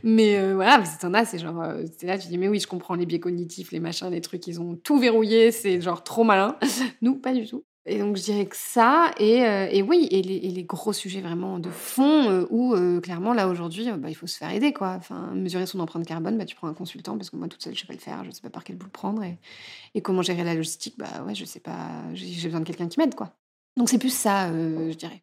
Mais 0.02 0.36
euh, 0.36 0.54
voilà, 0.56 0.78
parce 0.78 0.96
que 0.96 1.14
as, 1.14 1.24
c'est 1.24 1.38
genre, 1.38 1.62
euh, 1.62 1.84
là, 2.02 2.18
tu 2.18 2.26
dis, 2.26 2.36
mais 2.36 2.48
oui, 2.48 2.58
je 2.58 2.66
comprends 2.66 2.96
les 2.96 3.06
biais 3.06 3.20
cognitifs, 3.20 3.70
les 3.70 3.78
machins, 3.78 4.10
les 4.10 4.20
trucs, 4.20 4.48
ils 4.48 4.60
ont 4.60 4.74
tout 4.74 4.98
verrouillé, 4.98 5.52
c'est 5.52 5.80
genre 5.80 6.02
trop 6.02 6.24
malin. 6.24 6.58
Nous, 7.02 7.14
pas 7.14 7.32
du 7.32 7.46
tout. 7.46 7.64
Et 7.86 7.98
donc, 7.98 8.16
je 8.16 8.22
dirais 8.22 8.46
que 8.46 8.56
ça, 8.56 9.10
et, 9.18 9.44
euh, 9.44 9.68
et 9.70 9.82
oui, 9.82 10.08
et 10.10 10.22
les, 10.22 10.64
gros 10.64 10.94
sujets 10.94 11.20
vraiment 11.20 11.58
de 11.58 11.68
fond, 11.68 12.30
euh, 12.30 12.46
où 12.48 12.74
euh, 12.74 12.98
clairement, 13.00 13.34
là, 13.34 13.46
aujourd'hui, 13.46 13.90
bah, 13.92 14.08
il 14.08 14.14
faut 14.14 14.26
se 14.26 14.38
faire 14.38 14.50
aider, 14.50 14.72
quoi. 14.72 14.92
Enfin, 14.92 15.32
mesurer 15.34 15.66
son 15.66 15.80
empreinte 15.80 16.06
carbone, 16.06 16.38
bah, 16.38 16.46
tu 16.46 16.56
prends 16.56 16.68
un 16.68 16.72
consultant, 16.72 17.18
parce 17.18 17.28
que 17.28 17.36
moi, 17.36 17.46
toute 17.46 17.62
seule, 17.62 17.74
je 17.74 17.80
sais 17.80 17.86
pas 17.86 17.92
le 17.92 17.98
faire, 17.98 18.24
je 18.24 18.30
sais 18.30 18.40
pas 18.40 18.48
par 18.48 18.64
quel 18.64 18.76
bout 18.76 18.86
le 18.86 18.90
prendre, 18.90 19.22
et, 19.22 19.38
et 19.94 20.00
comment 20.00 20.22
gérer 20.22 20.44
la 20.44 20.54
logistique, 20.54 20.94
bah 20.96 21.22
ouais, 21.26 21.34
je 21.34 21.44
sais 21.44 21.60
pas, 21.60 21.90
j'ai 22.14 22.48
besoin 22.48 22.60
de 22.60 22.64
quelqu'un 22.64 22.88
qui 22.88 22.98
m'aide, 22.98 23.14
quoi. 23.14 23.36
Donc, 23.76 23.90
c'est 23.90 23.98
plus 23.98 24.14
ça, 24.14 24.50
je 24.50 24.94
dirais. 24.94 25.22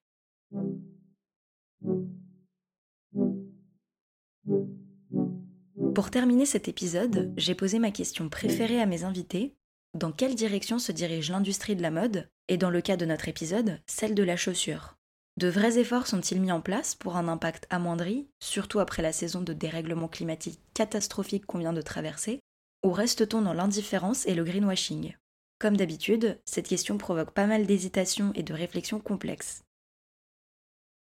Pour 5.96 6.12
terminer 6.12 6.46
cet 6.46 6.68
épisode, 6.68 7.34
j'ai 7.38 7.56
posé 7.56 7.80
ma 7.80 7.90
question 7.90 8.30
préférée 8.30 8.80
à 8.80 8.86
mes 8.86 9.04
invités 9.04 9.56
dans 9.94 10.12
quelle 10.12 10.36
direction 10.36 10.80
se 10.80 10.92
dirige 10.92 11.32
l'industrie 11.32 11.76
de 11.76 11.82
la 11.82 11.92
mode 11.92 12.30
et 12.48 12.58
dans 12.58 12.70
le 12.70 12.82
cas 12.82 12.98
de 12.98 13.06
notre 13.06 13.28
épisode, 13.28 13.80
celle 13.88 14.16
de 14.16 14.24
la 14.24 14.38
chaussure. 14.38 14.96
De 15.38 15.48
vrais 15.48 15.78
efforts 15.78 16.08
sont-ils 16.08 16.40
mis 16.40 16.52
en 16.52 16.62
place 16.62 16.96
pour 16.96 17.18
un 17.18 17.28
impact 17.28 17.68
amoindri, 17.70 18.28
surtout 18.40 18.80
après 18.80 19.02
la 19.02 19.12
saison 19.12 19.42
de 19.42 19.54
dérèglement 19.54 20.08
climatique 20.08 20.60
catastrophique 20.74 21.46
qu'on 21.46 21.60
vient 21.60 21.74
de 21.74 21.82
traverser, 21.82 22.40
ou 22.86 22.92
reste-t-on 22.92 23.42
dans 23.42 23.54
l'indifférence 23.54 24.26
et 24.28 24.34
le 24.34 24.44
greenwashing? 24.44 25.16
Comme 25.60 25.78
d'habitude, 25.78 26.40
cette 26.46 26.68
question 26.68 26.98
provoque 26.98 27.32
pas 27.32 27.46
mal 27.46 27.66
d'hésitations 27.66 28.32
et 28.34 28.44
de 28.44 28.54
réflexions 28.54 29.00
complexes. 29.00 29.62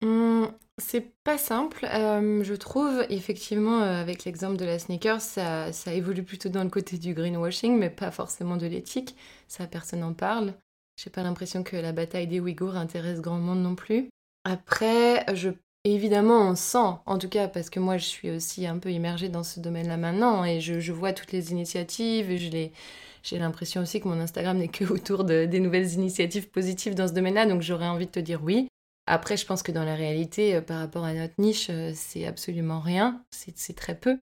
Mmh, 0.02 0.46
c'est 0.78 1.12
pas 1.24 1.38
simple, 1.38 1.86
euh, 1.92 2.42
je 2.42 2.54
trouve. 2.54 3.04
Effectivement, 3.10 3.82
euh, 3.82 4.00
avec 4.00 4.24
l'exemple 4.24 4.56
de 4.56 4.64
la 4.64 4.78
sneaker, 4.78 5.20
ça, 5.20 5.72
ça, 5.72 5.92
évolue 5.92 6.22
plutôt 6.22 6.48
dans 6.48 6.64
le 6.64 6.70
côté 6.70 6.96
du 6.98 7.14
greenwashing, 7.14 7.78
mais 7.78 7.90
pas 7.90 8.10
forcément 8.10 8.56
de 8.56 8.66
l'éthique. 8.66 9.14
Ça, 9.46 9.66
personne 9.66 10.00
n'en 10.00 10.14
parle. 10.14 10.54
J'ai 10.96 11.10
pas 11.10 11.22
l'impression 11.22 11.62
que 11.62 11.76
la 11.76 11.92
bataille 11.92 12.26
des 12.26 12.40
Ouïghours 12.40 12.76
intéresse 12.76 13.20
grand 13.20 13.38
monde 13.38 13.62
non 13.62 13.74
plus. 13.74 14.08
Après, 14.44 15.24
je, 15.34 15.50
évidemment, 15.84 16.50
on 16.50 16.54
sent, 16.54 16.98
en 17.06 17.18
tout 17.18 17.28
cas, 17.28 17.48
parce 17.48 17.70
que 17.70 17.80
moi, 17.80 17.98
je 17.98 18.04
suis 18.04 18.30
aussi 18.30 18.66
un 18.66 18.78
peu 18.78 18.90
immergée 18.90 19.28
dans 19.28 19.42
ce 19.42 19.60
domaine-là 19.60 19.96
maintenant, 19.96 20.44
et 20.44 20.60
je, 20.60 20.92
vois 20.92 21.12
toutes 21.12 21.32
les 21.32 21.52
initiatives, 21.52 22.30
et 22.30 22.72
j'ai 23.22 23.38
l'impression 23.38 23.82
aussi 23.82 24.00
que 24.00 24.08
mon 24.08 24.20
Instagram 24.20 24.58
n'est 24.58 24.68
que 24.68 24.84
autour 24.92 25.24
de, 25.24 25.46
des 25.46 25.60
nouvelles 25.60 25.92
initiatives 25.92 26.48
positives 26.48 26.94
dans 26.94 27.08
ce 27.08 27.12
domaine-là, 27.12 27.46
donc 27.46 27.62
j'aurais 27.62 27.88
envie 27.88 28.06
de 28.06 28.10
te 28.10 28.20
dire 28.20 28.42
oui. 28.42 28.69
Après, 29.12 29.36
je 29.36 29.44
pense 29.44 29.64
que 29.64 29.72
dans 29.72 29.82
la 29.82 29.96
réalité, 29.96 30.54
euh, 30.54 30.60
par 30.60 30.78
rapport 30.78 31.04
à 31.04 31.12
notre 31.12 31.34
niche, 31.38 31.66
euh, 31.68 31.90
c'est 31.96 32.26
absolument 32.26 32.78
rien, 32.78 33.24
c'est 33.32 33.74
très 33.74 33.98
peu. 33.98 34.20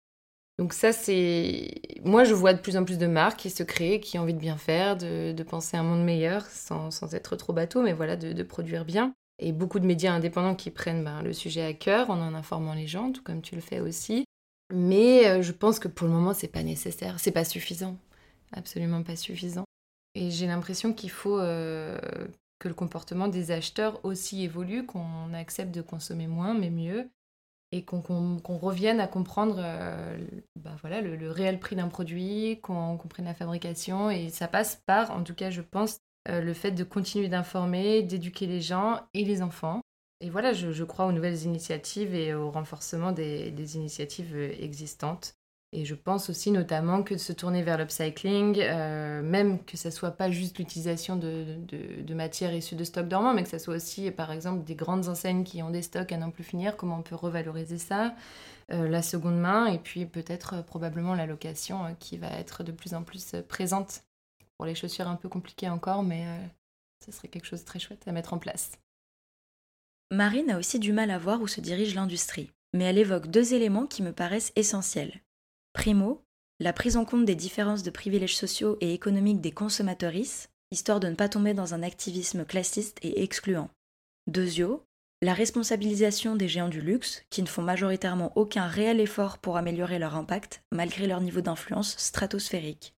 Donc 0.61 0.72
ça, 0.72 0.92
c'est... 0.92 1.75
Moi, 2.05 2.22
je 2.22 2.35
vois 2.35 2.55
de 2.55 2.61
plus 2.61 2.77
en 2.77 2.85
plus 2.85 2.96
de 2.96 3.09
marques 3.09 3.40
qui 3.40 3.51
se 3.51 3.64
créent, 3.64 3.99
qui 3.99 4.16
ont 4.16 4.22
envie 4.22 4.33
de 4.33 4.38
bien 4.38 4.57
faire, 4.57 4.96
de, 4.96 5.42
penser 5.42 5.77
à 5.77 5.81
un 5.81 5.83
monde 5.83 6.05
meilleur, 6.05 6.46
sans, 6.46 7.12
être 7.14 7.35
trop 7.35 7.53
bateau, 7.53 7.83
mais 7.83 7.94
voilà, 7.94 8.14
de, 8.14 8.42
produire 8.44 8.85
bien. 8.85 9.12
Et 9.40 9.51
beaucoup 9.51 9.81
de 9.81 9.87
médias 9.87 10.12
indépendants 10.12 10.55
qui 10.55 10.70
prennent 10.70 11.03
ben, 11.03 11.20
le 11.20 11.33
sujet 11.33 11.64
à 11.64 11.75
cœur 11.75 12.09
en 12.09 12.20
en 12.20 12.35
informant 12.35 12.72
les 12.72 12.87
gens, 12.87 13.11
tout 13.11 13.25
comme 13.25 13.42
tu 13.42 13.57
le 13.57 13.61
fais 13.61 13.81
aussi. 13.81 14.25
Mais 14.72 15.27
euh, 15.27 15.42
je 15.42 15.51
pense 15.51 15.81
que 15.81 15.88
pour 15.88 16.07
le 16.07 16.12
moment, 16.12 16.33
c'est 16.33 16.46
pas 16.46 16.62
nécessaire, 16.62 17.18
c'est 17.18 17.33
pas 17.33 17.44
suffisant. 17.44 17.99
Absolument 18.53 19.03
pas 19.03 19.16
suffisant. 19.16 19.64
Et 20.14 20.31
j'ai 20.31 20.46
l'impression 20.46 20.92
qu'il 20.92 21.11
faut 21.11 21.40
que 22.59 22.69
le 22.69 22.75
comportement 22.75 23.29
des 23.29 23.51
acheteurs 23.51 24.05
aussi 24.05 24.42
évolue, 24.42 24.87
qu'on 24.87 25.33
accepte 25.35 25.75
de 25.75 25.83
consommer 25.83 26.27
moins 26.27 26.55
mais 26.55 26.71
mieux, 26.71 27.11
et 27.73 27.85
qu'on 27.85 28.40
revienne 28.47 29.01
à 29.01 29.07
comprendre 29.07 29.57
euh, 29.59 30.16
bah 30.57 30.77
voilà, 30.81 31.01
le, 31.01 31.31
réel 31.31 31.59
prix 31.59 31.77
d'un 31.77 31.88
produit, 31.88 32.61
qu'on 32.62 32.97
comprenne 32.97 33.25
la 33.27 33.35
fabrication, 33.35 34.11
et 34.11 34.31
ça 34.31 34.49
passe 34.49 34.83
par, 34.87 35.11
en 35.11 35.23
tout 35.23 35.35
cas 35.35 35.51
je 35.51 35.62
pense, 35.62 35.99
euh, 36.29 36.40
le 36.40 36.55
fait 36.55 36.73
de 36.73 36.85
continuer 36.85 37.29
d'informer, 37.29 38.03
d'éduquer 38.03 38.47
les 38.47 38.61
gens 38.61 39.01
et 39.14 39.25
les 39.25 39.42
enfants. 39.42 39.81
Et 40.21 40.31
voilà, 40.31 40.55
je, 40.55 40.85
crois 40.85 41.07
aux 41.07 41.12
nouvelles 41.12 41.42
initiatives 41.42 42.14
et 42.14 42.33
au 42.33 42.51
renforcement 42.51 43.12
des 43.12 43.77
initiatives 43.77 44.35
existantes. 44.35 45.36
Et 45.72 45.85
je 45.85 45.94
pense 45.94 46.31
aussi 46.31 46.52
notamment 46.52 47.02
que 47.02 47.14
de 47.14 47.18
se 47.18 47.33
tourner 47.33 47.62
vers 47.62 47.76
l'upcycling, 47.76 48.59
euh, 48.61 49.20
même 49.22 49.62
que 49.64 49.76
ce 49.76 49.90
soit 49.90 50.12
pas 50.12 50.31
juste 50.31 50.59
l'utilisation 50.59 51.16
de, 51.16 51.44
de, 51.66 52.14
matières 52.14 52.55
issues 52.55 52.76
de 52.76 52.85
stocks 52.85 53.09
dormants, 53.09 53.35
mais 53.35 53.42
que 53.42 53.48
ce 53.48 53.59
soit 53.59 53.74
aussi, 53.74 54.11
par 54.11 54.31
exemple, 54.31 54.64
des 54.64 54.76
grandes 54.76 55.09
enseignes 55.09 55.44
qui 55.44 55.62
ont 55.62 55.70
des 55.70 55.83
stocks 55.83 56.12
à 56.12 56.16
n'en 56.16 56.31
plus 56.31 56.44
finir, 56.44 56.76
comment 56.76 56.98
on 56.98 57.02
peut 57.02 57.16
revaloriser 57.16 57.79
ça, 57.79 58.14
euh, 58.72 58.88
la 58.88 59.02
seconde 59.02 59.38
main, 59.38 59.66
et 59.66 59.79
puis 59.79 60.07
peut-être 60.07 60.55
euh, 60.55 60.62
probablement 60.62 61.14
la 61.14 61.26
location 61.26 61.94
qui 61.98 62.16
va 62.16 62.31
être 62.31 62.62
de 62.62 62.72
plus 62.72 62.94
en 62.94 63.02
plus 63.02 63.35
présente. 63.48 64.05
Pour 64.57 64.66
les 64.66 64.74
chaussures 64.74 65.09
un 65.09 65.16
peu 65.16 65.29
compliquées 65.29 65.68
encore, 65.68 66.02
mais 66.02 66.24
ce 67.05 67.12
serait 67.12 67.29
quelque 67.29 67.44
chose 67.44 67.61
de 67.61 67.66
très 67.66 67.79
chouette 67.79 68.09
à 68.09 68.12
mettre 68.12 68.33
en 68.33 68.38
place. 68.38 68.70
Marine 70.11 70.52
a 70.52 70.59
aussi 70.59 70.79
du 70.79 70.94
mal 70.94 71.11
à 71.11 71.18
voir 71.18 71.42
où 71.42 71.46
se 71.46 71.61
dirige 71.61 71.94
l'industrie, 71.94 72.50
mais 72.72 72.85
elle 72.85 72.96
évoque 72.96 73.26
deux 73.26 73.52
éléments 73.52 73.87
qui 73.87 74.02
me 74.02 74.12
paraissent 74.12 74.52
essentiels. 74.57 75.20
Primo, 75.76 76.24
la 76.58 76.72
prise 76.72 76.96
en 76.96 77.04
compte 77.04 77.26
des 77.26 77.34
différences 77.34 77.82
de 77.82 77.90
privilèges 77.90 78.34
sociaux 78.34 78.78
et 78.80 78.94
économiques 78.94 79.42
des 79.42 79.52
consommatrices, 79.52 80.48
histoire 80.70 81.00
de 81.00 81.08
ne 81.08 81.14
pas 81.14 81.28
tomber 81.28 81.52
dans 81.52 81.74
un 81.74 81.82
activisme 81.82 82.46
classiste 82.46 82.98
et 83.02 83.22
excluant. 83.22 83.68
Deuxio, 84.26 84.82
la 85.20 85.34
responsabilisation 85.34 86.34
des 86.34 86.48
géants 86.48 86.70
du 86.70 86.80
luxe, 86.80 87.24
qui 87.28 87.42
ne 87.42 87.46
font 87.46 87.60
majoritairement 87.60 88.32
aucun 88.36 88.66
réel 88.66 89.00
effort 89.00 89.36
pour 89.36 89.58
améliorer 89.58 89.98
leur 89.98 90.16
impact, 90.16 90.62
malgré 90.72 91.06
leur 91.06 91.20
niveau 91.20 91.42
d'influence 91.42 91.94
stratosphérique. 91.98 92.95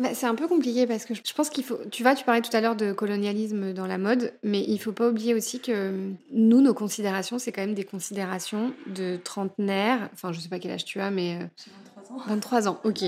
Bah, 0.00 0.14
c'est 0.14 0.26
un 0.26 0.34
peu 0.34 0.48
compliqué 0.48 0.86
parce 0.86 1.04
que 1.04 1.12
je 1.14 1.34
pense 1.34 1.50
qu'il 1.50 1.62
faut. 1.62 1.78
Tu 1.90 2.02
vois, 2.02 2.14
tu 2.14 2.24
parlais 2.24 2.40
tout 2.40 2.56
à 2.56 2.62
l'heure 2.62 2.74
de 2.74 2.92
colonialisme 2.92 3.74
dans 3.74 3.86
la 3.86 3.98
mode, 3.98 4.32
mais 4.42 4.64
il 4.66 4.78
faut 4.78 4.92
pas 4.92 5.10
oublier 5.10 5.34
aussi 5.34 5.60
que 5.60 5.92
nous, 6.32 6.62
nos 6.62 6.72
considérations, 6.72 7.38
c'est 7.38 7.52
quand 7.52 7.60
même 7.60 7.74
des 7.74 7.84
considérations 7.84 8.72
de 8.86 9.18
trentenaires. 9.22 10.08
Enfin, 10.14 10.32
je 10.32 10.40
sais 10.40 10.48
pas 10.48 10.58
quel 10.58 10.70
âge 10.70 10.86
tu 10.86 11.00
as, 11.00 11.10
mais. 11.10 11.38
23 11.38 11.89
ans. 12.10 12.18
23 12.26 12.68
ans, 12.68 12.80
ok. 12.84 13.04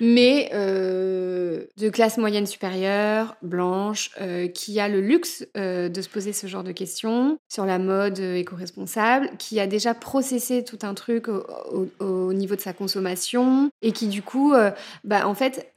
Mais 0.00 0.50
euh, 0.54 1.64
de 1.76 1.88
classe 1.88 2.18
moyenne 2.18 2.46
supérieure, 2.46 3.36
blanche, 3.42 4.10
euh, 4.20 4.48
qui 4.48 4.80
a 4.80 4.88
le 4.88 5.00
luxe 5.00 5.46
euh, 5.56 5.88
de 5.88 6.02
se 6.02 6.08
poser 6.08 6.32
ce 6.32 6.46
genre 6.46 6.64
de 6.64 6.72
questions 6.72 7.38
sur 7.48 7.66
la 7.66 7.78
mode 7.78 8.18
éco-responsable, 8.18 9.30
qui 9.38 9.60
a 9.60 9.66
déjà 9.66 9.94
processé 9.94 10.64
tout 10.64 10.78
un 10.82 10.94
truc 10.94 11.28
au, 11.28 11.88
au, 12.00 12.32
niveau 12.32 12.56
de 12.56 12.60
sa 12.60 12.72
consommation 12.72 13.70
et 13.82 13.92
qui, 13.92 14.08
du 14.08 14.22
coup, 14.22 14.54
bah, 15.04 15.26
en 15.28 15.34
fait, 15.34 15.72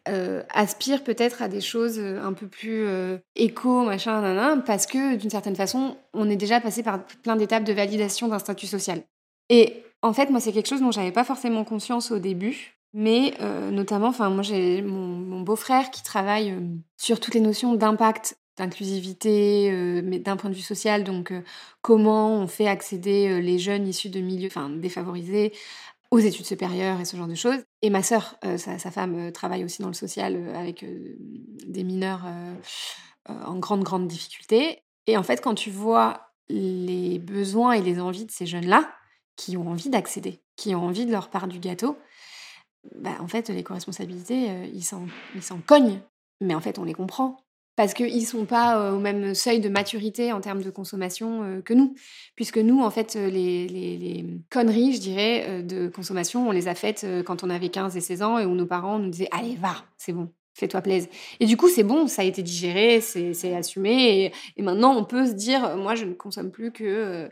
aspire 0.53 1.03
peut-être 1.03 1.41
à 1.41 1.47
des 1.47 1.61
choses 1.61 1.99
un 1.99 2.33
peu 2.33 2.47
plus 2.47 2.87
éco, 3.35 3.83
machin, 3.83 4.21
nan, 4.21 4.63
parce 4.63 4.85
que 4.85 5.15
d'une 5.15 5.29
certaine 5.29 5.55
façon, 5.55 5.97
on 6.13 6.29
est 6.29 6.35
déjà 6.35 6.59
passé 6.59 6.83
par 6.83 7.03
plein 7.23 7.35
d'étapes 7.35 7.63
de 7.63 7.73
validation 7.73 8.27
d'un 8.27 8.39
statut 8.39 8.67
social. 8.67 9.01
Et 9.49 9.83
en 10.01 10.13
fait, 10.13 10.29
moi, 10.29 10.39
c'est 10.39 10.51
quelque 10.51 10.67
chose 10.67 10.81
dont 10.81 10.91
j'avais 10.91 11.11
pas 11.11 11.23
forcément 11.23 11.63
conscience 11.63 12.11
au 12.11 12.19
début, 12.19 12.77
mais 12.93 13.33
notamment, 13.71 14.07
enfin, 14.07 14.29
moi, 14.29 14.43
j'ai 14.43 14.81
mon, 14.81 15.41
beau-frère 15.41 15.91
qui 15.91 16.03
travaille 16.03 16.55
sur 16.97 17.19
toutes 17.19 17.33
les 17.33 17.41
notions 17.41 17.73
d'impact 17.75 18.37
d'inclusivité, 18.57 19.71
mais 20.03 20.19
d'un 20.19 20.35
point 20.35 20.49
de 20.49 20.55
vue 20.55 20.61
social, 20.61 21.03
donc 21.03 21.33
comment 21.81 22.35
on 22.35 22.47
fait 22.47 22.67
accéder 22.67 23.41
les 23.41 23.59
jeunes 23.59 23.87
issus 23.87 24.09
de 24.09 24.19
milieux 24.19 24.47
enfin, 24.47 24.69
défavorisés 24.69 25.53
aux 26.11 26.19
études 26.19 26.45
supérieures 26.45 26.99
et 26.99 27.05
ce 27.05 27.17
genre 27.17 27.27
de 27.27 27.35
choses. 27.35 27.59
Et 27.81 27.89
ma 27.89 28.03
sœur, 28.03 28.35
euh, 28.45 28.57
sa, 28.57 28.77
femme, 28.91 29.27
euh, 29.27 29.31
travaille 29.31 29.63
aussi 29.63 29.81
dans 29.81 29.89
le 29.89 29.93
social 29.93 30.35
euh, 30.35 30.55
avec 30.55 30.85
des 31.65 31.83
mineurs 31.83 32.25
en 33.27 33.59
grande, 33.59 33.83
grande 33.83 34.07
difficulté. 34.07 34.83
Et 35.05 35.17
en 35.17 35.23
fait, 35.23 35.41
quand 35.41 35.55
tu 35.55 35.69
vois 35.69 36.31
les 36.49 37.19
besoins 37.19 37.73
et 37.73 37.81
les 37.81 37.99
envies 37.99 38.25
de 38.25 38.31
ces 38.31 38.45
jeunes-là, 38.45 38.89
qui 39.37 39.55
ont 39.55 39.69
envie 39.69 39.89
d'accéder, 39.89 40.41
qui 40.57 40.75
ont 40.75 40.85
envie 40.85 41.05
de 41.05 41.11
leur 41.11 41.29
part 41.29 41.47
du 41.47 41.59
gâteau, 41.59 41.97
bah, 42.95 43.15
en 43.21 43.27
fait, 43.27 43.49
les 43.49 43.63
co-responsabilités, 43.63 44.69
ils 44.73 44.83
s'en 44.83 45.07
cognent. 45.65 46.01
Mais 46.41 46.55
en 46.55 46.61
fait, 46.61 46.77
on 46.79 46.83
les 46.83 46.93
comprend. 46.93 47.37
parce 47.75 47.93
qu'ils 47.93 48.25
sont 48.25 48.45
pas 48.45 48.91
au 48.91 48.99
même 48.99 49.35
seuil 49.35 49.59
de 49.59 49.69
maturité 49.69 50.33
en 50.33 50.41
termes 50.41 50.63
de 50.63 50.69
consommation 50.69 51.61
que 51.63 51.73
nous. 51.73 51.95
Puisque 52.35 52.57
nous, 52.57 52.81
en 52.81 52.89
fait, 52.89 53.15
les, 53.15 53.67
les, 53.67 54.25
conneries, 54.49 54.93
je 54.93 54.99
dirais, 54.99 55.63
de 55.63 55.87
consommation, 55.87 56.47
on 56.47 56.51
les 56.51 56.67
a 56.67 56.75
faites 56.75 57.05
quand 57.25 57.43
on 57.43 57.49
avait 57.49 57.69
15 57.69 57.95
et 57.95 58.01
16 58.01 58.21
ans 58.23 58.39
et 58.39 58.45
où 58.45 58.55
nos 58.55 58.65
parents 58.65 58.99
nous 58.99 59.09
disaient 59.09 59.29
Allez, 59.31 59.55
va, 59.55 59.75
c'est 59.97 60.13
bon, 60.13 60.31
fais-toi 60.57 60.81
plaisir. 60.81 61.09
Et 61.39 61.45
du 61.45 61.55
coup, 61.55 61.69
c'est 61.69 61.83
bon, 61.83 62.07
ça 62.07 62.23
a 62.23 62.25
été 62.25 62.41
digéré, 62.41 62.99
c'est 63.01 63.55
assumé. 63.55 64.31
Et, 64.57 64.61
maintenant, 64.61 64.95
on 64.95 65.05
peut 65.05 65.25
se 65.27 65.33
dire, 65.33 65.77
moi, 65.77 65.95
je 65.95 66.05
ne 66.05 66.13
consomme 66.13 66.51
plus 66.51 66.71
que, 66.71 67.29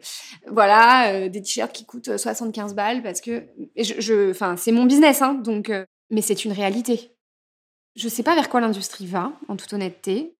voilà, 0.47 1.27
des 1.27 1.41
t-shirts 1.41 1.73
qui 1.73 1.85
coûtent 1.85 2.17
75 2.17 2.75
balles 2.75 3.01
parce 3.01 3.21
que, 3.21 3.43
je, 3.75 4.31
enfin, 4.31 4.55
c'est 4.57 4.71
mon 4.71 4.85
business, 4.85 5.21
hein, 5.21 5.33
donc, 5.33 5.71
mais 6.11 6.21
c'est 6.21 6.45
une 6.45 6.51
réalité. 6.51 7.11
Je 7.95 8.05
ne 8.05 8.09
sais 8.09 8.23
pas 8.23 8.35
vers 8.35 8.49
quoi 8.49 8.61
l'industrie 8.61 9.07
va, 9.07 9.31
en 9.47 9.55
toute 9.55 9.73
honnêteté. 9.73 10.35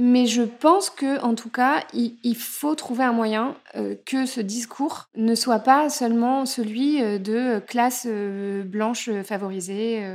Mais 0.00 0.26
je 0.26 0.42
pense 0.42 0.90
que, 0.90 1.20
en 1.22 1.34
tout 1.34 1.50
cas, 1.50 1.84
il, 1.92 2.36
faut 2.36 2.76
trouver 2.76 3.02
un 3.02 3.12
moyen 3.12 3.56
euh, 3.74 3.96
que 4.06 4.26
ce 4.26 4.40
discours 4.40 5.06
ne 5.16 5.34
soit 5.34 5.58
pas 5.58 5.90
seulement 5.90 6.46
celui 6.46 7.02
euh, 7.02 7.18
de 7.18 7.58
classe 7.58 8.06
euh, 8.08 8.62
blanche 8.62 9.10
favorisée. 9.24 10.06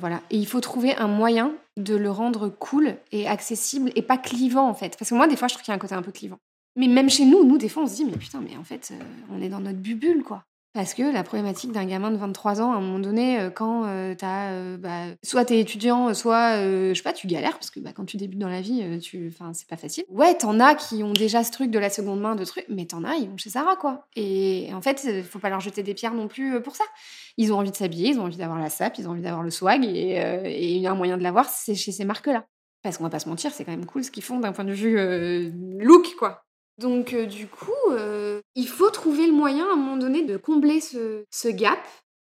voilà. 0.00 0.22
Et 0.30 0.38
il 0.38 0.46
faut 0.46 0.60
trouver 0.60 0.96
un 0.96 1.08
moyen 1.08 1.52
de 1.76 1.94
le 1.94 2.10
rendre 2.10 2.48
cool 2.48 2.96
et 3.12 3.28
accessible 3.28 3.92
et 3.96 4.02
pas 4.02 4.16
clivant, 4.16 4.66
en 4.66 4.74
fait. 4.74 4.96
Parce 4.98 5.10
que 5.10 5.14
moi, 5.14 5.28
des 5.28 5.36
fois, 5.36 5.46
je 5.46 5.54
trouve 5.54 5.62
qu'il 5.62 5.72
y 5.72 5.74
a 5.74 5.76
un 5.76 5.80
côté 5.80 5.94
un 5.94 6.02
peu 6.02 6.12
clivant. 6.12 6.38
Mais 6.76 6.88
même 6.88 7.10
chez 7.10 7.26
nous, 7.26 7.44
nous, 7.44 7.58
des 7.58 7.68
fois, 7.68 7.82
on 7.82 7.86
se 7.86 7.96
dit, 7.96 8.06
mais 8.06 8.16
putain, 8.16 8.40
mais 8.40 8.56
en 8.56 8.64
fait, 8.64 8.94
on 9.30 9.42
est 9.42 9.50
dans 9.50 9.60
notre 9.60 9.78
bubule, 9.78 10.22
quoi. 10.22 10.42
Parce 10.74 10.94
que 10.94 11.02
la 11.02 11.22
problématique 11.22 11.70
d'un 11.70 11.84
gamin 11.84 12.10
de 12.10 12.16
23 12.16 12.62
ans, 12.62 12.72
à 12.72 12.76
un 12.76 12.80
moment 12.80 12.98
donné, 12.98 13.38
euh, 13.38 13.50
quand 13.50 13.84
euh, 13.84 14.14
tu 14.14 14.24
as. 14.24 14.52
Euh, 14.52 14.78
bah, 14.78 15.14
soit 15.22 15.44
t'es 15.44 15.58
étudiant, 15.58 16.14
soit, 16.14 16.56
je 16.56 16.94
sais 16.94 17.02
pas, 17.02 17.12
tu 17.12 17.26
galères, 17.26 17.58
parce 17.58 17.70
que 17.70 17.78
bah, 17.78 17.90
quand 17.94 18.06
tu 18.06 18.16
débutes 18.16 18.38
dans 18.38 18.48
la 18.48 18.62
vie, 18.62 18.98
tu, 19.00 19.34
c'est 19.52 19.68
pas 19.68 19.76
facile. 19.76 20.04
Ouais, 20.08 20.34
t'en 20.34 20.58
as 20.60 20.74
qui 20.74 21.02
ont 21.02 21.12
déjà 21.12 21.44
ce 21.44 21.50
truc 21.50 21.70
de 21.70 21.78
la 21.78 21.90
seconde 21.90 22.20
main, 22.20 22.36
de 22.36 22.44
trucs, 22.44 22.64
mais 22.70 22.86
t'en 22.86 23.04
as, 23.04 23.16
ils 23.16 23.28
vont 23.28 23.36
chez 23.36 23.50
Sarah, 23.50 23.76
quoi. 23.76 24.06
Et, 24.16 24.70
en 24.72 24.80
fait, 24.80 25.22
faut 25.24 25.38
pas 25.38 25.50
leur 25.50 25.60
jeter 25.60 25.82
des 25.82 25.92
pierres 25.92 26.14
non 26.14 26.26
plus 26.26 26.60
pour 26.62 26.74
ça. 26.74 26.84
Ils 27.36 27.52
ont 27.52 27.58
envie 27.58 27.70
de 27.70 27.76
s'habiller, 27.76 28.10
ils 28.10 28.18
ont 28.18 28.24
envie 28.24 28.38
d'avoir 28.38 28.58
la 28.58 28.70
sape, 28.70 28.96
ils 28.98 29.06
ont 29.06 29.10
envie 29.10 29.22
d'avoir 29.22 29.42
le 29.42 29.50
swag, 29.50 29.84
et, 29.84 30.16
et 30.44 30.72
il 30.72 30.80
y 30.80 30.86
a 30.86 30.92
un 30.92 30.96
moyen 30.96 31.18
de 31.18 31.22
l'avoir, 31.22 31.50
c'est 31.50 31.74
chez 31.74 31.92
ces 31.92 32.06
marques-là. 32.06 32.46
Parce 32.82 32.96
qu'on 32.96 33.04
va 33.04 33.10
pas 33.10 33.20
se 33.20 33.28
mentir, 33.28 33.52
c'est 33.52 33.64
quand 33.64 33.72
même 33.72 33.86
cool 33.86 34.04
ce 34.04 34.10
qu'ils 34.10 34.24
font 34.24 34.40
d'un 34.40 34.52
point 34.52 34.64
de 34.64 34.72
vue 34.72 35.52
look, 35.78 36.14
quoi. 36.18 36.44
Donc 36.78 37.12
euh, 37.12 37.26
du 37.26 37.46
coup, 37.46 37.70
euh, 37.90 38.21
il 38.54 38.68
faut 38.68 38.90
trouver 38.90 39.26
le 39.26 39.32
moyen 39.32 39.66
à 39.68 39.72
un 39.72 39.76
moment 39.76 39.96
donné 39.96 40.24
de 40.24 40.36
combler 40.36 40.80
ce, 40.80 41.48
gap. 41.48 41.78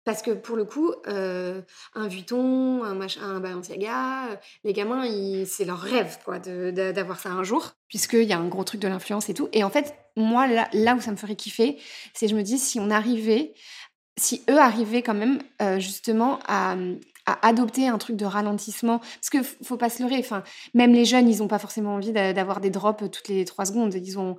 Parce 0.05 0.23
que 0.23 0.31
pour 0.31 0.57
le 0.57 0.65
coup, 0.65 0.95
euh, 1.07 1.61
un 1.95 2.09
Vuitton, 2.09 2.83
un, 2.83 3.41
Balenciaga, 3.41 4.41
les 4.65 4.73
gamins, 4.73 5.05
c'est 5.45 5.67
leur 5.67 5.81
rêve 5.81 6.19
quoi, 6.25 6.39
d'avoir 6.39 7.21
ça 7.21 7.31
un 7.31 7.43
jour, 7.43 7.73
puisqu'il 7.89 8.23
y 8.23 8.33
a 8.33 8.39
un 8.39 8.49
gros 8.49 8.65
truc 8.65 8.81
de 8.81 8.89
l'influence 8.89 9.29
et 9.29 9.35
tout. 9.35 9.51
Et 9.53 9.65
en 9.65 9.71
fait, 9.71 9.95
moi, 10.17 10.47
là, 10.47 10.69
là 10.73 10.95
où 10.95 11.01
ça 11.03 11.11
me 11.11 11.17
ferait 11.17 11.37
kiffer, 11.37 11.77
c'est 12.15 12.27
je 12.27 12.35
me 12.35 12.43
dis, 12.43 12.59
si 12.59 12.81
on 12.81 12.91
arrivait 12.91 13.53
si 14.19 14.43
eux 14.51 14.59
arrivaient 14.59 15.03
quand 15.03 15.15
même 15.15 15.41
justement 15.79 16.41
à, 16.49 16.77
adopter 17.43 17.89
un 17.89 17.99
truc 17.99 18.17
de 18.17 18.25
ralentissement. 18.25 18.99
Parce 18.99 19.31
que 19.31 19.43
faut 19.43 19.77
pas 19.77 19.91
se 19.91 20.03
leurrer, 20.03 20.25
même 20.75 20.93
les 20.93 21.05
jeunes, 21.05 21.29
ils 21.29 21.39
n'ont 21.39 21.49
pas 21.49 21.59
forcément 21.59 21.95
envie 21.95 22.13
d'avoir 22.13 22.61
des 22.61 22.71
drops 22.71 23.05
toutes 23.11 23.29
les 23.29 23.45
trois 23.45 23.67
secondes. 23.67 23.95
Ils 23.95 24.19
ont. 24.19 24.37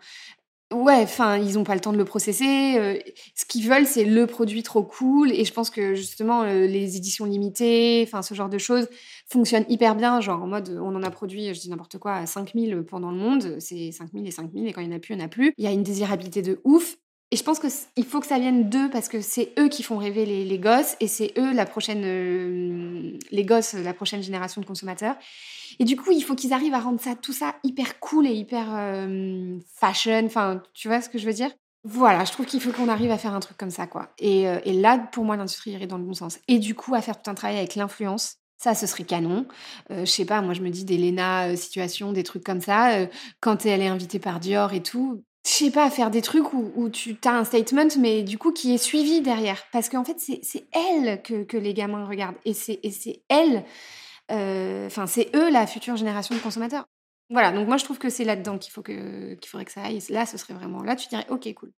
Ouais, 0.72 1.02
enfin, 1.02 1.38
ils 1.38 1.54
n'ont 1.56 1.64
pas 1.64 1.74
le 1.74 1.80
temps 1.82 1.92
de 1.92 1.98
le 1.98 2.06
processer. 2.06 2.78
Euh, 2.78 3.00
ce 3.34 3.44
qu'ils 3.46 3.68
veulent, 3.68 3.88
c'est 3.88 4.06
le 4.06 4.28
produit 4.28 4.62
trop 4.62 4.84
cool. 4.84 5.32
Et 5.32 5.44
je 5.44 5.52
pense 5.52 5.72
que 5.72 5.96
justement, 5.96 6.44
euh, 6.44 6.68
les 6.68 6.96
éditions 6.96 7.26
limitées, 7.26 8.04
enfin, 8.06 8.22
ce 8.22 8.36
genre 8.36 8.50
de 8.50 8.60
choses 8.60 8.88
fonctionnent 9.28 9.66
hyper 9.68 9.96
bien. 9.96 10.22
Genre 10.22 10.44
en 10.44 10.46
mode, 10.46 10.80
on 10.80 10.94
en 10.94 11.02
a 11.02 11.10
produit, 11.10 11.52
je 11.56 11.60
dis 11.60 11.70
n'importe 11.72 11.98
quoi, 11.98 12.14
à 12.14 12.28
5000 12.28 12.84
pendant 12.88 13.10
le 13.10 13.18
monde. 13.18 13.56
C'est 13.60 13.92
5000 13.92 14.28
et 14.28 14.32
5000. 14.32 14.68
Et 14.68 14.74
quand 14.74 14.82
il 14.82 14.90
n'y 14.90 14.94
en 14.94 14.98
a 14.98 15.00
plus, 15.00 15.16
il 15.16 15.18
n'y 15.18 15.24
en 15.24 15.26
a 15.26 15.30
plus. 15.30 15.54
Il 15.58 15.64
y 15.64 15.68
a 15.68 15.72
une 15.72 15.82
désirabilité 15.82 16.44
de 16.44 16.62
ouf. 16.64 16.98
Et 17.32 17.36
je 17.36 17.44
pense 17.44 17.60
qu'il 17.60 18.06
faut 18.06 18.20
que 18.20 18.26
ça 18.26 18.40
vienne 18.40 18.70
d'eux 18.70 18.90
parce 18.90 19.08
que 19.08 19.22
c'est 19.22 19.54
eux 19.60 19.70
qui 19.70 19.84
font 19.84 19.98
rêver 19.98 20.26
les, 20.26 20.60
gosses 20.60 20.96
et 21.00 21.08
c'est 21.08 21.32
eux 21.38 21.54
la 21.54 21.68
prochaine, 21.68 22.02
euh, 22.04 23.18
les 23.30 23.46
gosses, 23.46 23.74
la 23.74 23.94
prochaine 23.94 24.24
génération 24.24 24.62
de 24.62 24.66
consommateurs. 24.66 25.16
Et 25.78 25.84
du 25.84 25.96
coup, 25.96 26.12
il 26.12 26.24
faut 26.24 26.34
qu'ils 26.34 26.54
arrivent 26.54 26.74
à 26.74 26.80
rendre 26.80 27.00
ça, 27.00 27.14
tout 27.16 27.34
ça 27.34 27.56
hyper 27.64 28.00
cool 28.00 28.26
et 28.26 28.34
hyper 28.34 28.66
euh, 28.72 29.60
fashion. 29.76 30.26
Enfin, 30.26 30.64
tu 30.74 30.88
vois 30.88 31.02
ce 31.02 31.10
que 31.10 31.20
je 31.20 31.28
veux 31.28 31.34
dire? 31.34 31.52
Voilà, 31.84 32.26
je 32.26 32.32
trouve 32.32 32.48
qu'il 32.48 32.60
faut 32.60 32.72
qu'on 32.72 32.90
arrive 32.90 33.12
à 33.12 33.20
faire 33.20 33.36
un 33.36 33.40
truc 33.40 33.58
comme 33.58 33.70
ça, 33.70 33.86
quoi. 33.86 34.10
Et, 34.18 34.48
euh, 34.48 34.60
et 34.66 34.74
là, 34.74 34.98
pour 34.98 35.24
moi, 35.24 35.38
l'industrie 35.38 35.72
irait 35.72 35.88
dans 35.88 36.00
le 36.00 36.04
bon 36.04 36.16
sens. 36.16 36.40
Et 36.48 36.58
du 36.58 36.74
coup, 36.74 36.96
à 36.96 37.02
faire 37.02 37.22
tout 37.22 37.30
un 37.30 37.36
travail 37.36 37.58
avec 37.58 37.76
l'influence. 37.76 38.38
Ça, 38.58 38.74
ce 38.74 38.88
serait 38.88 39.06
canon. 39.06 39.46
je 39.90 40.04
sais 40.04 40.26
pas, 40.26 40.42
moi 40.42 40.54
je 40.54 40.60
me 40.60 40.70
dis 40.70 40.84
des 40.84 40.98
Lena 40.98 41.56
situations, 41.56 42.12
des 42.12 42.24
trucs 42.24 42.44
comme 42.44 42.60
ça. 42.60 43.08
quand 43.40 43.66
elle 43.66 43.82
est 43.82 43.88
invitée 43.88 44.20
par 44.20 44.42
Dior 44.42 44.74
et 44.74 44.84
tout, 44.84 45.24
je 45.46 45.52
sais 45.52 45.72
pas, 45.72 45.90
faire 45.90 46.12
des 46.12 46.22
trucs 46.22 46.54
où, 46.54 46.90
tu 46.90 47.18
as 47.26 47.34
un 47.34 47.44
statement, 47.44 47.88
mais 48.00 48.24
du 48.24 48.38
coup 48.38 48.52
qui 48.52 48.74
est 48.74 48.78
suivi 48.78 49.22
derrière. 49.22 49.64
Parce 49.72 49.90
qu'en 49.90 50.04
fait, 50.04 50.20
c'est 50.20 50.68
elle 50.74 51.22
que, 51.22 51.58
les 51.58 51.74
gamins 51.74 52.06
regardent. 52.06 52.38
Et 52.46 52.54
c'est 52.54 53.22
elle, 53.30 53.64
euh, 54.32 54.88
enfin, 54.88 55.08
c'est 55.08 55.36
eux 55.36 55.50
la 55.50 55.66
future 55.68 55.96
génération 55.96 56.36
de 56.36 56.40
consommateurs. 56.42 56.86
Voilà, 57.32 57.52
donc 57.52 57.68
moi 57.68 57.78
je 57.78 57.84
trouve 57.84 58.00
que 58.00 58.10
c'est 58.10 58.24
là-dedans 58.24 58.58
qu'il 58.58 58.72
faut 58.72 58.82
qu'il 58.82 59.38
faudrait 59.46 59.66
que 59.66 59.72
ça 59.72 59.84
aille. 59.84 60.02
Là, 60.10 60.26
ce 60.26 60.38
serait 60.38 60.56
vraiment. 60.56 60.82
Là, 60.82 60.96
tu 60.96 61.08
dirais, 61.10 61.28
ok, 61.30 61.54
cool. 61.54 61.72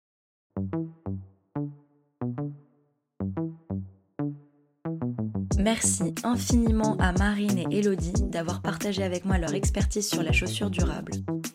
Merci 5.62 6.16
infiniment 6.24 6.98
à 6.98 7.12
Marine 7.12 7.60
et 7.60 7.78
Elodie 7.78 8.14
d'avoir 8.32 8.64
partagé 8.64 9.04
avec 9.04 9.26
moi 9.26 9.38
leur 9.38 9.54
expertise 9.54 10.10
sur 10.10 10.24
la 10.24 10.32
chaussure 10.32 10.72
durable. 10.72 11.12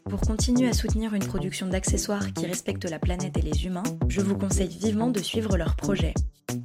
Pour 0.09 0.21
continuer 0.21 0.69
à 0.69 0.73
soutenir 0.73 1.13
une 1.15 1.25
production 1.25 1.67
d'accessoires 1.67 2.33
qui 2.33 2.47
respecte 2.47 2.85
la 2.85 3.01
planète 3.01 3.37
et 3.37 3.43
les 3.43 3.67
humains, 3.67 3.83
je 4.09 4.21
vous 4.21 4.39
conseille 4.39 4.69
vivement 4.69 5.11
de 5.11 5.19
suivre 5.19 5.57
leurs 5.57 5.75
projets. 5.75 6.15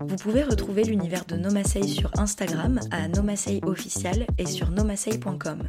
Vous 0.08 0.18
pouvez 0.18 0.44
retrouver 0.44 0.84
l'univers 0.84 1.26
de 1.26 1.36
Nomasei 1.36 1.88
sur 1.88 2.12
Instagram 2.20 2.80
à 2.92 3.08
Nomasei 3.08 3.60
official 3.66 4.28
et 4.38 4.46
sur 4.46 4.70
nomasei.com. 4.70 5.64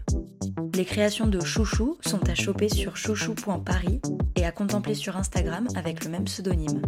Les 0.75 0.85
créations 0.85 1.27
de 1.27 1.41
Chouchou 1.41 1.97
sont 2.03 2.29
à 2.29 2.35
choper 2.35 2.69
sur 2.69 2.99
chouchou.paris 2.99 4.03
et 4.37 4.45
à 4.45 4.53
contempler 4.53 4.95
sur 4.95 5.17
Instagram 5.17 5.67
avec 5.75 6.05
le 6.05 6.11
même 6.11 6.25
pseudonyme. 6.25 6.83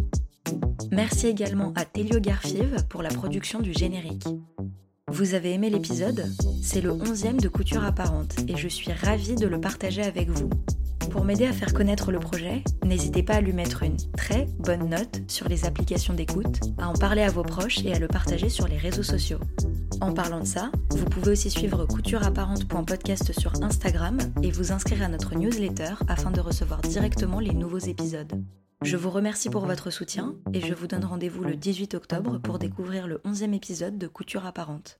Merci 0.91 1.25
également 1.27 1.73
à 1.75 1.85
Telio 1.85 2.19
Garfive 2.19 2.85
pour 2.87 3.01
la 3.01 3.09
production 3.09 3.59
du 3.61 3.73
générique. 3.73 4.27
Vous 5.17 5.33
avez 5.33 5.53
aimé 5.53 5.69
l'épisode 5.69 6.29
C'est 6.61 6.81
le 6.81 6.91
11e 6.91 7.39
de 7.39 7.47
Couture 7.47 7.85
Apparente 7.85 8.35
et 8.49 8.57
je 8.57 8.67
suis 8.67 8.91
ravie 8.91 9.35
de 9.35 9.47
le 9.47 9.61
partager 9.61 10.01
avec 10.01 10.27
vous. 10.27 10.49
Pour 11.09 11.23
m'aider 11.23 11.45
à 11.45 11.53
faire 11.53 11.73
connaître 11.73 12.11
le 12.11 12.19
projet, 12.19 12.65
n'hésitez 12.83 13.23
pas 13.23 13.35
à 13.35 13.41
lui 13.41 13.53
mettre 13.53 13.83
une 13.83 13.95
très 14.17 14.49
bonne 14.59 14.89
note 14.89 15.21
sur 15.29 15.47
les 15.47 15.63
applications 15.63 16.13
d'écoute, 16.13 16.59
à 16.77 16.89
en 16.89 16.93
parler 16.95 17.21
à 17.21 17.29
vos 17.29 17.43
proches 17.43 17.79
et 17.85 17.93
à 17.93 17.99
le 17.99 18.09
partager 18.09 18.49
sur 18.49 18.67
les 18.67 18.75
réseaux 18.75 19.03
sociaux. 19.03 19.39
En 20.01 20.11
parlant 20.13 20.41
de 20.41 20.47
ça, 20.47 20.69
vous 20.89 21.05
pouvez 21.05 21.31
aussi 21.31 21.49
suivre 21.49 21.85
coutureapparente.podcast 21.85 23.31
sur 23.39 23.53
Instagram 23.63 24.17
et 24.43 24.51
vous 24.51 24.73
inscrire 24.73 25.03
à 25.03 25.07
notre 25.07 25.33
newsletter 25.35 25.93
afin 26.09 26.31
de 26.31 26.41
recevoir 26.41 26.81
directement 26.81 27.39
les 27.39 27.53
nouveaux 27.53 27.77
épisodes. 27.77 28.43
Je 28.81 28.97
vous 28.97 29.11
remercie 29.11 29.49
pour 29.49 29.65
votre 29.65 29.91
soutien 29.91 30.35
et 30.53 30.59
je 30.59 30.73
vous 30.73 30.87
donne 30.87 31.05
rendez-vous 31.05 31.45
le 31.45 31.55
18 31.55 31.93
octobre 31.93 32.37
pour 32.39 32.59
découvrir 32.59 33.07
le 33.07 33.19
11e 33.19 33.53
épisode 33.53 33.97
de 33.97 34.07
Couture 34.07 34.45
apparente. 34.45 34.99